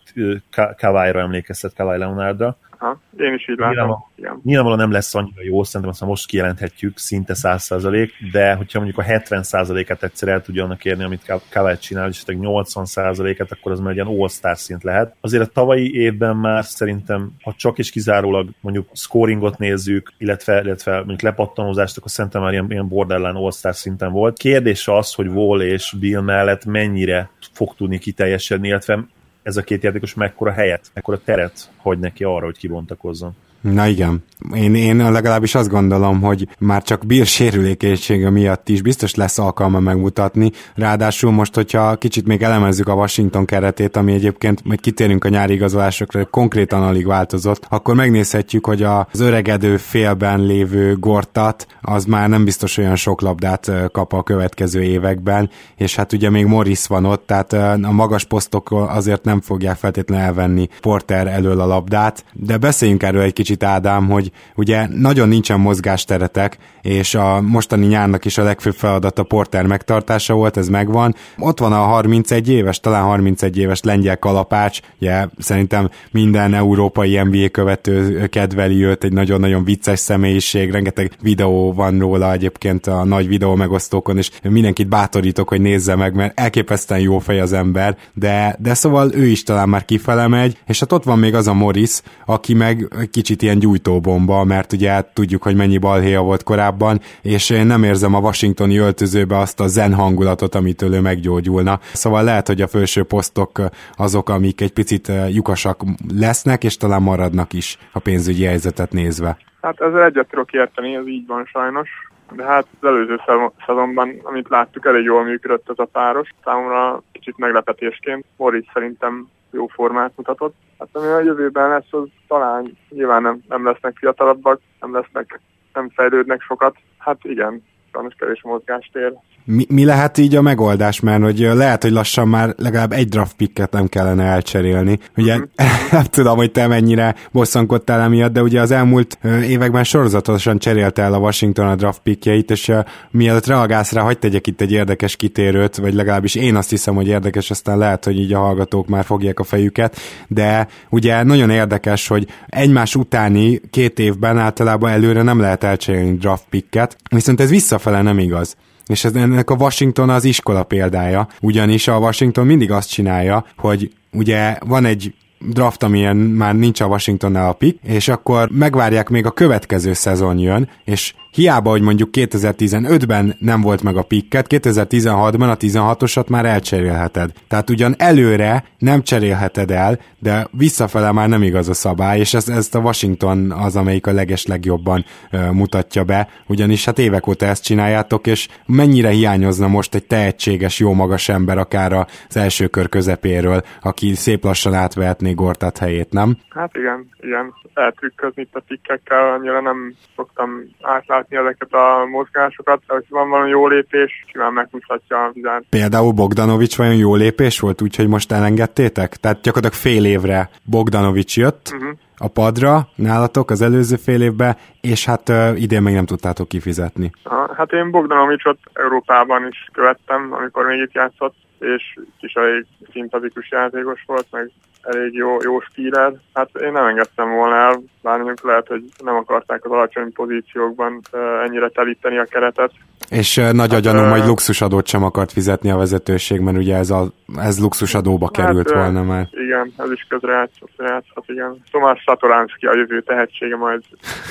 [0.77, 2.57] Kawai-ra emlékeztet, Kawai Leonardra.
[2.79, 4.05] Ha, én is így látom.
[4.43, 9.03] Nyilvánvalóan nem lesz annyira jó, szerintem azt most kijelenthetjük, szinte 100%, de hogyha mondjuk a
[9.03, 13.95] 70%-át egyszer el tudja annak érni, amit Kawai csinál, és 80%-et, akkor az már egy
[13.95, 15.15] ilyen all-star szint lehet.
[15.21, 20.97] Azért a tavalyi évben már szerintem, ha csak és kizárólag mondjuk scoringot nézzük, illetve, illetve
[20.97, 24.39] mondjuk lepattanózást, akkor szerintem már ilyen, ilyen borderline all-star szinten volt.
[24.39, 29.07] Kérdés az, hogy Wall és Bill mellett mennyire fog tudni kiteljesedni, illetve
[29.43, 33.37] ez a két játékos mekkora helyet, mekkora teret hagy neki arra, hogy kibontakozzon.
[33.73, 34.27] Na igen.
[34.55, 39.81] Én, én legalábbis azt gondolom, hogy már csak Bill sérülékenysége miatt is biztos lesz alkalma
[39.81, 40.51] megmutatni.
[40.75, 45.53] Ráadásul most, hogyha kicsit még elemezzük a Washington keretét, ami egyébként majd kitérünk a nyári
[45.53, 52.45] igazolásokra, konkrétan alig változott, akkor megnézhetjük, hogy az öregedő félben lévő Gortat, az már nem
[52.45, 57.27] biztos olyan sok labdát kap a következő években, és hát ugye még Morris van ott,
[57.27, 63.03] tehát a magas posztok azért nem fogják feltétlenül elvenni Porter elől a labdát, de beszéljünk
[63.03, 68.43] erről egy kicsit Ádám, hogy ugye nagyon nincsen mozgásteretek, és a mostani nyárnak is a
[68.43, 71.15] legfőbb feladat a Porter megtartása volt, ez megvan.
[71.39, 77.49] Ott van a 31 éves, talán 31 éves lengyel kalapács, ugye szerintem minden európai NBA
[77.49, 83.55] követő kedveli őt, egy nagyon-nagyon vicces személyiség, rengeteg videó van róla egyébként a nagy videó
[83.55, 88.75] megosztókon, és mindenkit bátorítok, hogy nézze meg, mert elképesztően jó fej az ember, de, de
[88.75, 92.01] szóval ő is talán már kifele megy, és hát ott van még az a Morris,
[92.27, 97.67] aki meg kicsit ilyen gyújtóbomba, mert ugye tudjuk, hogy mennyi balhéja volt korábban, és én
[97.67, 101.79] nem érzem a washingtoni öltözőbe azt a zen hangulatot, amitől ő meggyógyulna.
[101.93, 103.63] Szóval lehet, hogy a felső posztok
[103.97, 105.81] azok, amik egy picit lyukasak
[106.19, 109.37] lesznek, és talán maradnak is a pénzügyi helyzetet nézve.
[109.63, 111.89] Hát ezzel egyet tudok érteni, ez így van sajnos.
[112.37, 113.21] De hát az előző
[113.67, 116.29] szezonban, amit láttuk, elég jól működött ez a páros.
[116.45, 118.25] Számomra kicsit meglepetésként.
[118.37, 120.55] Morris szerintem jó formát mutatott.
[120.79, 125.41] Hát ami a jövőben lesz, az talán nyilván nem, nem lesznek fiatalabbak, nem lesznek,
[125.73, 126.77] nem fejlődnek sokat.
[126.99, 129.13] Hát igen, sajnos kevés mozgástér.
[129.51, 133.37] Mi, mi lehet így a megoldás, mert hogy lehet, hogy lassan már legalább egy draft
[133.37, 134.99] picket nem kellene elcserélni.
[135.17, 135.45] Ugye mm-hmm.
[135.91, 141.15] nem tudom, hogy te mennyire bosszankodtál emiatt, de ugye az elmúlt években sorozatosan cserélte el
[141.15, 142.73] a Washington a draft pickjeit, és
[143.11, 147.07] mielőtt reagálsz rá, hagyd tegyek itt egy érdekes kitérőt, vagy legalábbis én azt hiszem, hogy
[147.07, 149.97] érdekes, aztán lehet, hogy így a hallgatók már fogják a fejüket,
[150.27, 156.47] de ugye nagyon érdekes, hogy egymás utáni két évben általában előre nem lehet elcserélni draft
[156.51, 158.57] picket, viszont ez visszafele nem igaz.
[158.89, 163.93] És ez, ennek a Washington az iskola példája, ugyanis a Washington mindig azt csinálja, hogy
[164.13, 169.27] ugye van egy draft, amilyen már nincs a Washingtonnál a pick, és akkor megvárják még
[169.27, 175.51] a következő szezon jön, és hiába, hogy mondjuk 2015-ben nem volt meg a pikket, 2016-ban
[175.51, 177.31] a 16-osat már elcserélheted.
[177.49, 182.49] Tehát ugyan előre nem cserélheted el, de visszafele már nem igaz a szabály, és ezt,
[182.49, 187.47] ezt a Washington az, amelyik a leges legjobban uh, mutatja be, ugyanis hát évek óta
[187.47, 192.89] ezt csináljátok, és mennyire hiányozna most egy tehetséges, jó magas ember akár az első kör
[192.89, 196.37] közepéről, aki szép lassan átvehetné Gortat helyét, nem?
[196.49, 197.55] Hát igen, igen.
[197.75, 200.51] Eltrükközni itt a pikkekkel, annyira nem szoktam
[200.83, 205.65] átlátni ezeket a mozgásokat, de hogyha van valami jó lépés, simán megmutatja a vizet.
[205.71, 209.17] Például Bogdanovics vajon jó lépés volt, úgyhogy most elengedtétek?
[209.17, 215.05] Tehát gyakorlatilag fél évre Bogdanovics jött, uh-huh a padra nálatok az előző fél évben, és
[215.05, 217.11] hát uh, idén még nem tudtátok kifizetni.
[217.57, 224.03] Hát én Bogdanovicsot Európában is követtem, amikor még itt játszott, és is elég szimpatikus játékos
[224.07, 224.51] volt, meg
[224.89, 226.13] elég jó, jó stíler.
[226.35, 231.01] Hát én nem engedtem volna el, bár mondjuk lehet, hogy nem akarták az alacsony pozíciókban
[231.45, 232.71] ennyire telíteni a keretet.
[233.11, 237.07] És nagy hát, agyanú, majd luxusadót sem akart fizetni a vezetőség, mert ugye ez, a,
[237.37, 239.29] ez luxusadóba hát, került volna már.
[239.31, 241.63] Igen, ez is közre játszott, játszott igen.
[241.71, 243.83] Tomás Szatoránszki a jövő tehetsége, majd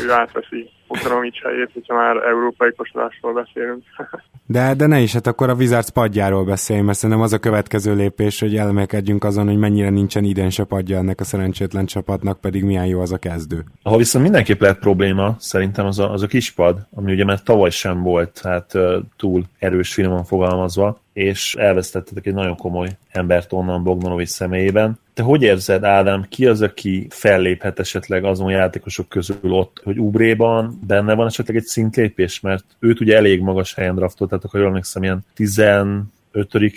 [0.05, 3.83] ő átveszi Bogdanovics helyét, hogyha már európai kosarásról beszélünk.
[4.45, 7.95] de, de ne is, hát akkor a Wizards padjáról beszélj, mert szerintem az a következő
[7.95, 12.63] lépés, hogy elmélkedjünk azon, hogy mennyire nincsen idén se padja ennek a szerencsétlen csapatnak, pedig
[12.63, 13.63] milyen jó az a kezdő.
[13.83, 17.69] Ha viszont mindenképp lehet probléma, szerintem az a, az a kispad, ami ugye már tavaly
[17.69, 18.73] sem volt, hát
[19.17, 24.99] túl erős finoman fogalmazva, és elvesztettetek egy nagyon komoly embert onnan Bogdanovics személyében.
[25.17, 30.79] Te hogy érzed, Ádám, ki az, aki felléphet esetleg azon játékosok közül ott, hogy Ubréban
[30.87, 35.03] benne van esetleg egy szintlépés, mert őt ugye elég magas helyen draftoltátok, ha jól emlékszem,
[35.03, 36.07] ilyen 15.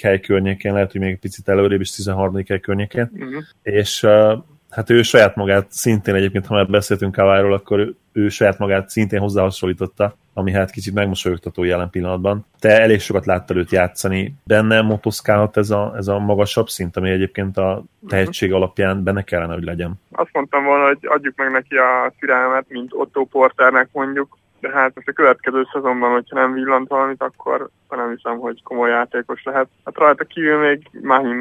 [0.01, 2.43] hely környékén, lehet, hogy még egy picit előrébb is 13.
[2.47, 3.43] hely környékén, uh-huh.
[3.63, 4.33] és uh,
[4.71, 9.21] hát ő saját magát szintén egyébként, ha már beszéltünk Kaváról, akkor ő, saját magát szintén
[9.21, 12.47] hozzáhasonlította, ami hát kicsit megmosolyogtató jelen pillanatban.
[12.59, 17.11] Te elég sokat láttál őt játszani, benne motoszkálhat ez a, ez a magasabb szint, ami
[17.11, 19.93] egyébként a tehetség alapján benne kellene, hogy legyen.
[20.11, 24.95] Azt mondtam volna, hogy adjuk meg neki a türelmet, mint Otto Porternek mondjuk, de hát
[24.95, 29.69] most a következő szezonban, hogyha nem villant valamit, akkor nem hiszem, hogy komoly játékos lehet.
[29.85, 30.89] Hát rajta kívül még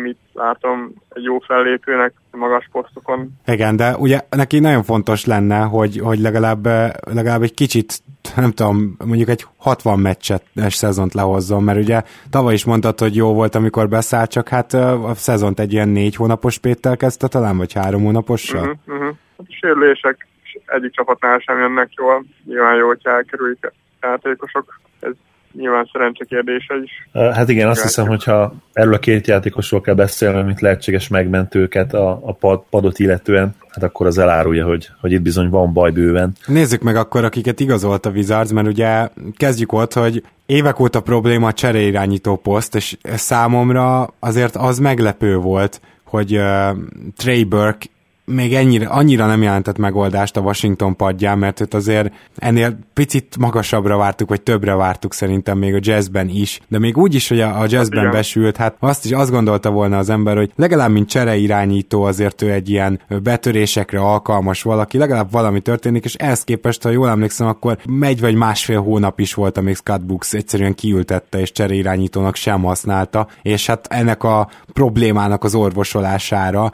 [0.04, 3.30] mit látom egy jó fellépőnek magas posztokon.
[3.46, 6.66] Igen, de ugye neki nagyon fontos lenne, hogy, hogy legalább,
[7.14, 8.02] legalább egy kicsit
[8.36, 13.34] nem tudom, mondjuk egy 60 meccset szezont lehozzon, mert ugye tavaly is mondtad, hogy jó
[13.34, 17.74] volt, amikor beszállt, csak hát a szezont egy ilyen négy hónapos Péttel kezdte talán, vagy
[17.74, 18.62] három hónapossal?
[18.62, 19.16] Uh-huh, uh-huh.
[19.38, 20.28] A sérülések
[20.72, 22.26] egyik csapatnál sem jönnek jól.
[22.46, 23.72] Nyilván jó, hogyha elkerülik
[24.02, 24.80] játékosok.
[25.00, 25.12] Ez
[25.54, 26.92] nyilván szerencse kérdése is.
[27.14, 32.20] Hát igen, azt hiszem, hogyha erről a két játékosról kell beszélni, mint lehetséges megmentőket a,
[32.24, 36.34] a pad, padot illetően, hát akkor az elárulja, hogy, hogy itt bizony van baj bőven.
[36.46, 41.48] Nézzük meg akkor, akiket igazolt a Wizards, mert ugye kezdjük ott, hogy évek óta probléma
[41.48, 46.78] a cseréirányító poszt, és számomra azért az meglepő volt, hogy uh,
[47.18, 47.86] Trey Burke
[48.30, 53.98] még ennyire, annyira nem jelentett megoldást a Washington padján, mert őt azért ennél picit magasabbra
[53.98, 57.60] vártuk, vagy többre vártuk szerintem még a jazzben is, de még úgy is, hogy a,
[57.60, 61.10] a jazzben hát, besült, hát azt is azt gondolta volna az ember, hogy legalább mint
[61.10, 66.84] csere irányító azért ő egy ilyen betörésekre alkalmas valaki, legalább valami történik, és ehhez képest,
[66.84, 71.40] ha jól emlékszem, akkor megy vagy másfél hónap is volt, amíg Scott Books egyszerűen kiültette,
[71.40, 76.72] és csere irányítónak sem használta, és hát ennek a problémának az orvosolására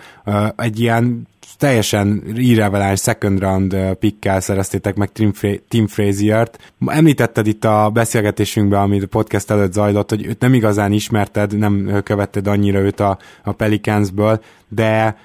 [0.56, 1.28] egy ilyen
[1.58, 6.74] teljesen irreveláns second round pickkel szereztétek meg Tim, Fra- Tim Frazier-t.
[6.86, 12.02] Említetted itt a beszélgetésünkben, amit a podcast előtt zajlott, hogy őt nem igazán ismerted, nem
[12.04, 15.18] követted annyira őt a, a Pelicansből, de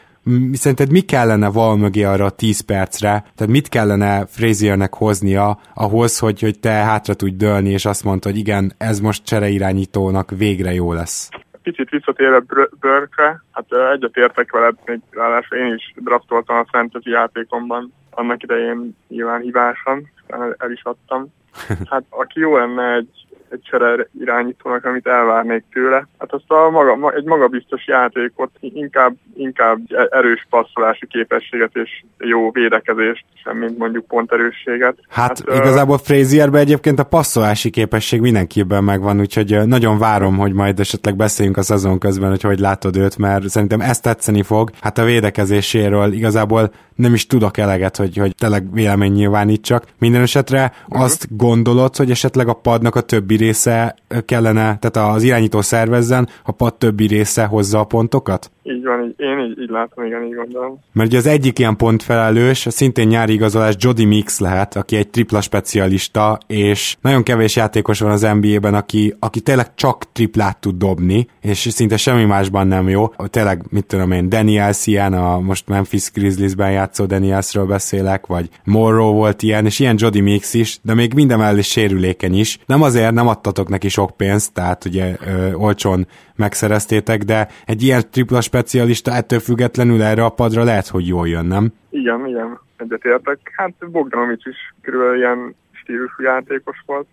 [0.52, 6.18] szerinted mi kellene val mögé arra a 10 percre, tehát mit kellene Fraziernek hoznia ahhoz,
[6.18, 10.74] hogy, hogy te hátra tudj dőlni, és azt mondta, hogy igen, ez most csereirányítónak végre
[10.74, 11.28] jó lesz
[11.62, 12.42] kicsit visszatérve
[12.80, 19.40] Börkre, hát egyetértek veled, még ráadásul én is draftoltam a fantasy játékomban, annak idején nyilván
[19.40, 20.10] hibásan,
[20.58, 21.26] el is adtam.
[21.90, 23.19] Hát aki jó lenne egy
[23.50, 26.08] egy csere irányítónak, amit elvárnék tőle.
[26.18, 29.78] Hát azt a maga, egy magabiztos játékot, inkább, inkább
[30.10, 34.96] erős passzolási képességet és jó védekezést, sem mint mondjuk pont erősséget.
[35.08, 40.52] Hát, hát igazából uh, Frazierben egyébként a passzolási képesség mindenkiben megvan, úgyhogy nagyon várom, hogy
[40.52, 44.70] majd esetleg beszéljünk a szezon közben, hogy hogy látod őt, mert szerintem ezt tetszeni fog.
[44.80, 46.70] Hát a védekezéséről igazából
[47.00, 49.84] nem is tudok eleget, hogy, hogy tényleg vélemény nyilvánítsak.
[49.98, 51.02] Minden esetre uh-huh.
[51.02, 56.52] azt gondolod, hogy esetleg a padnak a többi része kellene, tehát az irányító szervezzen, a
[56.52, 58.50] pad többi része hozza a pontokat?
[58.74, 60.78] Így van, így, én így, így látom, igen, így gondolom.
[60.92, 65.08] Mert ugye az egyik ilyen pontfelelős, a szintén nyári igazolás Jody Mix lehet, aki egy
[65.08, 70.76] tripla specialista, és nagyon kevés játékos van az NBA-ben, aki, aki tényleg csak triplát tud
[70.76, 73.08] dobni, és szinte semmi másban nem jó.
[73.08, 79.12] Tényleg, mit tudom én, Daniels ilyen, a most Memphis Grizzliesben játszó Danielsről beszélek, vagy Morrow
[79.12, 82.58] volt ilyen, és ilyen Jody Mix is, de még minden mellé sérülékeny is.
[82.66, 86.06] Nem azért nem adtatok neki sok pénzt, tehát ugye ö, olcsón
[86.36, 88.59] megszereztétek, de egy ilyen tripla specialista
[89.04, 91.72] ettől függetlenül erre a padra lehet, hogy jól jön, nem?
[91.90, 93.38] Igen, igen, egyetértek.
[93.56, 97.06] Hát Bogdanovics is körülbelül ilyen stílusú játékos volt.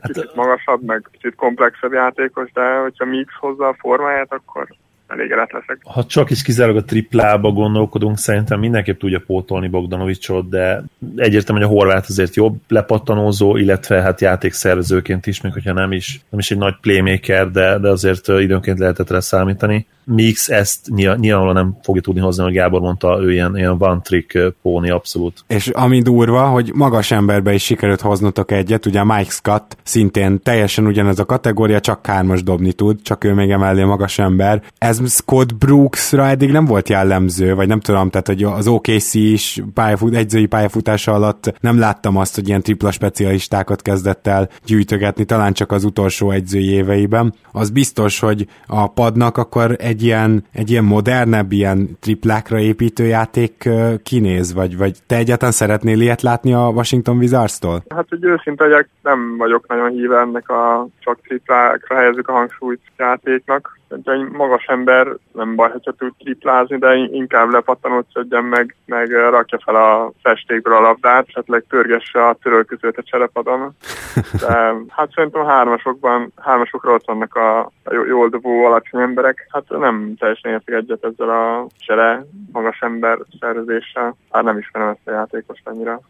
[0.00, 4.68] Kicsit hát, magasabb, meg kicsit komplexebb játékos, de hogyha mix hozza a formáját, akkor
[5.06, 5.78] elégedett leszek.
[5.84, 10.82] Ha csak is kizárólag a triplába gondolkodunk, szerintem mindenképp tudja pótolni Bogdanovicsot, de
[11.16, 16.20] egyértelmű, hogy a horvát azért jobb lepattanózó, illetve hát játékszervezőként is, még hogyha nem is,
[16.28, 19.86] nem is egy nagy playmaker, de, de azért időnként lehetett rá számítani.
[20.08, 24.54] Mix ezt nyilvánvalóan nem fogja tudni hozni, hogy Gábor mondta, ő ilyen, ilyen one trick
[24.62, 25.44] póni abszolút.
[25.46, 30.86] És ami durva, hogy magas emberbe is sikerült hoznotok egyet, ugye Mike Scott szintén teljesen
[30.86, 34.62] ugyanez a kategória, csak hármas dobni tud, csak ő még emellé magas ember.
[34.78, 39.62] Ez Scott Brooksra eddig nem volt jellemző, vagy nem tudom, tehát hogy az OKC is
[39.74, 45.52] pályafut, egyzői pályafutása alatt nem láttam azt, hogy ilyen tripla specialistákat kezdett el gyűjtögetni, talán
[45.52, 47.34] csak az utolsó egyzői éveiben.
[47.52, 53.04] Az biztos, hogy a padnak akkor egy egy ilyen, egy ilyen modernebb, ilyen triplákra építő
[53.04, 53.68] játék
[54.02, 57.82] kinéz, vagy, vagy te egyáltalán szeretnél ilyet látni a Washington Wizards-tól?
[57.88, 62.80] Hát, hogy őszinte legyek, nem vagyok nagyon híve ennek a csak triplákra helyezzük a hangsúlyt
[62.96, 69.58] játéknak egy magas ember nem baj, hogyha tud triplázni, de inkább lepattanódjon meg, meg rakja
[69.64, 73.74] fel a festékből a labdát, esetleg törgesse a törölközőt a cserepadon.
[74.40, 77.70] De hát szerintem a hármasokban, hármasokra ott vannak a,
[78.06, 79.46] jól dobó alacsony emberek.
[79.50, 84.16] Hát nem teljesen értek egyet ezzel a csere magas ember szerzéssel.
[84.30, 86.00] Hát nem ismerem ezt a játékos annyira.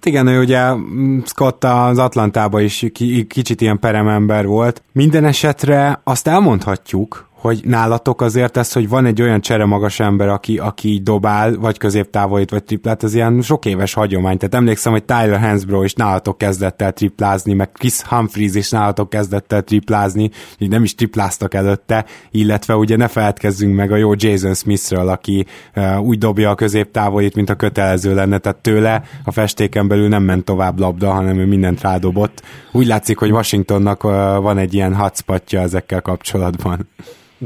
[0.00, 2.86] Hát igen, ő ugye mm, Scott az Atlantában is
[3.28, 4.82] kicsit ilyen peremember volt.
[4.92, 10.28] Minden esetre azt elmondhatjuk, hogy nálatok azért ez, hogy van egy olyan csere magas ember,
[10.28, 14.38] aki, aki dobál, vagy középtávolít, vagy triplát, ez ilyen sok éves hagyomány.
[14.38, 19.10] Tehát emlékszem, hogy Tyler Hansbrough is nálatok kezdett el triplázni, meg Chris Humphries is nálatok
[19.10, 24.12] kezdett el triplázni, így nem is tripláztak előtte, illetve ugye ne feledkezzünk meg a jó
[24.14, 25.46] Jason Smithről, aki
[25.76, 30.22] uh, úgy dobja a középtávolít, mint a kötelező lenne, tehát tőle a festéken belül nem
[30.22, 32.42] ment tovább labda, hanem ő mindent rádobott.
[32.72, 36.88] Úgy látszik, hogy Washingtonnak uh, van egy ilyen hotspotja ezekkel kapcsolatban.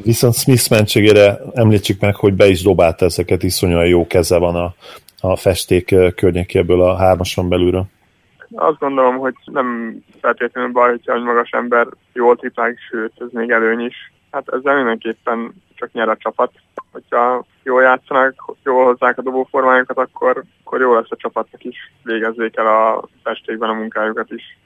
[0.02, 4.74] Viszont Smith mentségére említsük meg, hogy be is dobálta ezeket, iszonyúan jó keze van a,
[5.20, 7.84] a festék környékéből a hármason belülről.
[8.54, 13.50] Azt gondolom, hogy nem feltétlenül baj, hogyha egy magas ember jól triplázik, sőt, ez még
[13.50, 14.12] előny is.
[14.30, 16.52] Hát ezzel mindenképpen csak nyer a csapat.
[16.92, 21.92] Hogyha jól játszanak, jól hozzák a dobóformájukat, akkor, akkor jó lesz a csapatnak is.
[22.02, 24.58] Végezzék el a festékben a munkájukat is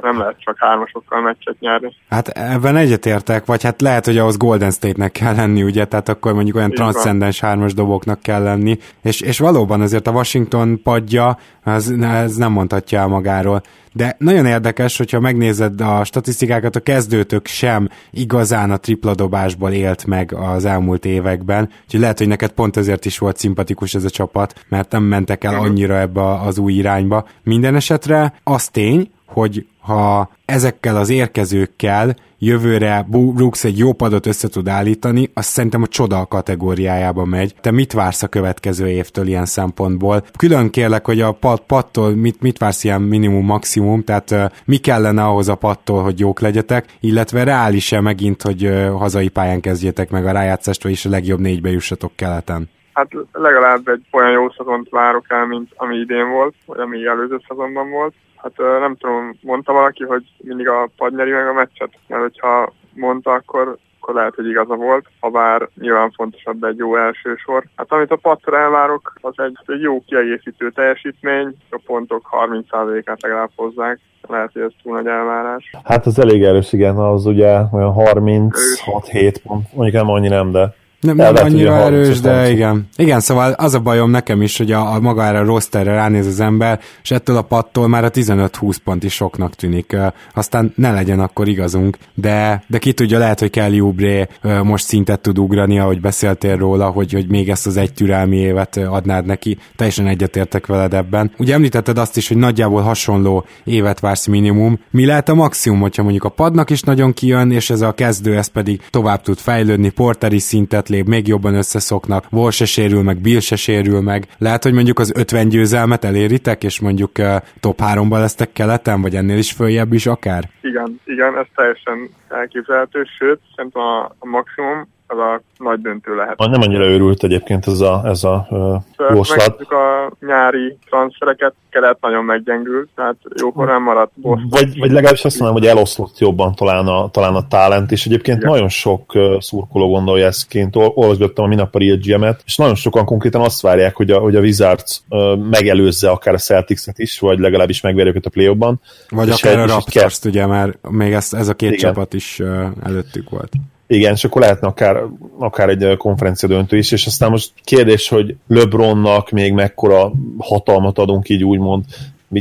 [0.00, 1.96] nem lehet csak hármasokkal meccset nyerni.
[2.08, 6.32] Hát ebben egyetértek, vagy hát lehet, hogy ahhoz Golden State-nek kell lenni, ugye, tehát akkor
[6.32, 11.90] mondjuk olyan transzcendens hármas doboknak kell lenni, és, és valóban azért a Washington padja, az,
[12.00, 13.62] ez nem mondhatja el magáról.
[13.92, 20.06] De nagyon érdekes, hogyha megnézed a statisztikákat, a kezdőtök sem igazán a tripla dobásból élt
[20.06, 24.10] meg az elmúlt években, úgyhogy lehet, hogy neked pont ezért is volt szimpatikus ez a
[24.10, 27.28] csapat, mert nem mentek el annyira ebbe az új irányba.
[27.42, 34.48] Minden esetre az tény, hogy ha ezekkel az érkezőkkel jövőre Brooks egy jó padot össze
[34.48, 37.54] tud állítani, azt szerintem a csoda kategóriájába megy.
[37.60, 40.24] Te mit vársz a következő évtől ilyen szempontból?
[40.36, 44.76] Külön kérlek, hogy a pad, pattól mit, mit vársz ilyen minimum, maximum, tehát uh, mi
[44.76, 50.10] kellene ahhoz a pattól, hogy jók legyetek, illetve reális-e megint, hogy uh, hazai pályán kezdjétek
[50.10, 52.68] meg a rájátszást, vagyis a legjobb négybe jussatok keleten?
[52.92, 57.40] Hát legalább egy olyan jó szezont várok el, mint ami idén volt, vagy ami előző
[57.48, 58.14] szezonban volt.
[58.36, 62.72] Hát nem tudom, mondta valaki, hogy mindig a pad nyeri meg a meccset, mert hogyha
[62.94, 67.64] mondta, akkor akkor lehet, hogy igaza volt, ha bár nyilván fontosabb egy jó első sor.
[67.76, 73.50] Hát amit a pattra elvárok, az egy, egy jó kiegészítő teljesítmény, a pontok 30%-át legalább
[73.56, 73.98] hozzák.
[74.28, 75.70] Lehet, hogy ez túl nagy elvárás.
[75.84, 80.74] Hát az elég erős, igen, az ugye olyan 36-7 pont, mondjuk nem annyi nem, de
[81.02, 82.88] nem, nem annyira erős, de igen.
[82.96, 86.40] Igen, szóval az a bajom nekem is, hogy a, a magára a rosterre ránéz az
[86.40, 89.96] ember, és ettől a pattól már a 15-20 pont is soknak tűnik.
[90.34, 94.28] Aztán ne legyen akkor igazunk, de, de ki tudja, lehet, hogy Kelly Oubre
[94.62, 98.76] most szintet tud ugrani, ahogy beszéltél róla, hogy, hogy még ezt az egy türelmi évet
[98.76, 99.58] adnád neki.
[99.76, 101.32] Teljesen egyetértek veled ebben.
[101.38, 104.78] Ugye említetted azt is, hogy nagyjából hasonló évet vársz minimum.
[104.90, 108.36] Mi lehet a maximum, hogyha mondjuk a padnak is nagyon kijön, és ez a kezdő,
[108.36, 113.16] ez pedig tovább tud fejlődni, porteri szintet Gottlieb még jobban összeszoknak, Vol se sérül meg,
[113.16, 114.26] Bill se sérül meg.
[114.38, 119.14] Lehet, hogy mondjuk az 50 győzelmet eléritek, és mondjuk uh, top 3-ban lesztek keleten, vagy
[119.14, 120.48] ennél is följebb is akár?
[120.60, 126.38] Igen, igen, ez teljesen elképzelhető, sőt, szerintem a, a maximum az a nagy döntő lehet.
[126.38, 129.60] Nem annyira őrült egyébként ez a, ez a uh, jóslat.
[129.60, 134.48] a nyári transfereket, kelet nagyon meggyengült, tehát jókor nem maradt Boston.
[134.48, 138.38] Vagy, vagy legalábbis azt mondom, hogy eloszlott jobban talán a, talán a talent, és egyébként
[138.38, 138.50] Igen.
[138.50, 140.76] nagyon sok uh, szurkoló gondolja ezt ként.
[140.76, 144.36] Olvasgattam a minap a Real GM-et, és nagyon sokan konkrétan azt várják, hogy a, hogy
[144.36, 148.80] a Wizards uh, megelőzze akár a Celtics-et is, vagy legalábbis megverje őket a play ban
[149.08, 151.80] Vagy akár a Raptors-t, ugye, mert még ez, ez a két Igen.
[151.80, 153.50] csapat is uh, előttük volt.
[153.92, 155.02] Igen, és akkor lehetne akár,
[155.38, 161.28] akár egy konferencia döntő is, és aztán most kérdés, hogy LeBronnak még mekkora hatalmat adunk
[161.28, 161.84] így úgymond,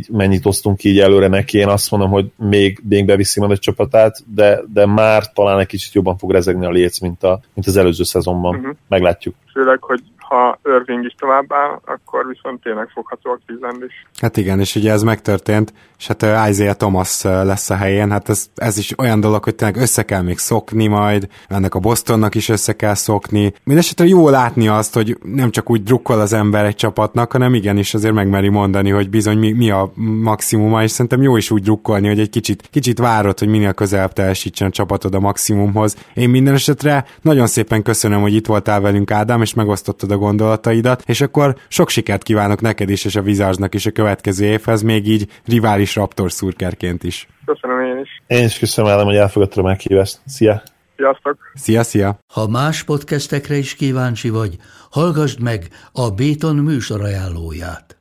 [0.09, 4.23] mennyit osztunk így előre neki, én azt mondom, hogy még, még beviszi majd a csapatát,
[4.35, 7.77] de, de már talán egy kicsit jobban fog rezegni a léc, mint, a, mint az
[7.77, 8.55] előző szezonban.
[8.55, 8.75] Uh-huh.
[8.87, 9.35] Meglátjuk.
[9.53, 14.05] Főleg, hogy ha Irving is továbbá, akkor viszont tényleg fogható a Cleveland is.
[14.21, 18.45] Hát igen, és ugye ez megtörtént, és hát Isaiah Thomas lesz a helyén, hát ez,
[18.55, 22.49] ez is olyan dolog, hogy tényleg össze kell még szokni majd, ennek a Bostonnak is
[22.49, 23.53] össze kell szokni.
[23.63, 27.93] Mindenesetre jó látni azt, hogy nem csak úgy drukkol az ember egy csapatnak, hanem igenis
[27.93, 29.91] azért megmeri mondani, hogy bizony mi, mi a
[30.21, 34.13] maximuma, és szerintem jó is úgy drukkolni, hogy egy kicsit, kicsit várod, hogy minél közelebb
[34.13, 35.95] teljesítsen a csapatod a maximumhoz.
[36.13, 41.03] Én minden esetre nagyon szépen köszönöm, hogy itt voltál velünk, Ádám, és megosztottad a gondolataidat,
[41.05, 45.07] és akkor sok sikert kívánok neked is, és a Vizársnak is a következő évhez, még
[45.07, 47.27] így rivális Raptor szurkerként is.
[47.45, 48.09] Köszönöm én is.
[48.27, 50.19] Én is köszönöm, Ádám, hogy elfogadtad a meghívást.
[50.25, 50.61] Szia!
[50.95, 51.37] Sziasztok!
[51.53, 52.19] Szia, szia!
[52.33, 54.55] Ha más podcastekre is kíváncsi vagy,
[54.91, 58.00] hallgassd meg a Béton műsor ajánlóját.